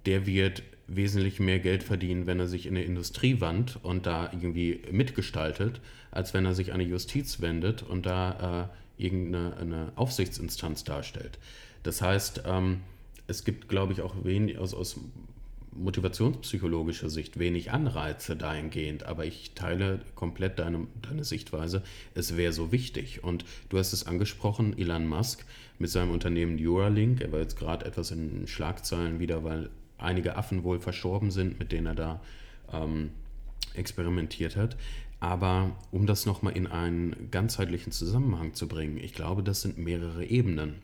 der 0.05 0.25
wird 0.25 0.63
wesentlich 0.95 1.39
mehr 1.39 1.59
Geld 1.59 1.83
verdienen, 1.83 2.25
wenn 2.27 2.39
er 2.39 2.47
sich 2.47 2.65
in 2.65 2.75
der 2.75 2.85
Industrie 2.85 3.39
wandt 3.39 3.79
und 3.83 4.05
da 4.05 4.29
irgendwie 4.31 4.81
mitgestaltet, 4.91 5.81
als 6.11 6.33
wenn 6.33 6.45
er 6.45 6.55
sich 6.55 6.73
an 6.73 6.79
die 6.79 6.85
Justiz 6.85 7.41
wendet 7.41 7.83
und 7.83 8.05
da 8.05 8.69
äh, 8.97 9.03
irgendeine 9.03 9.91
Aufsichtsinstanz 9.95 10.83
darstellt. 10.83 11.39
Das 11.83 12.01
heißt, 12.01 12.43
ähm, 12.45 12.81
es 13.27 13.43
gibt, 13.43 13.69
glaube 13.69 13.93
ich, 13.93 14.01
auch 14.01 14.23
wenig 14.23 14.57
aus, 14.57 14.73
aus 14.73 14.99
motivationspsychologischer 15.71 17.09
Sicht 17.09 17.39
wenig 17.39 17.71
Anreize 17.71 18.35
dahingehend, 18.35 19.03
aber 19.03 19.25
ich 19.25 19.53
teile 19.53 20.01
komplett 20.15 20.59
deine, 20.59 20.87
deine 21.01 21.23
Sichtweise. 21.23 21.83
Es 22.15 22.35
wäre 22.35 22.53
so 22.53 22.71
wichtig. 22.71 23.23
Und 23.23 23.45
du 23.69 23.77
hast 23.77 23.93
es 23.93 24.05
angesprochen, 24.05 24.77
Elon 24.77 25.07
Musk 25.07 25.45
mit 25.77 25.89
seinem 25.89 26.11
Unternehmen 26.11 26.55
Neuralink, 26.55 27.21
er 27.21 27.31
war 27.31 27.39
jetzt 27.39 27.57
gerade 27.57 27.85
etwas 27.85 28.11
in 28.11 28.47
Schlagzeilen 28.47 29.19
wieder, 29.19 29.43
weil 29.43 29.69
einige 30.01 30.35
Affen 30.35 30.63
wohl 30.63 30.79
verstorben 30.79 31.31
sind, 31.31 31.59
mit 31.59 31.71
denen 31.71 31.87
er 31.87 31.95
da 31.95 32.21
ähm, 32.71 33.11
experimentiert 33.73 34.55
hat. 34.55 34.77
Aber 35.19 35.71
um 35.91 36.05
das 36.05 36.25
nochmal 36.25 36.55
in 36.55 36.67
einen 36.67 37.29
ganzheitlichen 37.29 37.91
Zusammenhang 37.91 38.53
zu 38.53 38.67
bringen, 38.67 38.97
ich 38.97 39.13
glaube, 39.13 39.43
das 39.43 39.61
sind 39.61 39.77
mehrere 39.77 40.25
Ebenen. 40.25 40.75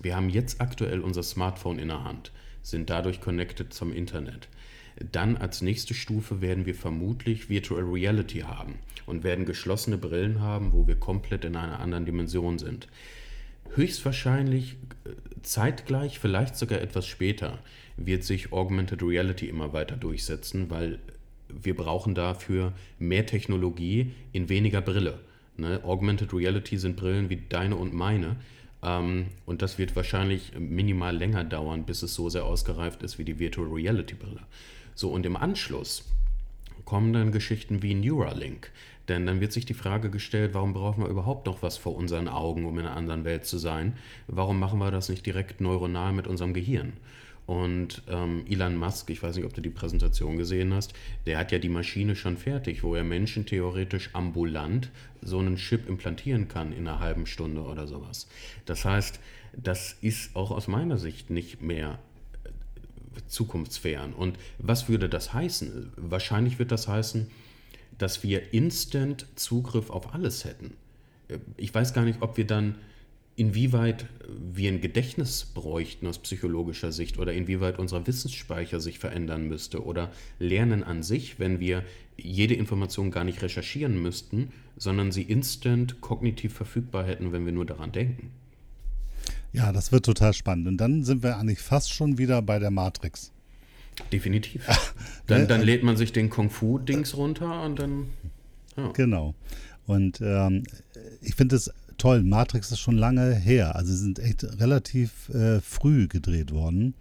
Wir 0.00 0.14
haben 0.14 0.28
jetzt 0.28 0.60
aktuell 0.60 1.00
unser 1.00 1.24
Smartphone 1.24 1.78
in 1.78 1.88
der 1.88 2.04
Hand, 2.04 2.30
sind 2.62 2.88
dadurch 2.88 3.20
connected 3.20 3.74
zum 3.74 3.92
Internet. 3.92 4.48
Dann 5.12 5.36
als 5.36 5.62
nächste 5.62 5.94
Stufe 5.94 6.40
werden 6.40 6.66
wir 6.66 6.74
vermutlich 6.74 7.48
Virtual 7.48 7.82
Reality 7.82 8.40
haben 8.40 8.74
und 9.06 9.24
werden 9.24 9.44
geschlossene 9.44 9.98
Brillen 9.98 10.40
haben, 10.40 10.72
wo 10.72 10.86
wir 10.86 10.96
komplett 10.96 11.44
in 11.44 11.56
einer 11.56 11.80
anderen 11.80 12.04
Dimension 12.04 12.58
sind. 12.58 12.86
Höchstwahrscheinlich 13.74 14.76
äh, 15.04 15.10
zeitgleich, 15.42 16.18
vielleicht 16.18 16.56
sogar 16.56 16.80
etwas 16.80 17.06
später, 17.06 17.58
wird 17.96 18.24
sich 18.24 18.52
Augmented 18.52 19.02
Reality 19.02 19.48
immer 19.48 19.72
weiter 19.72 19.96
durchsetzen, 19.96 20.70
weil 20.70 20.98
wir 21.48 21.74
brauchen 21.74 22.14
dafür 22.14 22.72
mehr 22.98 23.26
Technologie 23.26 24.12
in 24.32 24.48
weniger 24.48 24.80
Brille. 24.80 25.18
Ne? 25.56 25.80
Augmented 25.84 26.32
Reality 26.32 26.78
sind 26.78 26.96
Brillen 26.96 27.28
wie 27.28 27.42
deine 27.48 27.76
und 27.76 27.92
meine. 27.92 28.36
Ähm, 28.82 29.26
und 29.46 29.62
das 29.62 29.78
wird 29.78 29.94
wahrscheinlich 29.96 30.52
minimal 30.58 31.16
länger 31.16 31.44
dauern, 31.44 31.84
bis 31.84 32.02
es 32.02 32.14
so 32.14 32.28
sehr 32.28 32.44
ausgereift 32.44 33.02
ist 33.02 33.18
wie 33.18 33.24
die 33.24 33.38
Virtual 33.38 33.68
Reality 33.68 34.14
Brille. 34.14 34.40
So, 34.94 35.10
und 35.10 35.26
im 35.26 35.36
Anschluss 35.36 36.04
kommen 36.84 37.12
dann 37.12 37.32
Geschichten 37.32 37.82
wie 37.82 37.94
Neuralink. 37.94 38.70
Denn 39.10 39.26
dann 39.26 39.40
wird 39.40 39.52
sich 39.52 39.66
die 39.66 39.74
Frage 39.74 40.08
gestellt, 40.08 40.54
warum 40.54 40.72
brauchen 40.72 41.02
wir 41.02 41.10
überhaupt 41.10 41.46
noch 41.46 41.62
was 41.62 41.76
vor 41.76 41.96
unseren 41.96 42.28
Augen, 42.28 42.64
um 42.64 42.78
in 42.78 42.86
einer 42.86 42.96
anderen 42.96 43.24
Welt 43.24 43.44
zu 43.44 43.58
sein? 43.58 43.94
Warum 44.28 44.60
machen 44.60 44.78
wir 44.78 44.92
das 44.92 45.08
nicht 45.08 45.26
direkt 45.26 45.60
neuronal 45.60 46.12
mit 46.12 46.28
unserem 46.28 46.54
Gehirn? 46.54 46.92
Und 47.44 48.02
ähm, 48.08 48.44
Elon 48.48 48.76
Musk, 48.76 49.10
ich 49.10 49.20
weiß 49.20 49.34
nicht, 49.34 49.46
ob 49.46 49.52
du 49.52 49.60
die 49.60 49.70
Präsentation 49.70 50.36
gesehen 50.36 50.72
hast, 50.72 50.92
der 51.26 51.38
hat 51.38 51.50
ja 51.50 51.58
die 51.58 51.68
Maschine 51.68 52.14
schon 52.14 52.36
fertig, 52.36 52.84
wo 52.84 52.94
er 52.94 53.02
Menschen 53.02 53.46
theoretisch 53.46 54.10
ambulant 54.12 54.90
so 55.22 55.40
einen 55.40 55.56
Chip 55.56 55.88
implantieren 55.88 56.46
kann 56.46 56.70
in 56.70 56.86
einer 56.86 57.00
halben 57.00 57.26
Stunde 57.26 57.62
oder 57.62 57.88
sowas. 57.88 58.28
Das 58.64 58.84
heißt, 58.84 59.18
das 59.56 59.96
ist 60.00 60.36
auch 60.36 60.52
aus 60.52 60.68
meiner 60.68 60.98
Sicht 60.98 61.30
nicht 61.30 61.60
mehr 61.60 61.98
äh, 62.44 63.20
zukunftsfern. 63.26 64.12
Und 64.12 64.38
was 64.58 64.88
würde 64.88 65.08
das 65.08 65.34
heißen? 65.34 65.92
Wahrscheinlich 65.96 66.60
wird 66.60 66.70
das 66.70 66.86
heißen, 66.86 67.26
dass 68.02 68.22
wir 68.22 68.52
instant 68.52 69.26
Zugriff 69.34 69.90
auf 69.90 70.14
alles 70.14 70.44
hätten. 70.44 70.74
Äh, 71.28 71.38
ich 71.56 71.74
weiß 71.74 71.92
gar 71.92 72.04
nicht, 72.04 72.22
ob 72.22 72.36
wir 72.36 72.46
dann 72.46 72.76
inwieweit 73.36 74.06
wir 74.52 74.70
ein 74.70 74.82
Gedächtnis 74.82 75.46
bräuchten 75.54 76.06
aus 76.06 76.18
psychologischer 76.18 76.92
Sicht 76.92 77.18
oder 77.18 77.32
inwieweit 77.32 77.78
unser 77.78 78.06
Wissensspeicher 78.06 78.80
sich 78.80 78.98
verändern 78.98 79.48
müsste 79.48 79.82
oder 79.82 80.10
Lernen 80.38 80.84
an 80.84 81.02
sich, 81.02 81.38
wenn 81.38 81.58
wir 81.58 81.82
jede 82.18 82.54
Information 82.54 83.10
gar 83.10 83.24
nicht 83.24 83.40
recherchieren 83.40 84.02
müssten, 84.02 84.52
sondern 84.76 85.10
sie 85.10 85.22
instant 85.22 86.02
kognitiv 86.02 86.52
verfügbar 86.52 87.06
hätten, 87.06 87.32
wenn 87.32 87.46
wir 87.46 87.52
nur 87.52 87.64
daran 87.64 87.92
denken. 87.92 88.30
Ja, 89.52 89.72
das 89.72 89.90
wird 89.90 90.04
total 90.04 90.34
spannend. 90.34 90.68
Und 90.68 90.76
dann 90.76 91.02
sind 91.02 91.22
wir 91.22 91.38
eigentlich 91.38 91.60
fast 91.60 91.92
schon 91.92 92.18
wieder 92.18 92.42
bei 92.42 92.58
der 92.58 92.70
Matrix. 92.70 93.32
Definitiv. 94.12 94.66
Dann, 95.26 95.46
dann 95.46 95.62
lädt 95.62 95.84
man 95.84 95.96
sich 95.96 96.12
den 96.12 96.28
Kung-Fu-Dings 96.28 97.16
runter 97.16 97.62
und 97.62 97.78
dann. 97.78 98.06
Ja. 98.76 98.90
Genau. 98.92 99.34
Und 99.86 100.20
ähm, 100.20 100.64
ich 101.20 101.36
finde 101.36 101.56
es 101.56 101.70
toll. 101.98 102.22
Matrix 102.22 102.72
ist 102.72 102.80
schon 102.80 102.96
lange 102.96 103.34
her. 103.34 103.76
Also 103.76 103.92
sie 103.92 103.98
sind 103.98 104.18
echt 104.18 104.42
relativ 104.60 105.28
äh, 105.28 105.60
früh 105.60 106.08
gedreht 106.08 106.50
worden. 106.52 106.94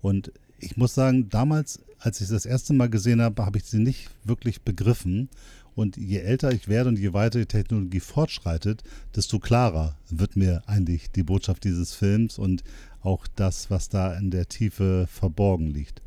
Und 0.00 0.32
ich 0.58 0.76
muss 0.76 0.94
sagen, 0.94 1.28
damals, 1.28 1.80
als 1.98 2.20
ich 2.20 2.28
das 2.28 2.46
erste 2.46 2.72
Mal 2.72 2.88
gesehen 2.88 3.20
habe, 3.20 3.44
habe 3.44 3.58
ich 3.58 3.64
sie 3.64 3.78
nicht 3.78 4.10
wirklich 4.24 4.62
begriffen. 4.62 5.28
Und 5.74 5.98
je 5.98 6.18
älter 6.18 6.52
ich 6.52 6.68
werde 6.68 6.88
und 6.88 6.98
je 6.98 7.12
weiter 7.12 7.38
die 7.38 7.46
Technologie 7.46 8.00
fortschreitet, 8.00 8.82
desto 9.14 9.38
klarer 9.38 9.96
wird 10.08 10.34
mir 10.34 10.62
eigentlich 10.66 11.10
die 11.10 11.22
Botschaft 11.22 11.64
dieses 11.64 11.94
Films 11.94 12.38
und 12.38 12.64
auch 13.02 13.26
das, 13.36 13.70
was 13.70 13.90
da 13.90 14.14
in 14.14 14.30
der 14.30 14.48
Tiefe 14.48 15.06
verborgen 15.10 15.66
liegt. 15.66 16.00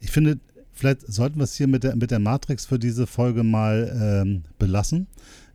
Ich 0.00 0.10
finde, 0.10 0.38
vielleicht 0.72 1.00
sollten 1.12 1.38
wir 1.38 1.44
es 1.44 1.54
hier 1.54 1.66
mit 1.66 1.84
der, 1.84 1.96
mit 1.96 2.10
der 2.10 2.18
Matrix 2.18 2.66
für 2.66 2.78
diese 2.78 3.06
Folge 3.06 3.42
mal 3.42 4.22
ähm, 4.24 4.42
belassen. 4.58 5.06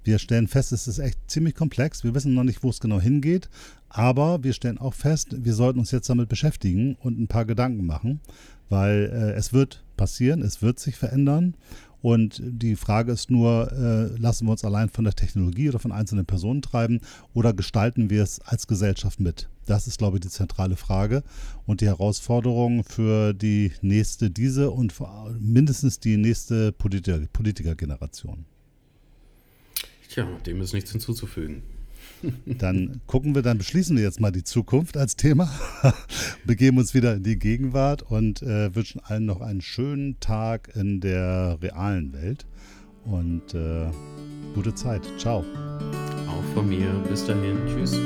Wir 0.03 0.17
stellen 0.17 0.47
fest, 0.47 0.71
es 0.71 0.87
ist 0.87 0.97
echt 0.97 1.19
ziemlich 1.27 1.53
komplex. 1.53 2.03
Wir 2.03 2.15
wissen 2.15 2.33
noch 2.33 2.43
nicht, 2.43 2.63
wo 2.63 2.69
es 2.69 2.79
genau 2.79 2.99
hingeht. 2.99 3.49
Aber 3.87 4.43
wir 4.43 4.53
stellen 4.53 4.77
auch 4.77 4.93
fest, 4.93 5.35
wir 5.43 5.53
sollten 5.53 5.79
uns 5.79 5.91
jetzt 5.91 6.09
damit 6.09 6.29
beschäftigen 6.29 6.95
und 6.95 7.19
ein 7.19 7.27
paar 7.27 7.45
Gedanken 7.45 7.85
machen, 7.85 8.21
weil 8.69 9.11
äh, 9.13 9.33
es 9.33 9.53
wird 9.53 9.83
passieren, 9.97 10.41
es 10.41 10.61
wird 10.61 10.79
sich 10.79 10.95
verändern. 10.95 11.55
Und 12.01 12.41
die 12.43 12.75
Frage 12.75 13.11
ist 13.11 13.29
nur, 13.29 13.71
äh, 13.71 14.17
lassen 14.17 14.47
wir 14.47 14.51
uns 14.51 14.65
allein 14.65 14.89
von 14.89 15.03
der 15.03 15.13
Technologie 15.13 15.69
oder 15.69 15.79
von 15.79 15.91
einzelnen 15.91 16.25
Personen 16.25 16.61
treiben 16.61 17.01
oder 17.33 17.53
gestalten 17.53 18.09
wir 18.09 18.23
es 18.23 18.39
als 18.41 18.67
Gesellschaft 18.67 19.19
mit? 19.19 19.49
Das 19.67 19.87
ist, 19.87 19.99
glaube 19.99 20.17
ich, 20.17 20.21
die 20.21 20.29
zentrale 20.29 20.75
Frage 20.75 21.23
und 21.65 21.81
die 21.81 21.85
Herausforderung 21.85 22.83
für 22.83 23.33
die 23.33 23.71
nächste, 23.81 24.31
diese 24.31 24.71
und 24.71 24.93
mindestens 25.39 25.99
die 25.99 26.17
nächste 26.17 26.71
Politiker, 26.71 27.19
Politikergeneration. 27.31 28.45
Tja, 30.09 30.27
dem 30.45 30.61
ist 30.61 30.73
nichts 30.73 30.91
hinzuzufügen. 30.91 31.61
Dann 32.45 33.01
gucken 33.07 33.35
wir, 33.35 33.41
dann 33.41 33.57
beschließen 33.57 33.95
wir 33.95 34.03
jetzt 34.03 34.19
mal 34.19 34.31
die 34.31 34.43
Zukunft 34.43 34.97
als 34.97 35.15
Thema, 35.15 35.49
begeben 36.45 36.77
uns 36.77 36.93
wieder 36.93 37.15
in 37.15 37.23
die 37.23 37.37
Gegenwart 37.37 38.03
und 38.03 38.41
äh, 38.41 38.73
wünschen 38.75 39.01
allen 39.03 39.25
noch 39.25 39.41
einen 39.41 39.61
schönen 39.61 40.19
Tag 40.19 40.75
in 40.75 41.01
der 41.01 41.57
realen 41.61 42.13
Welt 42.13 42.45
und 43.05 43.53
äh, 43.53 43.87
gute 44.53 44.75
Zeit. 44.75 45.01
Ciao. 45.17 45.43
Auch 46.27 46.53
von 46.53 46.69
mir. 46.69 46.91
Bis 47.09 47.25
dahin. 47.25 47.57
Tschüss. 47.67 47.97